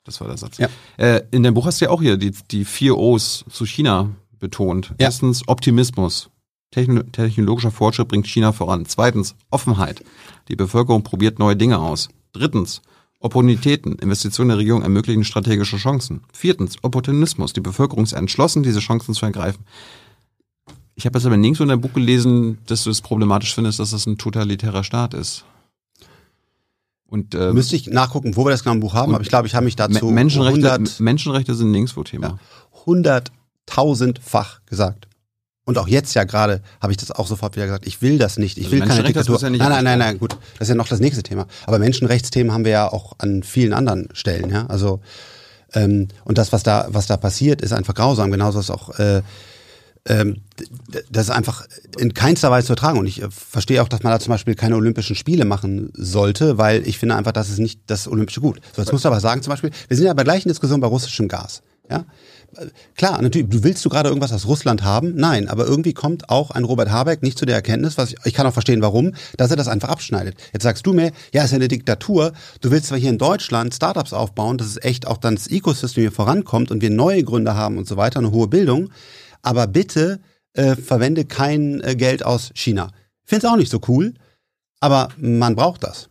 [0.04, 0.58] Das war der Satz.
[0.58, 0.70] Ja.
[0.98, 4.10] Äh, in dem Buch hast du ja auch hier die, die vier O's zu China
[4.40, 4.90] betont.
[4.90, 4.96] Ja.
[5.00, 6.30] Erstens Optimismus.
[6.72, 8.86] Techno technologischer Fortschritt bringt China voran.
[8.86, 10.04] Zweitens Offenheit.
[10.50, 12.10] Die Bevölkerung probiert neue Dinge aus.
[12.34, 12.82] Drittens
[13.20, 13.94] Opportunitäten.
[14.00, 16.22] Investitionen der Regierung ermöglichen strategische Chancen.
[16.32, 17.54] Viertens Opportunismus.
[17.54, 19.66] Die Bevölkerung ist entschlossen, diese Chancen zu ergreifen.
[20.96, 23.92] Ich habe jetzt aber nirgendwo in deinem Buch gelesen, dass du es problematisch findest, dass
[23.92, 25.46] das ein totalitärer Staat ist.
[27.08, 29.48] Und äh, Müsste ich nachgucken, wo wir das genau im Buch haben, aber ich glaube,
[29.48, 32.28] ich habe mich dazu Me- Menschenrechte, 100, Menschenrechte sind nirgendwo Thema.
[32.28, 32.40] Ja.
[32.86, 35.08] hunderttausendfach gesagt.
[35.70, 37.86] Und auch jetzt ja gerade habe ich das auch sofort wieder gesagt.
[37.86, 38.58] Ich will das nicht.
[38.58, 39.36] Ich Also will keine Diktatur.
[39.36, 40.36] bisher nicht nein, nein, nein, nein, gut.
[40.58, 41.46] Das ist ja noch das nächste Thema.
[41.68, 44.50] Aber Menschenrechtsthemen haben wir ja auch an vielen anderen Stellen.
[44.50, 45.00] Ja, also
[45.76, 48.32] ähm, und das, was da, was da passiert, ist einfach grausam.
[48.32, 49.22] Genauso ist auch äh,
[50.08, 50.38] ähm,
[51.12, 51.68] das ist einfach
[52.00, 52.98] in keinster Weise zu ertragen.
[52.98, 56.58] Und ich äh, verstehe auch, dass man da zum Beispiel keine Olympischen Spiele machen sollte,
[56.58, 58.60] weil ich finde einfach, das ist nicht das olympische Gut.
[58.76, 60.80] So, jetzt musst du aber sagen, zum Beispiel, wir sind ja bei der gleichen Diskussion
[60.82, 61.62] bei russischem Gas.
[61.92, 62.06] Ja?
[62.96, 65.16] Klar, natürlich, du willst du gerade irgendwas aus Russland haben?
[65.16, 68.34] Nein, aber irgendwie kommt auch ein Robert Habeck nicht zu der Erkenntnis, was ich, ich
[68.34, 70.36] kann auch verstehen, warum, dass er das einfach abschneidet.
[70.54, 72.34] Jetzt sagst du mir, ja, ist ja eine Diktatur.
[72.62, 76.02] Du willst zwar hier in Deutschland Startups aufbauen, dass es echt auch dann das Ecosystem
[76.02, 78.90] hier vorankommt und wir neue Gründe haben und so weiter, eine hohe Bildung,
[79.42, 80.20] aber bitte
[80.54, 82.92] äh, verwende kein äh, Geld aus China.
[83.24, 84.14] Finde es auch nicht so cool,
[84.80, 86.10] aber man braucht das.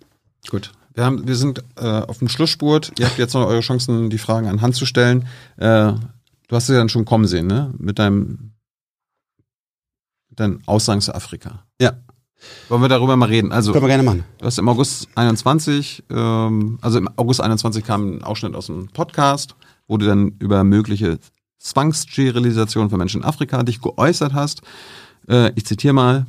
[0.49, 0.73] Gut.
[0.95, 2.93] Wir, haben, wir sind äh, auf dem Schlussspurt.
[2.99, 5.29] Ihr habt jetzt noch eure Chancen, die Fragen anhand zu stellen.
[5.57, 5.93] Äh,
[6.49, 7.73] du hast es ja dann schon kommen sehen, ne?
[7.79, 8.53] Mit deinem
[10.29, 11.65] mit deinen Aussagen zu Afrika.
[11.81, 11.93] Ja,
[12.69, 13.51] Wollen wir darüber mal reden?
[13.53, 14.25] Also, können wir gerne machen.
[14.39, 18.89] du hast im August 21, ähm, also im August 21 kam ein Ausschnitt aus einem
[18.89, 19.57] Podcast,
[19.89, 21.19] wo du dann über mögliche
[21.59, 24.63] Zwangssterilisation von Menschen in Afrika dich geäußert hast.
[25.29, 26.27] Äh, ich zitiere mal.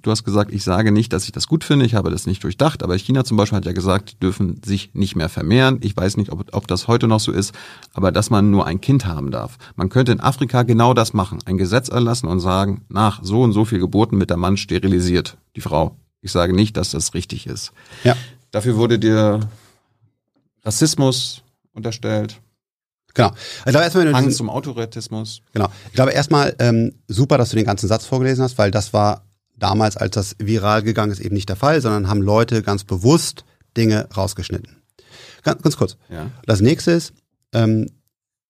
[0.00, 2.44] Du hast gesagt, ich sage nicht, dass ich das gut finde, ich habe das nicht
[2.44, 5.78] durchdacht, aber China zum Beispiel hat ja gesagt, die dürfen sich nicht mehr vermehren.
[5.82, 7.52] Ich weiß nicht, ob, ob das heute noch so ist,
[7.92, 9.58] aber dass man nur ein Kind haben darf.
[9.74, 13.52] Man könnte in Afrika genau das machen, ein Gesetz erlassen und sagen, nach so und
[13.52, 15.96] so viel Geburten wird der Mann sterilisiert, die Frau.
[16.22, 17.72] Ich sage nicht, dass das richtig ist.
[18.04, 18.16] Ja.
[18.52, 19.40] Dafür wurde dir
[20.64, 21.42] Rassismus
[21.72, 22.40] unterstellt,
[23.12, 23.32] Genau.
[23.66, 25.42] Ich glaube erstmal, diesen- zum Autoratismus.
[25.52, 25.66] Genau.
[25.88, 29.24] Ich glaube erstmal ähm, super, dass du den ganzen Satz vorgelesen hast, weil das war
[29.60, 33.44] damals, als das viral gegangen ist, eben nicht der Fall, sondern haben Leute ganz bewusst
[33.76, 34.76] Dinge rausgeschnitten.
[35.44, 35.96] Ganz, ganz kurz.
[36.10, 36.30] Ja.
[36.46, 37.12] Das nächste ist,
[37.52, 37.86] ähm,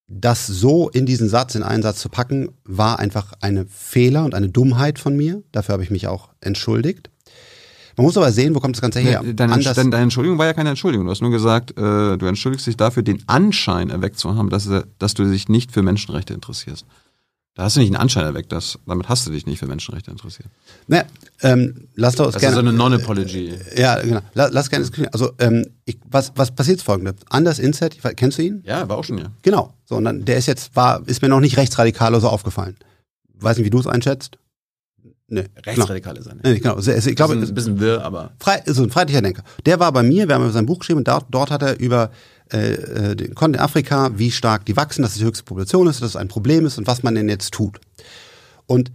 [0.07, 4.33] das so in diesen Satz, in einen Satz zu packen, war einfach eine Fehler und
[4.35, 5.41] eine Dummheit von mir.
[5.51, 7.09] Dafür habe ich mich auch entschuldigt.
[7.97, 9.21] Man muss aber sehen, wo kommt das Ganze her?
[9.23, 11.05] Deine, Anders- deine, Entschuldigung war ja keine Entschuldigung.
[11.05, 14.67] Du hast nur gesagt, äh, du entschuldigst dich dafür, den Anschein erweckt zu haben, dass,
[14.97, 16.85] dass du dich nicht für Menschenrechte interessierst.
[17.53, 20.09] Da hast du nicht einen Anschein erweckt, dass, damit hast du dich nicht für Menschenrechte
[20.09, 20.47] interessiert.
[20.87, 21.03] Naja,
[21.41, 22.55] ähm, lass doch Das ist gerne.
[22.55, 23.53] so eine Non-Apology.
[23.75, 24.21] ja, genau.
[24.33, 25.09] Lass, lass gerne diskutieren.
[25.11, 27.15] Also, ähm, ich, was, was passiert folgendes?
[27.29, 28.63] Anders Inset, kennst du ihn?
[28.65, 29.25] Ja, war auch schon ja.
[29.41, 29.73] Genau.
[29.83, 32.77] So, und dann, der ist jetzt, war, ist mir noch nicht rechtsradikal oder so aufgefallen.
[33.33, 34.37] Weiß nicht, wie du es einschätzt.
[35.27, 35.45] Nee.
[35.65, 36.39] Rechtsradikale sein.
[36.41, 36.53] Genau.
[36.53, 36.75] Nee, genau.
[36.75, 39.43] Also, ich glaube, bisschen, ein bisschen wirr, aber frei, so ein freiheitlicher Denker.
[39.65, 41.79] Der war bei mir, wir haben über sein Buch geschrieben und dort, dort hat er
[41.79, 42.11] über
[42.53, 46.01] äh, äh, den Kontinent Afrika, wie stark die wachsen, dass es die höchste Population ist,
[46.01, 47.79] dass es ein Problem ist und was man denn jetzt tut.
[48.65, 48.91] Und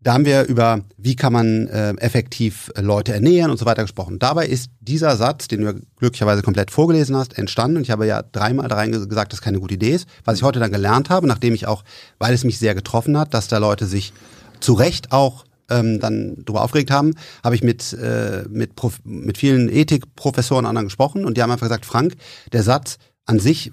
[0.00, 3.82] da haben wir über, wie kann man äh, effektiv äh, Leute ernähren und so weiter
[3.82, 4.18] gesprochen.
[4.18, 7.78] Dabei ist dieser Satz, den du glücklicherweise komplett vorgelesen hast, entstanden.
[7.78, 10.08] Und ich habe ja dreimal da rein gesagt, dass keine gute Idee ist.
[10.24, 11.82] Was ich heute dann gelernt habe, nachdem ich auch,
[12.18, 14.12] weil es mich sehr getroffen hat, dass da Leute sich
[14.60, 17.14] zu Recht auch ähm, dann darüber aufgeregt haben,
[17.44, 21.50] habe ich mit, äh, mit, Prof mit vielen Ethikprofessoren und anderen gesprochen und die haben
[21.50, 22.14] einfach gesagt, Frank,
[22.52, 23.72] der Satz an sich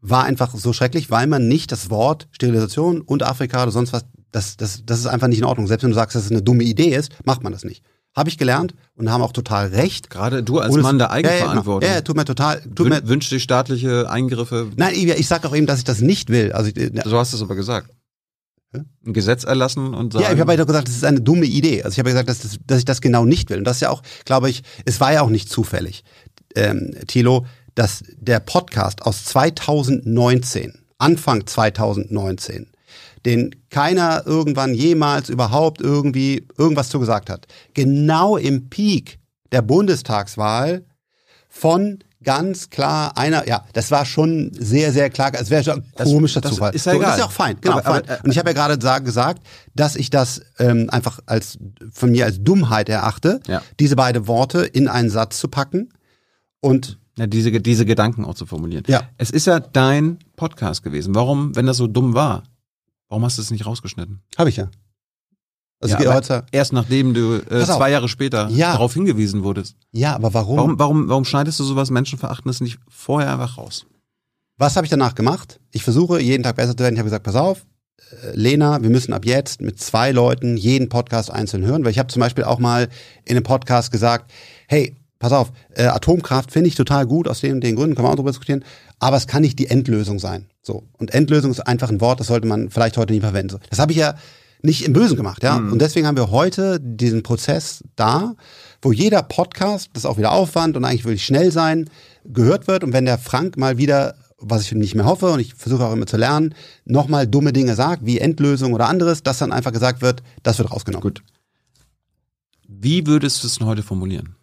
[0.00, 4.04] war einfach so schrecklich, weil man nicht das Wort Sterilisation und Afrika oder sonst was,
[4.32, 5.66] das, das, das ist einfach nicht in Ordnung.
[5.66, 7.82] Selbst wenn du sagst, dass es eine dumme Idee ist, macht man das nicht.
[8.16, 10.10] Habe ich gelernt und haben auch total recht.
[10.10, 11.28] gerade du als Ohne- Mann der genau.
[11.28, 14.68] Eigenverantwortung Ja, ja, tut mir total, tut mir, wün wünscht dich staatliche Eingriffe.
[14.76, 16.50] nein, ich, ich sag auch eben, dass ich das nicht will.
[16.52, 17.90] Also, ich, So hast du es aber gesagt.
[18.72, 20.24] Ein Gesetz erlassen und sagen.
[20.24, 21.82] Ja, ich habe ja gesagt, das ist eine dumme Idee.
[21.82, 23.58] Also ich habe ja gesagt, dass, das, dass ich das genau nicht will.
[23.58, 26.04] Und das ist ja auch, glaube ich, es war ja auch nicht zufällig,
[26.54, 32.70] ähm, Thilo, dass der Podcast aus 2019, Anfang 2019,
[33.26, 39.18] den keiner irgendwann jemals überhaupt irgendwie irgendwas zu gesagt hat, genau im Peak
[39.52, 40.84] der Bundestagswahl
[41.48, 46.04] von ganz klar einer, ja, das war schon sehr, sehr klar, es wäre schon ein
[46.04, 46.74] komischer das Zufall.
[46.74, 47.08] ist ja So, egal.
[47.10, 48.18] Das ist ja auch fein, genau, Aber- aber- fein.
[48.24, 49.42] Und ich habe ja gerade sa- gesagt,
[49.74, 51.58] dass ich das ähm, einfach als
[51.92, 53.62] von mir als Dummheit erachte, Ja.
[53.78, 55.88] diese beiden Worte in einen Satz zu packen.
[56.60, 58.84] Und Ja, diese, diese Gedanken auch zu formulieren.
[58.86, 59.02] Ja.
[59.16, 61.14] Es ist ja dein Podcast gewesen.
[61.14, 62.42] Warum, wenn das so dumm war,
[63.08, 64.20] warum hast du es nicht rausgeschnitten?
[64.36, 64.68] habe ich ja.
[65.82, 67.76] Also ja, heute, erst nachdem du äh, auf.
[67.76, 68.72] zwei Jahre später Ja.
[68.72, 69.76] darauf hingewiesen wurdest.
[69.92, 70.56] ja, aber warum?
[70.58, 73.86] Warum, warum, warum schneidest du sowas Menschenverachtendes nicht vorher einfach raus?
[74.58, 75.58] Was habe ich danach gemacht?
[75.72, 76.94] Ich versuche jeden Tag besser zu werden.
[76.94, 77.64] Ich habe gesagt, pass auf,
[78.22, 81.98] äh, Lena, wir müssen ab jetzt mit zwei Leuten jeden Podcast einzeln hören, weil ich
[81.98, 82.88] habe zum Beispiel auch mal
[83.24, 84.30] in einem Podcast gesagt,
[84.68, 88.12] hey, pass auf, äh, Atomkraft finde ich total gut, aus den, den Gründen, kann man
[88.12, 88.64] auch darüber diskutieren,
[88.98, 90.46] aber es kann nicht die Endlösung sein.
[90.60, 90.82] So.
[90.98, 93.60] Und Endlösung ist einfach ein Wort, das sollte man vielleicht heute nicht verwenden.
[93.70, 94.14] Das habe ich ja
[94.62, 95.58] nicht im Bösen gemacht, ja.
[95.58, 95.72] Mhm.
[95.72, 98.34] Und deswegen haben wir heute diesen Prozess da,
[98.82, 101.88] wo jeder Podcast, das ist auch wieder Aufwand und eigentlich will ich schnell sein,
[102.24, 102.84] gehört wird.
[102.84, 105.92] Und wenn der Frank mal wieder was ich nicht mehr hoffe und ich versuche auch
[105.92, 106.54] immer zu lernen,
[106.84, 110.72] nochmal dumme Dinge sagt, wie Endlösung oder anderes, dass dann einfach gesagt wird, das wird
[110.72, 111.02] rausgenommen.
[111.02, 111.22] Gut.
[112.66, 114.36] Wie würdest du es denn heute formulieren?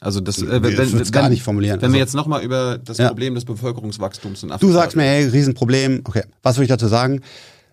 [0.00, 1.80] Also das, äh, wenn, wenn, wenn, gar nicht formulieren.
[1.80, 3.08] Wenn also, wir jetzt nochmal über das ja.
[3.08, 4.66] Problem des Bevölkerungswachstums in Afrika.
[4.66, 6.02] Du sagst mir, hey, Riesenproblem.
[6.04, 7.20] Okay, was würde ich dazu sagen?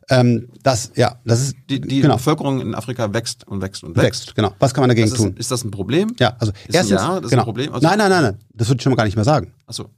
[0.10, 2.16] Ähm, das, ja, das ist die, die genau.
[2.16, 4.06] Bevölkerung in Afrika wächst und wächst und wächst.
[4.06, 4.54] wächst genau.
[4.60, 5.36] Was kann man dagegen ist, tun?
[5.38, 6.16] Ist das ein Problem?
[6.20, 7.44] Ja, also ist erstens, ja, das genau.
[7.44, 7.74] ein Problem.
[7.74, 9.54] Also, nein, nein, nein, nein, das würde ich schon mal gar nicht mehr sagen.
[9.68, 9.90] Ach so.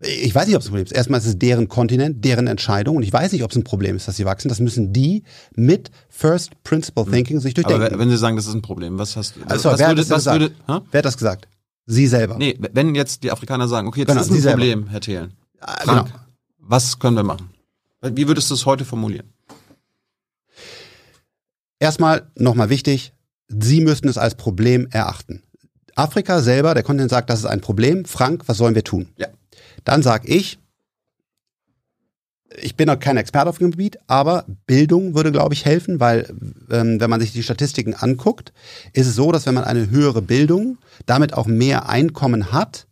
[0.00, 0.92] Ich weiß nicht, ob es ein Problem ist.
[0.92, 3.96] Erstmal ist es deren Kontinent, deren Entscheidung und ich weiß nicht, ob es ein Problem
[3.96, 4.48] ist, dass sie wachsen.
[4.48, 5.24] Das müssen die
[5.56, 7.12] mit First Principle hm.
[7.12, 7.82] Thinking sich durchdenken.
[7.82, 9.40] Aber wenn Sie sagen, das ist ein Problem, was hast du?
[9.46, 11.48] Also, was wer, würde, hat das würde, wer hat das gesagt?
[11.86, 12.36] Sie selber.
[12.36, 14.92] Nee, wenn jetzt die Afrikaner sagen, okay, das genau, ist ein Problem, selber.
[14.92, 15.32] Herr Thelen.
[15.60, 16.20] Ah, Frank, genau.
[16.58, 17.50] was können wir machen?
[18.02, 19.32] Wie würdest du es heute formulieren?
[21.78, 23.12] Erstmal nochmal wichtig,
[23.48, 25.42] Sie müssten es als Problem erachten.
[25.94, 28.04] Afrika selber, der Kontinent sagt, das ist ein Problem.
[28.04, 29.08] Frank, was sollen wir tun?
[29.16, 29.28] Ja.
[29.84, 30.58] Dann sag ich,
[32.56, 36.28] ich bin noch kein Experte auf dem Gebiet, aber Bildung würde, glaube ich, helfen, weil
[36.70, 38.52] ähm, wenn man sich die Statistiken anguckt,
[38.92, 42.86] ist es so, dass wenn man eine höhere Bildung, damit auch mehr Einkommen hat,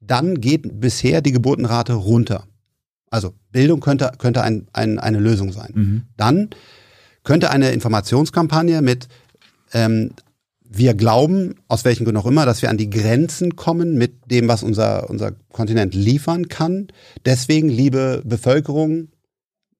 [0.00, 2.46] dann geht bisher die Geburtenrate runter.
[3.10, 5.72] Also Bildung könnte, könnte ein, ein, eine Lösung sein.
[5.74, 6.02] Mhm.
[6.16, 6.50] Dann
[7.24, 9.08] könnte eine Informationskampagne mit
[9.72, 10.10] ähm,
[10.74, 14.48] wir glauben, aus welchen Gründen auch immer, dass wir an die Grenzen kommen mit dem,
[14.48, 16.88] was unser, unser Kontinent liefern kann.
[17.26, 19.08] Deswegen, liebe Bevölkerung,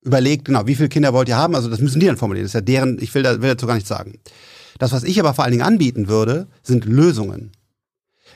[0.02, 1.54] überlegt, genau, wie viele Kinder wollt ihr haben?
[1.54, 2.44] Also das müssen die dann formulieren.
[2.44, 4.18] Das ist ja deren, ich will, will dazu gar nichts sagen.
[4.78, 7.52] Das, was ich aber vor allen Dingen anbieten würde, sind Lösungen.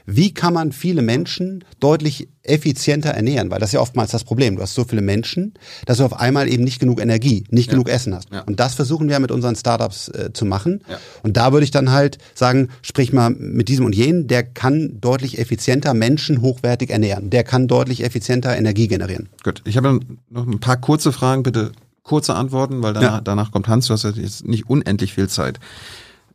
[0.06, 3.50] Wie kann man viele Menschen deutlich effizienter ernähren?
[3.50, 4.56] Weil das ist ja oftmals das Problem.
[4.56, 5.54] Du hast so viele Menschen,
[5.84, 7.72] dass du auf einmal eben nicht genug Energie, nicht ja.
[7.72, 8.32] genug Essen hast.
[8.32, 8.42] Ja.
[8.42, 10.80] Und das versuchen wir mit unseren Startups äh, zu machen.
[10.88, 10.98] Ja.
[11.24, 15.00] Und da würde ich dann halt sagen, sprich mal mit diesem und jenen, der kann
[15.00, 17.30] deutlich effizienter Menschen hochwertig ernähren.
[17.30, 19.28] Der kann deutlich effizienter Energie generieren.
[19.42, 19.98] Gut, ich habe
[20.30, 21.72] noch ein paar kurze Fragen, bitte
[22.04, 25.58] kurze Antworten, weil danach, danach kommt Hans, du hast jetzt nicht unendlich viel Zeit.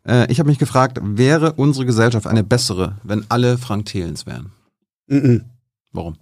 [0.07, 4.51] Äh, ich habe mich gefragt, wäre unsere Gesellschaft eine bessere, wenn alle Frank Thelens wären?
[5.07, 5.41] Mm -mm.
[5.91, 6.15] Warum?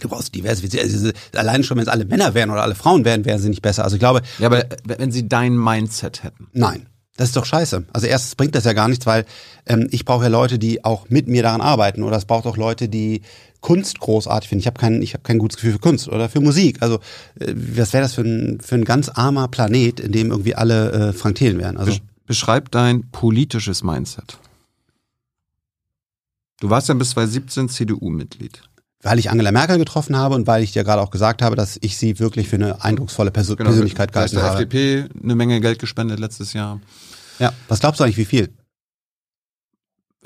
[0.00, 0.82] Du brauchst Diversität.
[0.82, 3.62] Also, allein schon, wenn es alle Männer wären oder alle Frauen wären, wären sie nicht
[3.62, 3.84] besser.
[3.84, 4.22] Also ich glaube.
[4.38, 6.48] Ja, aber wenn sie dein Mindset hätten.
[6.52, 6.86] Nein.
[7.16, 7.86] Das ist doch scheiße.
[7.94, 9.24] Also erstens bringt das ja gar nichts, weil
[9.64, 12.02] ähm, ich brauche ja Leute, die auch mit mir daran arbeiten.
[12.02, 13.22] Oder es braucht auch Leute, die
[13.60, 14.60] Kunst großartig finden.
[14.60, 16.82] Ich habe kein, ich hab kein gutes Gefühl für Kunst oder für Musik.
[16.82, 16.96] Also
[17.40, 20.92] äh, was wäre das für ein, für ein ganz armer Planet, in dem irgendwie alle
[20.92, 21.78] äh, Frank Thelen wären?
[21.78, 21.92] Also
[22.26, 24.38] Beschreib dein politisches Mindset.
[26.60, 28.62] Du warst ja bis 2017 CDU-Mitglied.
[29.02, 31.78] Weil ich Angela Merkel getroffen habe und weil ich dir gerade auch gesagt habe, dass
[31.80, 34.66] ich sie wirklich für eine eindrucksvolle Perso genau, Persönlichkeit gehalten habe.
[34.66, 36.80] der FDP eine Menge Geld gespendet letztes Jahr.
[37.38, 38.48] Ja, was glaubst du eigentlich, wie viel?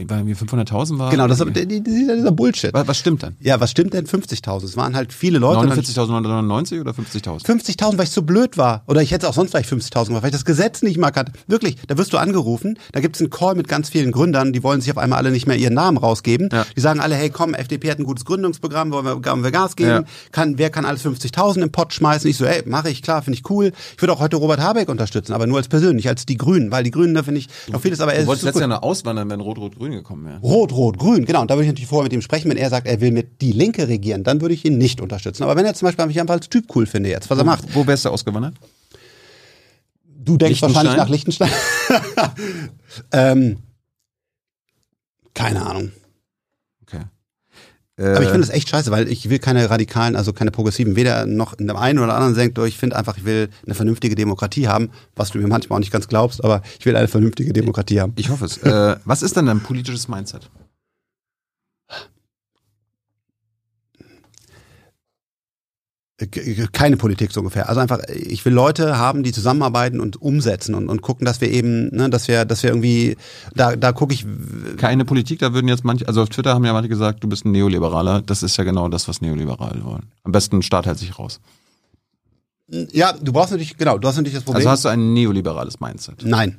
[0.08, 1.10] Weil mir 500.000 war.
[1.10, 2.72] Genau, das ist dieser Bullshit.
[2.72, 3.36] Was, was, stimmt denn?
[3.40, 4.64] Ja, was stimmt denn 50.000?
[4.64, 5.60] Es waren halt viele Leute.
[5.68, 7.44] 49.999 oder 50.000?
[7.44, 8.82] 50.000, weil ich so blöd war.
[8.86, 11.32] Oder ich hätte auch sonst vielleicht 50.000 gemacht, weil ich das Gesetz nicht mag hatte.
[11.46, 14.62] Wirklich, da wirst du angerufen, da gibt es einen Call mit ganz vielen Gründern, die
[14.62, 16.48] wollen sich auf einmal alle nicht mehr ihren Namen rausgeben.
[16.52, 16.66] Ja.
[16.76, 19.76] Die sagen alle, hey komm, FDP hat ein gutes Gründungsprogramm, wollen wir, wollen wir Gas
[19.76, 19.90] geben?
[19.90, 20.04] Ja.
[20.32, 22.28] Kann, wer kann alles 50.000 im Pott schmeißen?
[22.28, 23.72] Ich so, ey, mache ich, klar, finde ich cool.
[23.96, 26.84] Ich würde auch heute Robert Habeck unterstützen, aber nur als persönlich, als die Grünen, weil
[26.84, 29.30] die Grünen, da finde ich noch vieles, aber er Du wolltest letztes Jahr noch auswandern,
[29.30, 30.40] wenn Rot-Rot-Grün gekommen wäre.
[30.40, 31.42] Rot Rot, Rot, Grün, genau.
[31.42, 32.50] Und da würde ich natürlich vorher mit ihm sprechen.
[32.50, 35.42] Wenn er sagt, er will mit die Linke regieren, dann würde ich ihn nicht unterstützen.
[35.42, 37.74] Aber wenn er zum Beispiel mich einfach als Typ cool finde jetzt, was er macht.
[37.74, 38.54] Wo wärst du ausgewandert?
[40.04, 41.50] Du denkst wahrscheinlich nach Liechtenstein.
[43.12, 43.58] ähm,
[45.34, 45.92] keine Ahnung.
[48.00, 51.26] Aber ich finde es echt scheiße, weil ich will keine radikalen, also keine progressiven, weder
[51.26, 52.66] noch in dem einen oder anderen Sektor.
[52.66, 55.92] Ich finde einfach, ich will eine vernünftige Demokratie haben, was du mir manchmal auch nicht
[55.92, 58.12] ganz glaubst, aber ich will eine vernünftige Demokratie haben.
[58.16, 58.58] Ich hoffe es.
[58.58, 60.50] äh, was ist denn dein politisches Mindset?
[66.72, 67.68] Keine Politik so ungefähr.
[67.68, 71.50] Also einfach, ich will Leute haben, die zusammenarbeiten und umsetzen und, und gucken, dass wir
[71.50, 73.16] eben, ne, dass wir, dass wir irgendwie,
[73.54, 74.26] da, da gucke ich.
[74.76, 77.44] Keine Politik, da würden jetzt manche, also auf Twitter haben ja manche gesagt, du bist
[77.44, 78.22] ein Neoliberaler.
[78.22, 80.06] Das ist ja genau das, was Neoliberale wollen.
[80.24, 81.40] Am besten Staat hält sich raus.
[82.92, 84.58] Ja, du brauchst natürlich, genau, du hast natürlich das Problem.
[84.58, 86.24] Also hast du ein neoliberales Mindset?
[86.24, 86.58] Nein.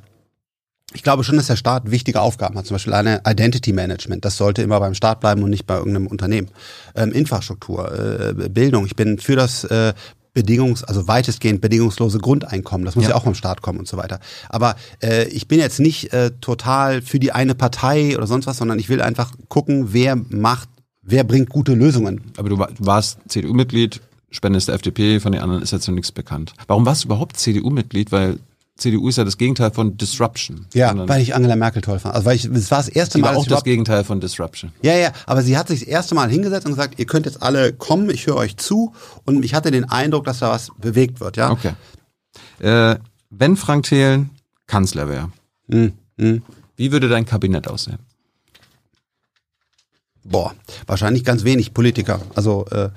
[0.94, 4.24] Ich glaube schon, dass der Staat wichtige Aufgaben hat, zum Beispiel eine Identity Management.
[4.24, 6.48] Das sollte immer beim Staat bleiben und nicht bei irgendeinem Unternehmen.
[6.94, 8.86] Ähm, Infrastruktur, äh, Bildung.
[8.86, 9.94] Ich bin für das äh,
[10.34, 12.84] bedingungs, also weitestgehend bedingungslose Grundeinkommen.
[12.84, 14.20] Das muss ja, ja auch vom Staat kommen und so weiter.
[14.48, 18.56] Aber äh, ich bin jetzt nicht äh, total für die eine Partei oder sonst was,
[18.56, 20.68] sondern ich will einfach gucken, wer macht,
[21.02, 22.32] wer bringt gute Lösungen.
[22.36, 24.00] Aber du warst CDU-Mitglied,
[24.30, 26.54] spendest der FDP, von den anderen ist jetzt noch nichts bekannt.
[26.66, 28.12] Warum warst du überhaupt CDU-Mitglied?
[28.12, 28.38] Weil
[28.76, 30.66] CDU ist ja das Gegenteil von Disruption.
[30.72, 32.14] Ja, weil ich Angela Merkel toll fand.
[32.14, 33.34] Also weil ich, es war das erste sie Mal.
[33.34, 34.72] War auch das Gegenteil von Disruption.
[34.82, 37.42] Ja, ja, aber sie hat sich das erste Mal hingesetzt und gesagt, ihr könnt jetzt
[37.42, 38.94] alle kommen, ich höre euch zu
[39.24, 41.50] und ich hatte den Eindruck, dass da was bewegt wird, ja.
[41.50, 41.72] Okay.
[42.60, 42.96] Äh,
[43.30, 44.30] wenn Frank Thelen
[44.66, 45.30] Kanzler wäre,
[45.70, 46.42] hm, hm.
[46.76, 47.98] wie würde dein Kabinett aussehen?
[50.24, 50.54] Boah,
[50.86, 52.20] wahrscheinlich ganz wenig Politiker.
[52.34, 52.90] Also äh,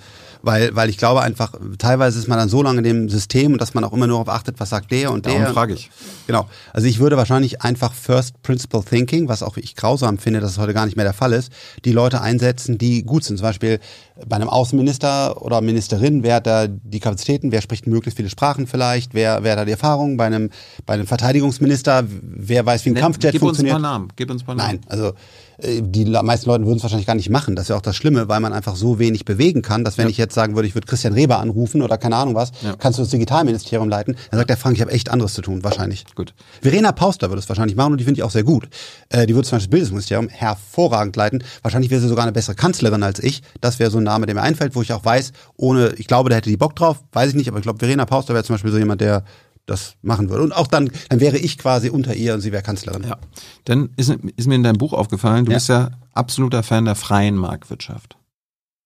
[0.46, 3.74] weil, weil ich glaube einfach, teilweise ist man dann so lange in dem System, dass
[3.74, 5.54] man auch immer nur darauf achtet, was sagt der und Darum der.
[5.54, 5.90] frage ich.
[6.28, 6.48] Genau.
[6.72, 10.58] Also ich würde wahrscheinlich einfach First Principle Thinking, was auch ich grausam finde, dass es
[10.60, 11.52] heute gar nicht mehr der Fall ist,
[11.84, 13.38] die Leute einsetzen, die gut sind.
[13.38, 13.80] Zum Beispiel
[14.28, 18.68] bei einem Außenminister oder Ministerin, wer hat da die Kapazitäten, wer spricht möglichst viele Sprachen
[18.68, 20.52] vielleicht, wer, wer hat da die Erfahrung, bei einem,
[20.86, 23.76] bei einem Verteidigungsminister, wer weiß, wie ein Kampfjet gib funktioniert.
[23.76, 24.70] Gib uns ein paar Namen, gib uns ein paar Namen.
[24.70, 25.14] Nein, also
[25.62, 27.56] die meisten Leute würden es wahrscheinlich gar nicht machen.
[27.56, 30.06] Das ist ja auch das Schlimme, weil man einfach so wenig bewegen kann, dass wenn
[30.06, 30.12] ja.
[30.12, 32.76] ich jetzt sagen würde, ich würde Christian Reber anrufen oder keine Ahnung was, ja.
[32.78, 35.64] kannst du das Digitalministerium leiten, dann sagt der Frank, ich habe echt anderes zu tun,
[35.64, 36.06] wahrscheinlich.
[36.16, 36.34] Gut.
[36.62, 38.68] Verena Pauster würde es wahrscheinlich machen und die finde ich auch sehr gut.
[39.10, 41.44] Äh, die würde zum Beispiel das Bildungsministerium hervorragend leiten.
[41.62, 43.42] Wahrscheinlich wäre sie sogar eine bessere Kanzlerin als ich.
[43.62, 46.30] Das wäre so ein Name, der mir einfällt, wo ich auch weiß, ohne, ich glaube,
[46.30, 48.56] da hätte die Bock drauf, weiß ich nicht, aber ich glaube, Verena Pauster wäre zum
[48.56, 49.24] Beispiel so jemand, der
[49.66, 50.44] das machen würde.
[50.44, 53.04] Und auch dann, dann wäre ich quasi unter ihr und sie wäre Kanzlerin.
[53.04, 53.18] Ja.
[53.66, 55.58] Dann ist, ist mir in deinem Buch aufgefallen, du ja.
[55.58, 58.18] bist ja absoluter Fan der freien Marktwirtschaft.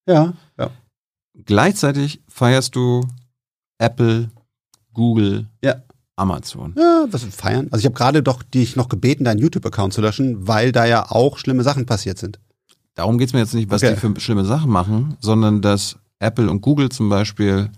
[0.07, 0.71] Ja, ja.
[1.45, 3.05] Gleichzeitig feierst du
[3.77, 4.29] Apple,
[4.93, 5.75] Google, ja.
[6.15, 6.73] Amazon.
[6.77, 7.67] Ja, was feiern?
[7.71, 11.09] Also ich habe gerade doch dich noch gebeten, deinen YouTube-Account zu löschen, weil da ja
[11.09, 12.39] auch schlimme Sachen passiert sind.
[12.95, 13.93] Darum geht's mir jetzt nicht, was okay.
[13.93, 17.69] die für schlimme Sachen machen, sondern dass Apple und Google zum Beispiel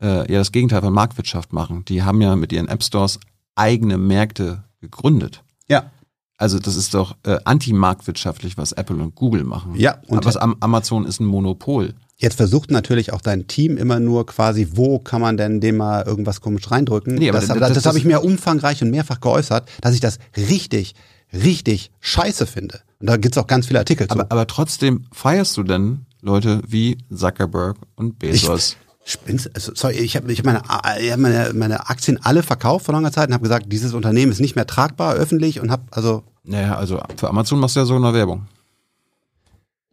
[0.00, 1.84] äh, ja das Gegenteil von Marktwirtschaft machen.
[1.86, 3.20] Die haben ja mit ihren App Stores
[3.54, 5.42] eigene Märkte gegründet.
[5.68, 5.90] Ja.
[6.36, 9.74] Also das ist doch äh, antimarktwirtschaftlich, was Apple und Google machen.
[9.76, 9.98] Ja.
[10.06, 11.94] Und was Amazon ist ein Monopol.
[12.16, 16.02] Jetzt versucht natürlich auch dein Team immer nur quasi, wo kann man denn dem mal
[16.02, 17.14] irgendwas komisch reindrücken.
[17.14, 20.00] Nee, aber das, das, das, das habe ich mir umfangreich und mehrfach geäußert, dass ich
[20.00, 20.94] das richtig,
[21.32, 22.80] richtig scheiße finde.
[23.00, 24.12] Und da gibt's auch ganz viele Artikel zu.
[24.12, 28.76] Aber, aber trotzdem feierst du denn Leute wie Zuckerberg und Bezos?
[28.78, 30.62] Ich, Spinnst, also, sorry, ich habe ich meine,
[31.00, 34.30] ich hab meine, meine Aktien alle verkauft vor langer Zeit und habe gesagt, dieses Unternehmen
[34.30, 36.22] ist nicht mehr tragbar öffentlich und habe also.
[36.44, 38.46] Naja, also für Amazon machst du ja so eine Werbung.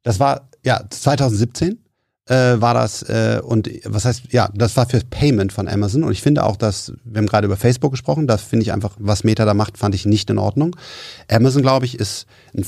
[0.04, 1.80] Das war ja 2017
[2.28, 6.12] äh, war das äh, und was heißt ja, das war für Payment von Amazon und
[6.12, 9.24] ich finde auch, dass wir haben gerade über Facebook gesprochen, das finde ich einfach, was
[9.24, 10.76] Meta da macht, fand ich nicht in Ordnung.
[11.30, 12.26] Amazon glaube ich ist
[12.56, 12.66] ein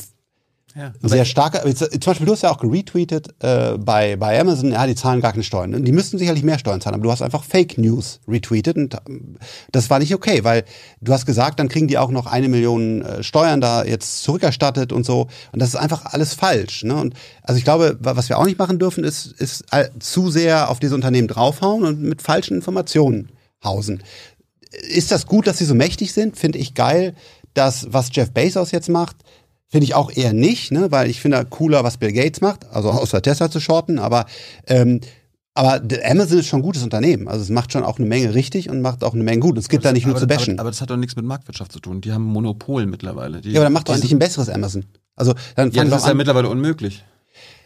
[0.76, 4.86] ja, sehr starker, zum Beispiel du hast ja auch geretweetet äh, bei, bei Amazon, ja,
[4.86, 5.84] die zahlen gar keine Steuern.
[5.84, 9.38] Die müssten sicherlich mehr Steuern zahlen, aber du hast einfach Fake News retweetet und ähm,
[9.72, 10.66] das war nicht okay, weil
[11.02, 14.94] du hast gesagt, dann kriegen die auch noch eine Million äh, Steuern da jetzt zurückerstattet
[14.94, 16.84] und so und das ist einfach alles falsch.
[16.84, 16.96] Ne?
[16.96, 20.70] Und also ich glaube, was wir auch nicht machen dürfen, ist, ist äh, zu sehr
[20.70, 23.30] auf diese Unternehmen draufhauen und mit falschen Informationen
[23.64, 24.04] hausen.
[24.72, 26.38] Ist das gut, dass sie so mächtig sind?
[26.38, 27.16] Finde ich geil,
[27.54, 29.18] dass was Jeff Bezos jetzt macht,
[29.72, 30.92] Finde ich auch eher nicht, ne?
[30.92, 34.26] weil ich finde cooler, was Bill Gates macht, also außer Tesla zu shorten, aber
[34.66, 35.00] ähm,
[35.54, 37.28] aber Amazon ist schon ein gutes Unternehmen.
[37.28, 39.58] Also es macht schon auch eine Menge richtig und macht auch eine Menge gut.
[39.58, 40.54] Es gibt aber da nicht nur zu bashen.
[40.54, 42.00] Aber, aber, das hat doch nichts mit Marktwirtschaft zu tun.
[42.00, 43.42] Die haben Monopol mittlerweile.
[43.42, 44.86] Die ja, aber dann macht doch endlich ein besseres Amazon.
[45.18, 47.04] Also dann ja, das ist ja mittlerweile unmöglich.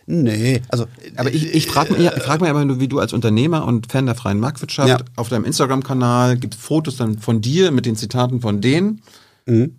[0.05, 0.87] Nee, also.
[1.15, 4.15] Aber ich, ich frage mich, frag mich aber, wie du als Unternehmer und Fan der
[4.15, 4.97] freien Marktwirtschaft ja.
[5.15, 9.01] auf deinem Instagram-Kanal gibt Fotos dann von dir mit den Zitaten von denen.
[9.45, 9.77] Mhm.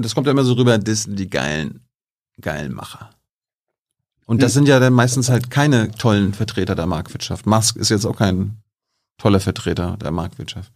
[0.00, 1.86] Und es kommt ja immer so rüber, das sind die geilen,
[2.40, 3.10] geilen Macher.
[4.24, 4.60] Und das hm.
[4.60, 7.44] sind ja dann meistens halt keine tollen Vertreter der Marktwirtschaft.
[7.44, 8.62] Musk ist jetzt auch kein
[9.18, 10.72] toller Vertreter der Marktwirtschaft.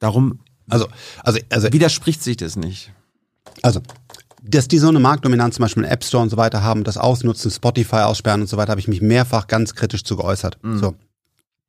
[0.00, 0.86] Darum, also,
[1.22, 2.92] also, also widerspricht sich das nicht.
[3.62, 3.80] Also,
[4.42, 6.98] dass die so eine Marktdominanz zum Beispiel im App Store und so weiter haben, das
[6.98, 10.62] ausnutzen, Spotify aussperren und so weiter, habe ich mich mehrfach ganz kritisch zu geäußert.
[10.62, 10.78] Mhm.
[10.78, 10.94] So.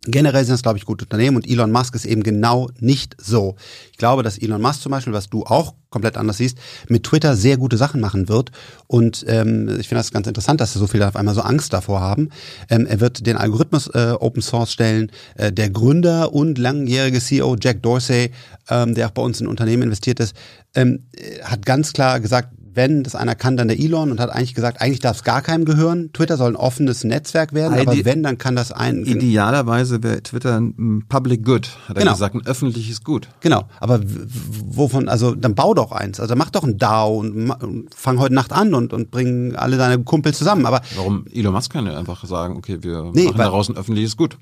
[0.06, 3.56] Generell sind es, glaube ich, gute Unternehmen und Elon Musk ist eben genau nicht so.
[3.92, 6.58] Ich glaube, dass Elon Musk zum Beispiel, was du auch komplett anders siehst,
[6.90, 8.52] mit Twitter sehr gute Sachen machen wird.
[8.88, 12.02] Und ähm, ich finde das ganz interessant, dass so viele auf einmal so Angst davor
[12.02, 12.30] haben.
[12.70, 15.10] Ähm, er wird den Algorithmus äh, Open Source stellen.
[15.36, 18.32] Äh, der Gründer und langjährige CEO Jack Dorsey,
[18.70, 20.36] ähm, der auch bei uns in Unternehmen investiert ist,
[20.76, 21.06] ähm,
[21.44, 24.82] hat ganz klar gesagt, wenn das einer kann, dann der Elon und hat eigentlich gesagt,
[24.82, 26.12] eigentlich darf es gar keinem gehören.
[26.14, 30.22] Twitter soll ein offenes Netzwerk werden, Ide- aber wenn, dann kann das ein Idealerweise wäre
[30.24, 32.14] Twitter ein Public Good, hat er Genau.
[32.14, 33.28] gesagt, ein öffentliches Gut.
[33.42, 36.20] Genau, aber wovon, also dann bau doch eins.
[36.20, 39.78] Also mach doch ein DAO und, und fang heute Nacht an und, und bring alle
[39.78, 40.66] deine Kumpel zusammen.
[40.66, 44.18] Aber Warum Elon Musk kann ja einfach sagen, okay, wir Nee, machen daraus ein öffentliches
[44.18, 44.38] Gut.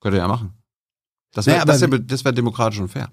[0.00, 0.50] Könnte er ja machen.
[1.32, 3.08] Das wäre aber das wär, das wär demokratisch und fair.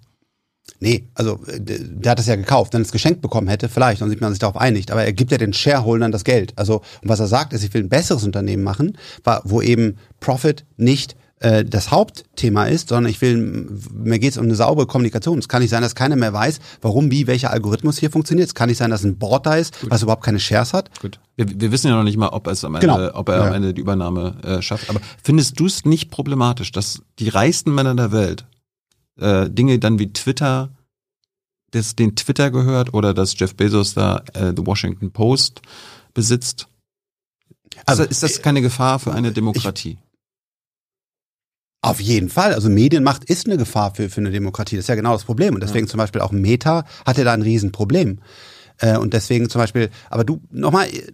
[0.79, 2.73] Nee, also äh, der hat es ja gekauft.
[2.73, 4.91] Wenn er es geschenkt bekommen hätte, vielleicht, dann sieht man sich darauf einigt.
[4.91, 6.53] Aber er gibt ja den Shareholdern das Geld.
[6.57, 8.97] Also und was er sagt, ist, ich will ein besseres Unternehmen machen,
[9.43, 13.37] wo eben Profit nicht äh, das Hauptthema ist, sondern ich will,
[13.93, 15.39] mir geht es um eine saubere Kommunikation.
[15.39, 18.47] Es kann nicht sein, dass keiner mehr weiß, warum, wie, welcher Algorithmus hier funktioniert.
[18.49, 20.91] Es kann nicht sein, dass ein Board da ist, was überhaupt keine Shares hat.
[20.99, 21.19] Gut.
[21.37, 23.09] Wir, wir wissen ja noch nicht mal, ob es am Ende, Genau.
[23.15, 23.47] ob er Ja.
[23.47, 24.89] am Ende die Übernahme äh, schafft.
[24.89, 28.45] Aber findest du es nicht problematisch, dass die reichsten Männer der Welt
[29.21, 30.69] äh, Dinge dann wie Twitter,
[31.71, 35.61] das den Twitter gehört oder dass Jeff Bezos da äh, The Washington Post
[36.13, 36.67] besitzt?
[37.85, 39.97] Also ist das keine Gefahr für eine Demokratie?
[41.83, 42.53] Auf jeden Fall.
[42.53, 44.75] Also Medienmacht ist eine Gefahr für, für eine Demokratie.
[44.75, 45.55] Das ist ja genau das Problem.
[45.55, 48.19] Und deswegen zum Beispiel auch Meta hat ja da ein Riesenproblem.
[48.77, 51.11] Äh, und deswegen zum Beispiel, aber du, nochmal, äh,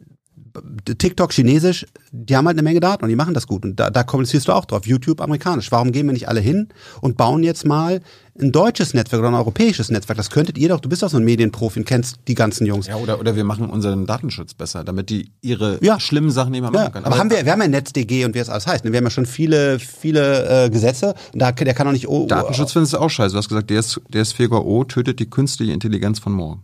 [0.85, 3.63] TikTok chinesisch, die haben halt eine Menge Daten und die machen das gut.
[3.65, 4.85] Und da, da kommunizierst du auch drauf.
[4.87, 5.71] YouTube amerikanisch.
[5.71, 6.69] Warum gehen wir nicht alle hin
[7.01, 8.01] und bauen jetzt mal
[8.39, 10.17] ein deutsches Netzwerk oder ein europäisches Netzwerk?
[10.17, 12.87] Das könntet ihr doch, du bist doch so ein Medienprofi und kennst die ganzen Jungs.
[12.87, 15.99] Ja, oder, oder wir machen unseren Datenschutz besser, damit die ihre Ja.
[15.99, 17.05] schlimmen Sachen nicht mehr machen Ja, können.
[17.05, 18.85] aber, haben wir, wir haben ja NetzDG und wie es alles heißt.
[18.85, 18.91] ne?
[18.91, 22.07] Wir haben ja schon viele, viele äh, Gesetze da, der kann doch nicht.
[22.07, 23.33] Oh, Datenschutz findest du auch scheiße.
[23.33, 26.63] Du hast gesagt, DS, DSGVO tötet die künstliche Intelligenz von morgen.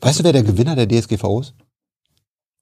[0.00, 1.54] Weißt du, wer der Gewinner der DSGVO ist?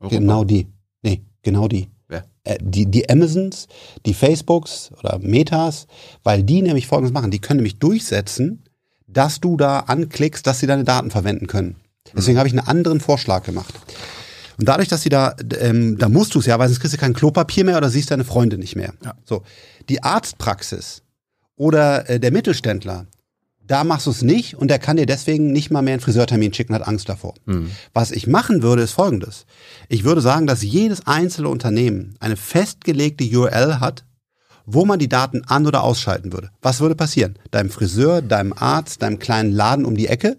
[0.01, 0.17] Europa.
[0.17, 0.67] Genau die.
[1.03, 1.89] Nee, genau die.
[2.09, 2.25] Wer?
[2.45, 3.69] Äh, die, die Amazons,
[4.07, 5.87] die Facebooks oder Metas,
[6.23, 7.31] weil die nämlich Folgendes machen.
[7.31, 8.65] Die können nämlich durchsetzen,
[9.07, 11.77] dass du da anklickst, dass sie deine Daten verwenden können.
[12.15, 13.75] Deswegen habe ich einen anderen Vorschlag gemacht.
[14.59, 16.99] Und dadurch, dass sie da, ähm, da musst du es ja, weil sonst kriegst du
[16.99, 18.93] kein Klopapier mehr oder siehst deine Freunde nicht mehr.
[19.05, 19.15] Ja.
[19.25, 19.43] So.
[19.89, 21.03] Die Arztpraxis
[21.57, 23.07] oder äh, der Mittelständler,
[23.71, 26.53] da machst du es nicht und der kann dir deswegen nicht mal mehr einen Friseurtermin
[26.53, 27.35] schicken, hat Angst davor.
[27.95, 29.47] Was ich machen würde, ist folgendes.
[29.89, 34.05] Ich würde sagen, dass jedes einzelne Unternehmen eine festgelegte URL hat,
[34.67, 36.51] wo man die Daten an- oder ausschalten würde.
[36.61, 37.39] Was würde passieren?
[37.53, 40.39] Deinem Friseur, deinem Arzt, deinem kleinen Laden um die Ecke,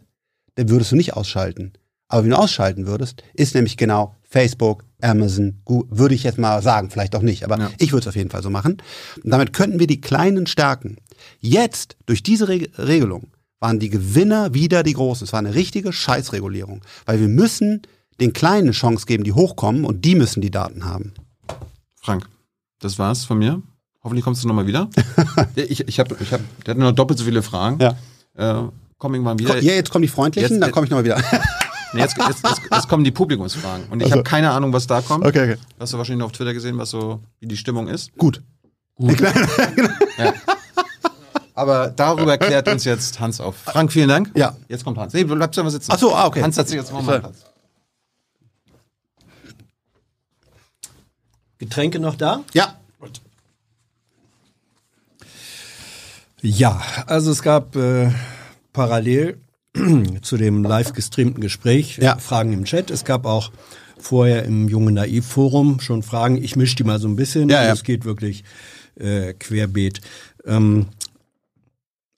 [0.57, 1.71] den würdest du nicht ausschalten.
[2.09, 6.61] Aber wenn du ausschalten würdest, ist nämlich genau Facebook, Amazon, Google, würde ich jetzt mal
[6.61, 7.69] sagen, vielleicht auch nicht, aber Ja.
[7.77, 8.77] ich würde es auf jeden Fall so machen.
[9.23, 10.97] Und damit könnten wir die Kleinen stärken.
[11.39, 13.27] Jetzt, durch diese Reg Regelung,
[13.59, 15.25] waren die Gewinner wieder die Großen.
[15.25, 16.81] Es war eine richtige Scheißregulierung.
[17.05, 17.83] Weil wir müssen
[18.19, 21.13] den Kleinen eine Chance geben, die hochkommen und die müssen die Daten haben.
[21.95, 22.27] Frank,
[22.79, 23.61] das war's von mir.
[24.03, 24.89] Hoffentlich kommst du nochmal wieder.
[25.55, 27.79] ich ich habe, ich hab, der hat noch doppelt so viele Fragen.
[27.79, 27.95] Ja.
[28.63, 28.67] Äh,
[28.97, 29.59] komm irgendwann wieder.
[29.61, 31.21] Ja, jetzt kommen die Freundlichen, Jetzt- dann komme ich nochmal wieder.
[31.93, 33.87] Nee, jetzt, jetzt, jetzt, jetzt kommen die Publikumsfragen.
[33.89, 35.25] Und ich Also- habe keine Ahnung, was da kommt.
[35.25, 35.57] okay.
[35.79, 38.15] Hast du wahrscheinlich noch auf Twitter gesehen, was so, wie die Stimmung ist.
[38.17, 38.41] Gut.
[41.53, 43.55] Aber darüber klärt uns jetzt Hans auf.
[43.57, 44.31] Frank, vielen Dank.
[44.35, 44.55] Ja.
[44.67, 45.13] Jetzt kommt Hans.
[45.13, 45.91] Nee, du bleibst einfach sitzen.
[45.93, 46.41] Ach so, ah, okay.
[46.41, 47.19] Hans hat sich jetzt mal Sorry.
[47.19, 47.45] Platz.
[51.57, 52.43] Getränke noch da?
[52.53, 52.75] Ja.
[56.43, 58.09] Ja, also es gab äh,
[58.73, 59.39] parallel
[60.21, 62.17] zu dem live gestreamten Gespräch Ja.
[62.17, 62.91] Fragen im Chat.
[62.91, 63.51] Es gab auch
[63.97, 66.43] vorher im Junge Naiv Forum schon Fragen.
[66.43, 67.49] Ich mische die mal so ein bisschen.
[67.49, 67.73] Ja, ja.
[67.73, 68.43] Es geht wirklich
[68.99, 70.01] äh, querbeet.
[70.45, 70.87] Ähm,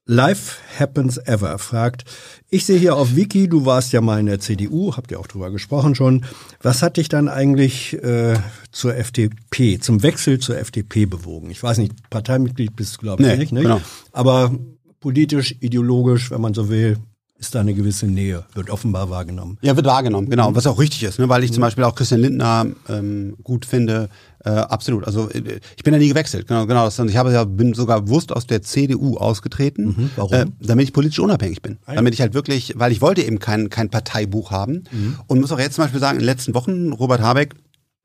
[0.05, 2.03] Life Happens Ever fragt,
[2.49, 5.27] ich sehe hier auf Wiki, du warst ja mal in der CDU, habt ihr auch
[5.27, 6.25] drüber gesprochen schon.
[6.61, 8.33] Was hat dich dann eigentlich äh,
[8.73, 11.49] zur FDP, zum Wechsel zur FDP bewogen?
[11.51, 13.63] Ich weiß nicht, Parteimitglied bist du, glaube ich, Nee, nicht, nicht?
[13.63, 13.79] genau.
[14.11, 14.53] Aber
[14.99, 16.97] politisch, ideologisch, wenn man so will,
[17.45, 19.57] ist da eine gewisse Nähe, wird offenbar wahrgenommen.
[19.61, 20.55] Ja, wird wahrgenommen, genau.
[20.55, 21.27] Was auch richtig ist, ne?
[21.29, 24.09] weil ich zum Beispiel auch Christian Lindner ähm, gut finde.
[24.45, 25.05] Äh, absolut.
[25.05, 26.47] Also äh, ich bin da nie gewechselt.
[26.47, 26.87] Genau, genau.
[26.87, 30.33] Ich habe ja bin sogar bewusst aus der CDU ausgetreten, Mhm, warum?
[30.33, 31.77] Äh, damit ich politisch unabhängig bin.
[31.85, 31.95] Ah, ja.
[31.97, 35.15] Damit ich halt wirklich, weil ich wollte eben kein kein Parteibuch haben Mhm.
[35.27, 37.55] und muss auch jetzt zum Beispiel sagen, in den letzten Wochen Robert Habeck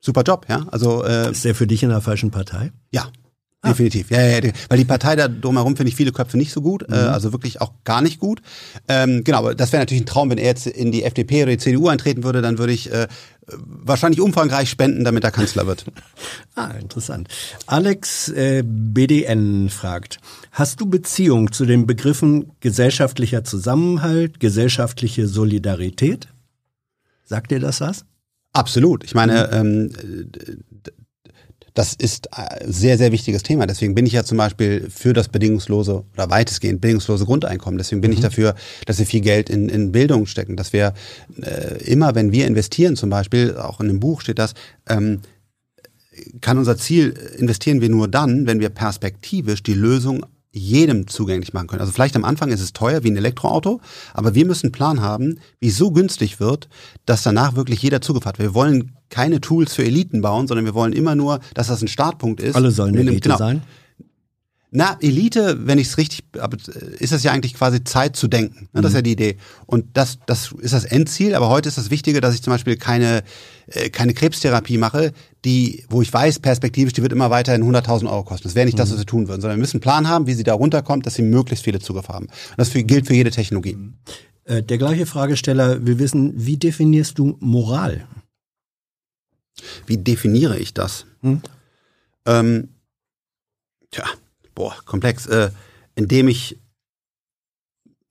[0.01, 0.65] super Job, ja.
[0.71, 2.71] Also äh, Ist der für dich in der falschen Partei?
[2.91, 3.03] ja.
[3.65, 4.09] Definitiv.
[4.09, 6.85] Ja, ja, ja, weil die Partei da drumherum finde ich viele Köpfe nicht so gut,
[6.89, 8.41] äh, also wirklich auch gar nicht gut.
[8.87, 11.51] Ähm, genau, aber das wäre natürlich ein Traum, wenn er jetzt in die FDP oder
[11.51, 13.07] die CDU eintreten würde, dann würde ich äh,
[13.47, 15.85] wahrscheinlich umfangreich spenden, damit er Kanzler wird.
[16.55, 17.29] Ah, interessant.
[17.67, 20.17] Alex äh, BDN fragt,
[20.51, 26.27] hast du Beziehung zu den Begriffen gesellschaftlicher Zusammenhalt, gesellschaftliche Solidarität?
[27.23, 28.03] Sagt dir das was?
[28.51, 29.03] Absolut.
[29.05, 30.91] Ich meine, ähm, d- d-
[31.79, 33.65] das ist ein sehr, sehr wichtiges Thema.
[33.65, 37.77] Deswegen bin ich ja zum Beispiel für das bedingungslose oder weitestgehend bedingungslose Grundeinkommen.
[37.77, 38.17] Deswegen bin mhm.
[38.17, 38.53] ich dafür,
[38.85, 40.57] dass wir viel Geld in, in Bildung stecken.
[40.57, 40.93] Dass wir
[41.41, 44.55] äh, immer, wenn wir investieren zum Beispiel, auch in dem Buch steht das,
[44.89, 45.21] ähm,
[46.41, 51.67] kann unser Ziel, investieren wir nur dann, wenn wir perspektivisch die Lösung jedem zugänglich machen
[51.67, 51.81] können.
[51.81, 53.81] Also vielleicht am Anfang ist es teuer wie ein Elektroauto,
[54.13, 56.69] aber wir müssen einen Plan haben, wie es so günstig wird,
[57.05, 58.49] dass danach wirklich jeder zugefahren wird.
[58.49, 61.87] Wir wollen keine Tools für Eliten bauen, sondern wir wollen immer nur, dass das ein
[61.87, 62.55] Startpunkt ist.
[62.55, 63.37] Alle sollen Elite genau.
[63.37, 63.61] sein.
[64.71, 66.25] Na, Elite, wenn ich es richtig,
[66.99, 68.69] ist das ja eigentlich quasi Zeit zu denken.
[68.71, 68.81] Ne?
[68.81, 69.37] Das ist ja die Idee.
[69.65, 71.33] Und das, das ist das Endziel.
[71.33, 73.23] Aber heute ist das Wichtige, dass ich zum Beispiel keine,
[73.67, 75.11] äh, keine Krebstherapie mache,
[75.45, 78.43] die, wo ich weiß, perspektivisch, die wird immer weiterhin 100.000 Euro kosten.
[78.43, 78.79] Das wäre nicht mhm.
[78.79, 81.05] das, was wir tun würden, sondern wir müssen einen Plan haben, wie sie da runterkommt,
[81.05, 82.25] dass sie möglichst viele Zugriff haben.
[82.25, 83.75] Und das gilt für jede Technologie.
[83.75, 83.93] Mhm.
[84.49, 88.07] Äh, der gleiche Fragesteller will wissen, wie definierst du Moral?
[89.85, 91.05] Wie definiere ich das?
[91.21, 91.41] Hm?
[92.25, 92.69] Ähm,
[93.91, 94.05] tja,
[94.55, 95.51] boah, komplex, äh,
[95.95, 96.57] indem ich,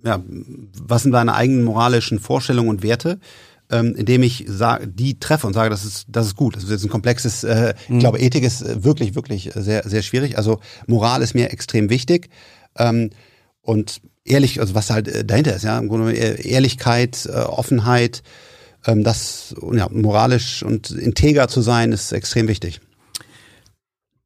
[0.03, 3.19] ja, was sind deine eigenen moralischen Vorstellungen und Werte?
[3.71, 6.57] Ähm, indem ich sage, die treffe und sage, das ist, das ist gut.
[6.57, 7.97] Das ist ein komplexes, äh, mhm.
[7.97, 10.39] ich glaube, Ethik ist äh, wirklich, wirklich sehr, sehr schwierig.
[10.39, 12.31] Also Moral ist mir extrem wichtig.
[12.77, 13.11] Ähm,
[13.61, 18.23] und ehrlich, also was halt äh, dahinter ist, ja, im Grunde Ehrlichkeit, äh, Offenheit,
[18.87, 22.81] ähm, das ja, moralisch und integer zu sein, ist extrem wichtig.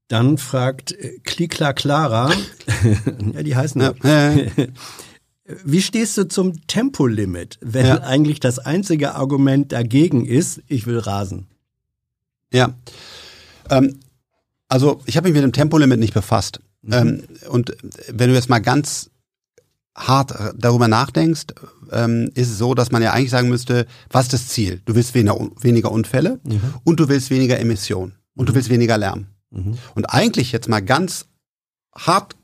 [0.09, 2.31] Dann fragt äh, Klikla Clara,
[3.35, 3.94] ja, die heißen ja.
[5.65, 8.03] Wie stehst du zum Tempolimit, wenn ja.
[8.03, 11.47] eigentlich das einzige Argument dagegen ist, ich will rasen?
[12.53, 12.74] Ja.
[13.70, 14.01] Ähm,
[14.69, 16.61] also ich habe mich mit dem Tempolimit nicht befasst.
[16.83, 16.93] Mhm.
[16.93, 17.77] Ähm, und
[18.09, 19.11] wenn du jetzt mal ganz
[19.95, 21.47] hart darüber nachdenkst,
[21.91, 24.81] ähm, ist es so, dass man ja eigentlich sagen müsste, was ist das Ziel?
[24.85, 26.74] Du willst weniger, weniger Unfälle mhm.
[26.85, 28.47] und du willst weniger Emissionen und mhm.
[28.47, 29.27] du willst weniger Lärm.
[29.51, 29.79] Mhm.
[29.95, 31.27] Und eigentlich jetzt mal ganz
[31.95, 32.37] hart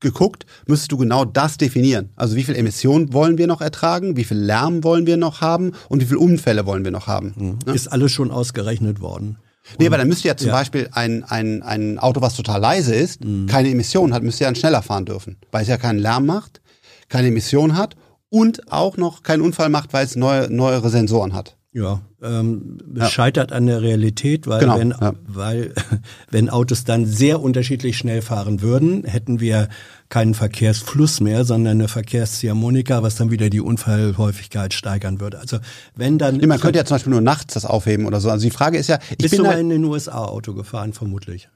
[0.00, 2.10] geguckt, müsstest du genau das definieren.
[2.16, 5.72] Also wie viel Emissionen wollen wir noch ertragen, wie viel Lärm wollen wir noch haben
[5.88, 7.34] und wie viele Unfälle wollen wir noch haben.
[7.36, 7.58] Mhm.
[7.66, 7.74] Ne?
[7.74, 9.38] Ist alles schon ausgerechnet worden.
[9.78, 10.54] Nee, aber dann müsste ja zum ja.
[10.54, 13.46] Beispiel ein, ein, ein Auto, was total leise ist, mhm.
[13.46, 16.60] keine Emissionen hat, müsste ja dann schneller fahren dürfen, weil es ja keinen Lärm macht,
[17.08, 17.96] keine Emissionen hat
[18.28, 21.56] und auch noch keinen Unfall macht, weil es neue, neuere Sensoren hat.
[21.76, 23.10] Ja, ähm, ja.
[23.10, 25.12] scheitert an der Realität, weil genau, wenn, ja.
[25.26, 25.74] weil
[26.30, 29.68] wenn Autos dann sehr unterschiedlich schnell fahren würden, hätten wir
[30.08, 35.40] keinen Verkehrsfluss mehr, sondern eine Verkehrsziehharmonika, was dann wieder die Unfallhäufigkeit steigern würde.
[35.40, 35.58] Also
[35.96, 38.30] wenn dann nee, man könnte ja zum Beispiel nur nachts das aufheben oder so.
[38.30, 40.92] Also die Frage ist ja, ich bist bin du mal in den USA Auto gefahren
[40.92, 41.48] vermutlich.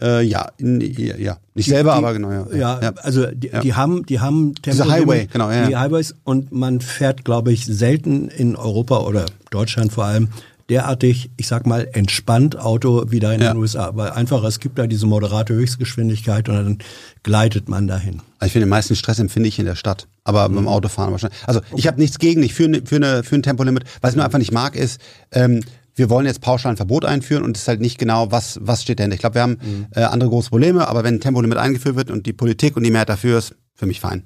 [0.00, 2.30] Äh, ja, in, ja, nicht die, selber, die, aber genau.
[2.30, 2.92] Ja, ja, ja.
[2.96, 3.60] also die, ja.
[3.60, 5.66] die haben, die haben Tempo Diese Highway, genau, ja.
[5.66, 10.28] Die Highways und man fährt, glaube ich, selten in Europa oder Deutschland vor allem
[10.68, 13.52] derartig, ich sag mal, entspannt Auto wieder in ja.
[13.52, 13.92] den USA.
[13.94, 16.78] Weil einfach, es gibt da diese moderate Höchstgeschwindigkeit und dann
[17.22, 18.20] gleitet man dahin.
[18.44, 20.56] Ich finde, den meisten Stress empfinde ich in der Stadt, aber mhm.
[20.56, 21.38] beim Autofahren wahrscheinlich.
[21.46, 23.84] Also ich habe nichts gegen, ich für, für, eine, für ein Tempolimit.
[24.00, 25.00] Was ich nur einfach nicht mag, ist,
[25.32, 25.60] ähm,
[25.96, 28.82] wir wollen jetzt pauschal ein Verbot einführen und es ist halt nicht genau, was, was
[28.82, 29.14] steht dahinter.
[29.14, 29.86] Ich glaube, wir haben mhm.
[29.92, 32.90] äh, andere große Probleme, aber wenn ein Tempolimit eingeführt wird und die Politik und die
[32.90, 34.22] Mehrheit dafür ist, für mich fein.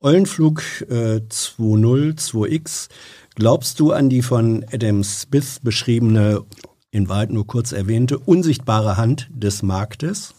[0.00, 2.88] Eulenflug äh, 202X,
[3.36, 6.42] glaubst du an die von Adam Smith beschriebene,
[6.90, 10.34] in Wahrheit nur kurz erwähnte, unsichtbare Hand des Marktes?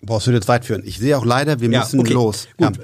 [0.00, 0.82] Boah, das würde jetzt weit führen.
[0.84, 2.12] Ich sehe auch leider, wir ja, müssen okay.
[2.12, 2.48] los.
[2.56, 2.78] Gut.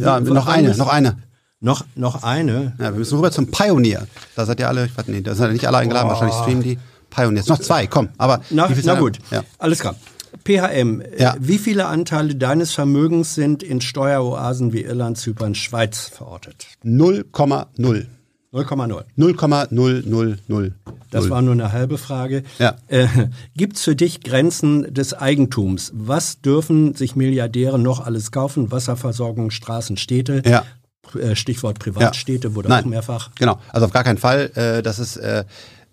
[0.00, 1.16] Ja, ja noch eine, noch eine.
[1.64, 2.74] Noch, noch eine.
[2.78, 4.06] Ja, wir müssen rüber zum Pioneer.
[4.36, 6.10] Da seid ihr alle, ich weiß nicht, da sind nicht alle eingeladen, oh.
[6.10, 6.78] wahrscheinlich streamen die
[7.08, 7.46] Pioneers.
[7.46, 8.42] Noch zwei, komm, aber.
[8.50, 9.42] Na, na gut, ja.
[9.58, 9.94] alles klar.
[10.44, 11.34] PHM, ja.
[11.40, 16.66] wie viele Anteile deines Vermögens sind in Steueroasen wie Irland, Zypern, Schweiz verortet?
[16.84, 18.06] 0,0.
[18.52, 19.04] 0,0.
[19.16, 20.72] 0,000.
[21.10, 22.42] Das war nur eine halbe Frage.
[22.58, 22.76] Ja.
[22.88, 23.06] Äh,
[23.56, 25.92] Gibt es für dich Grenzen des Eigentums?
[25.94, 28.70] Was dürfen sich Milliardäre noch alles kaufen?
[28.70, 30.42] Wasserversorgung, Straßen, Städte?
[30.44, 30.62] Ja.
[31.14, 32.54] Äh, Stichwort Privatstädte ja.
[32.54, 33.30] wurde Nein, auch mehrfach.
[33.36, 34.50] Genau, also auf gar keinen Fall.
[34.54, 35.44] Äh, das ist äh,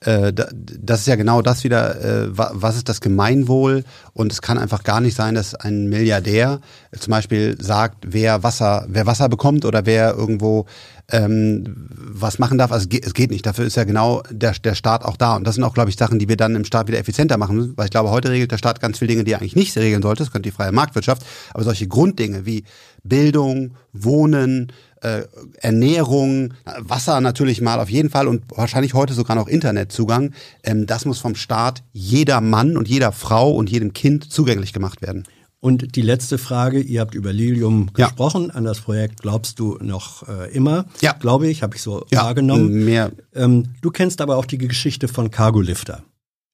[0.01, 3.83] äh das ist ja genau das wieder, was ist das Gemeinwohl?
[4.13, 6.59] Und es kann einfach gar nicht sein, dass ein Milliardär
[6.97, 10.65] zum Beispiel sagt, wer Wasser, wer Wasser bekommt oder wer irgendwo
[11.11, 12.71] ähm, was machen darf.
[12.71, 13.45] Also es geht nicht.
[13.45, 15.35] Dafür ist ja genau der, der Staat auch da.
[15.35, 17.55] Und das sind auch, glaube ich, Sachen, die wir dann im Staat wieder effizienter machen
[17.57, 17.77] müssen.
[17.77, 20.01] Weil ich glaube, heute regelt der Staat ganz viele Dinge, die er eigentlich nicht regeln
[20.01, 20.23] sollte.
[20.23, 21.23] Das könnte die freie Marktwirtschaft.
[21.53, 22.63] Aber solche Grunddinge wie
[23.03, 24.71] Bildung, Wohnen,
[25.01, 25.23] äh,
[25.57, 30.33] Ernährung, Wasser natürlich mal auf jeden Fall und wahrscheinlich heute sogar noch Internetzugang.
[30.63, 35.01] Ähm, das muss vom Staat jeder Mann und jeder Frau und jedem Kind zugänglich gemacht
[35.01, 35.23] werden.
[35.59, 38.07] Und die letzte Frage, ihr habt über Lilium ja.
[38.07, 41.13] gesprochen, an das Projekt glaubst du noch äh, immer, ja.
[41.13, 42.83] glaube ich, habe ich so ja, wahrgenommen.
[42.83, 43.11] Mehr.
[43.35, 46.03] Ähm, du kennst aber auch die Geschichte von Cargo Lifter.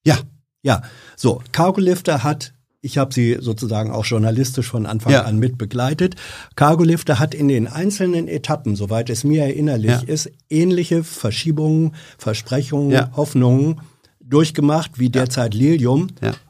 [0.04, 0.18] Ja.
[0.62, 0.82] Ja,
[1.16, 2.52] so, Cargolifter hat
[2.88, 5.22] ich habe sie sozusagen auch journalistisch von Anfang Ja.
[5.24, 6.16] an mit begleitet.
[6.56, 10.02] Cargolifter hat in den einzelnen Etappen, soweit es mir erinnerlich Ja.
[10.06, 13.10] ist, ähnliche Verschiebungen, Versprechungen, Ja.
[13.14, 13.80] Hoffnungen
[14.20, 16.08] durchgemacht wie derzeit Lilium.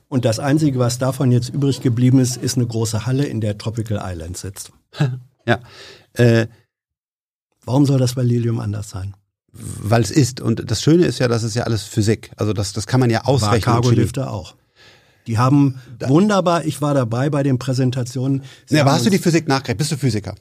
[0.08, 3.58] Und das Einzige, was davon jetzt übrig geblieben ist, ist eine große Halle, in der
[3.58, 4.72] Tropical Island sitzt.
[5.46, 5.60] Ja.
[6.12, 6.46] Äh,
[7.64, 9.14] Warum soll das bei Lilium anders sein?
[9.52, 10.40] weil es ist.
[10.40, 12.30] Und das Schöne ist ja, das ist ja alles Physik.
[12.36, 13.54] Also das, das kann man ja War ausrechnen.
[13.76, 13.82] und Chemie.
[13.96, 14.54] Cargolifter auch.
[15.28, 18.42] Die haben wunderbar, ich war dabei bei den Präsentationen.
[18.66, 19.78] Sie Ja, aber hast du die Physik nachgerechnet?
[19.78, 20.34] Bist du Physiker?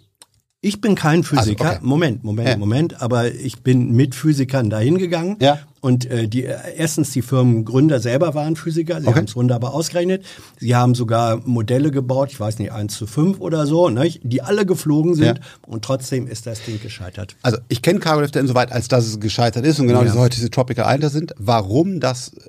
[0.60, 1.66] Ich bin kein Physiker.
[1.66, 1.86] Also, okay.
[1.88, 2.58] Moment, Moment, Ja.
[2.58, 3.00] Moment.
[3.00, 5.38] Aber ich bin mit Physikern dahin gegangen.
[5.40, 5.60] Ja.
[5.82, 6.42] Und äh, die
[6.76, 9.00] erstens die Firmengründer selber waren Physiker.
[9.00, 9.18] Sie Okay.
[9.20, 10.26] haben es wunderbar ausgerechnet.
[10.60, 12.30] Sie haben sogar Modelle gebaut.
[12.32, 15.38] Ich weiß nicht 1 zu 5 oder so, ne, die alle geflogen sind.
[15.38, 15.44] Ja.
[15.68, 17.36] Und trotzdem ist das Ding gescheitert.
[17.44, 20.06] Also ich kenne Cargolifter insoweit, als dass es gescheitert ist und genau Ja.
[20.06, 21.34] diese heute diese Tropical Island sind.
[21.38, 22.40] Warum das äh,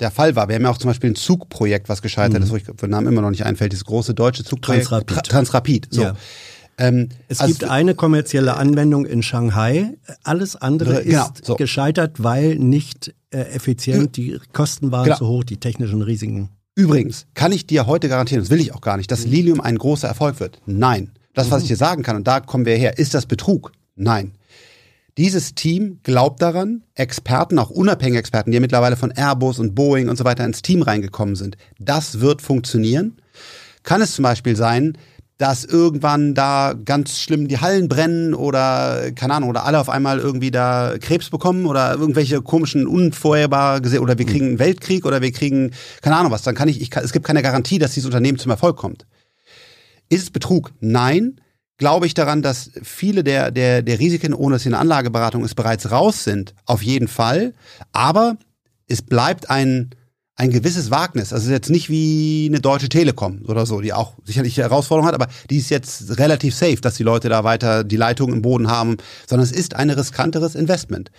[0.00, 0.48] der Fall war.
[0.48, 3.06] Wir haben ja auch zum Beispiel ein Zugprojekt, was gescheitert ist, wo ich den Namen
[3.08, 4.84] immer noch nicht einfällt, dieses große deutsche Zugprojekt.
[4.86, 4.88] Mhm.
[4.88, 5.16] Transrapid.
[5.16, 5.88] Tra Transrapid.
[5.90, 6.02] So.
[6.02, 6.16] Ja.
[6.78, 9.94] Ähm, Es also gibt eine kommerzielle Anwendung in Shanghai.
[10.22, 11.56] Alles andere Genau, ist so.
[11.56, 14.16] gescheitert, weil nicht äh, effizient.
[14.16, 15.16] Die Kosten waren Genau.
[15.18, 16.50] zu hoch, die technischen Risiken.
[16.76, 19.32] Übrigens, kann ich dir heute garantieren, das will ich auch gar nicht, dass Mhm.
[19.32, 20.60] Lilium ein großer Erfolg wird?
[20.66, 21.10] Nein.
[21.34, 23.72] Das, was ich dir sagen kann, und da kommen wir her, ist das Betrug?
[23.96, 24.32] Nein.
[25.18, 30.08] Dieses Team glaubt daran, Experten, auch unabhängige Experten, die ja mittlerweile von Airbus und Boeing
[30.08, 33.16] und so weiter ins Team reingekommen sind, das wird funktionieren.
[33.82, 34.96] Kann es zum Beispiel sein,
[35.36, 40.20] dass irgendwann da ganz schlimm die Hallen brennen oder, keine Ahnung, oder alle auf einmal
[40.20, 45.20] irgendwie da Krebs bekommen oder irgendwelche komischen, unvorherbare gesehen oder wir kriegen einen Weltkrieg oder
[45.20, 47.94] wir kriegen, keine Ahnung was, dann kann ich, ich kann, es gibt keine Garantie, dass
[47.94, 49.04] dieses Unternehmen zum Erfolg kommt.
[50.08, 50.72] Ist es Betrug?
[50.78, 51.40] Nein.
[51.78, 55.54] Glaube ich daran, dass viele der, der, der Risiken, ohne dass hier eine Anlageberatung ist,
[55.54, 56.54] bereits raus sind?
[56.66, 57.54] Auf jeden Fall.
[57.92, 58.36] Aber
[58.88, 59.90] es bleibt ein,
[60.34, 61.32] ein gewisses Wagnis.
[61.32, 65.28] Also jetzt nicht wie eine Deutsche Telekom oder so, die auch sicherlich Herausforderungen hat, aber
[65.50, 68.96] die ist jetzt relativ safe, dass die Leute da weiter die Leitung im Boden haben,
[69.28, 71.12] sondern es ist ein riskanteres Investment.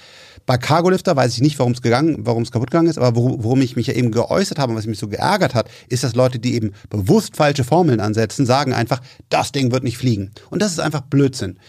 [0.50, 3.44] Bei Cargolifter weiß ich nicht, warum es gegangen, warum es kaputt gegangen ist, aber worum,
[3.44, 6.16] worum ich mich ja eben geäußert habe und was mich so geärgert hat, ist, dass
[6.16, 9.00] Leute, die eben bewusst falsche Formeln ansetzen, sagen einfach,
[9.30, 10.32] das Ding wird nicht fliegen.
[10.50, 11.60] Und das ist einfach Blödsinn.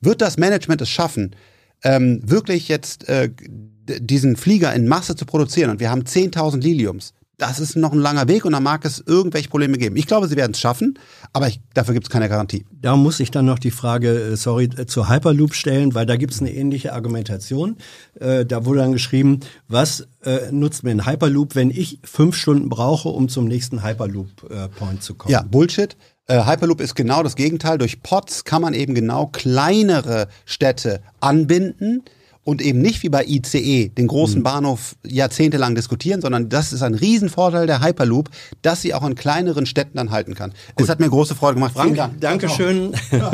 [0.00, 1.34] Wird das Management es schaffen,
[1.82, 3.30] ähm, wirklich jetzt äh,
[3.88, 7.14] diesen Flieger in Masse zu produzieren und wir haben 10.000 Liliums.
[7.38, 9.96] Das ist noch ein langer Weg und da mag es irgendwelche Probleme geben.
[9.96, 10.98] Ich glaube, sie werden es schaffen,
[11.32, 12.66] aber ich, dafür gibt es keine Garantie.
[12.82, 16.16] Da muss ich dann noch die Frage, äh, sorry, äh, zur Hyperloop stellen, weil da
[16.16, 17.76] gibt es eine ähnliche Argumentation.
[18.18, 19.38] Äh, da wurde dann geschrieben,
[19.68, 25.04] was äh, nutzt mir ein Hyperloop, wenn ich fünf Stunden brauche, um zum nächsten Hyperloop-Point
[25.04, 25.32] zu kommen?
[25.32, 25.96] Ja, Bullshit.
[26.26, 27.78] Äh, Hyperloop ist genau das Gegenteil.
[27.78, 32.02] Durch Pods kann man eben genau kleinere Städte anbinden
[32.48, 34.08] und eben nicht wie bei ICE den Mhm.
[34.08, 38.30] großen Bahnhof jahrzehntelang diskutieren, sondern das ist ein Riesenvorteil der Hyperloop,
[38.62, 40.54] dass sie auch in kleineren Städten dann halten kann.
[40.76, 41.74] Es hat mir große Freude gemacht.
[41.74, 42.18] Frank, Dank.
[42.22, 42.94] Dankeschön.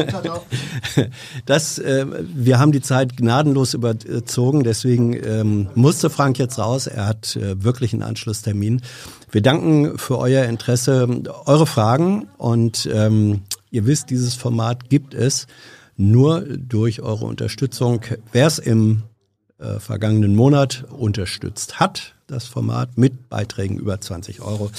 [1.47, 6.87] Das, äh, wir haben die Zeit gnadenlos überzogen, deswegen ähm, musste Frank jetzt raus.
[6.87, 8.83] Er hat äh, wirklich einen Anschlusstermin.
[9.31, 11.09] Wir danken für euer Interesse,
[11.47, 15.47] eure Fragen und ähm, ihr wisst, dieses Format gibt es
[15.97, 18.01] nur durch eure Unterstützung.
[18.33, 19.03] Wer es im
[19.59, 24.71] äh, vergangenen Monat unterstützt hat, das Format mit Beiträgen über 20 Euro,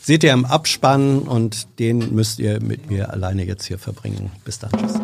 [0.00, 4.30] seht ihr im Abspann und den müsst ihr mit mir alleine jetzt hier verbringen.
[4.44, 4.94] Bis dann, tschüss.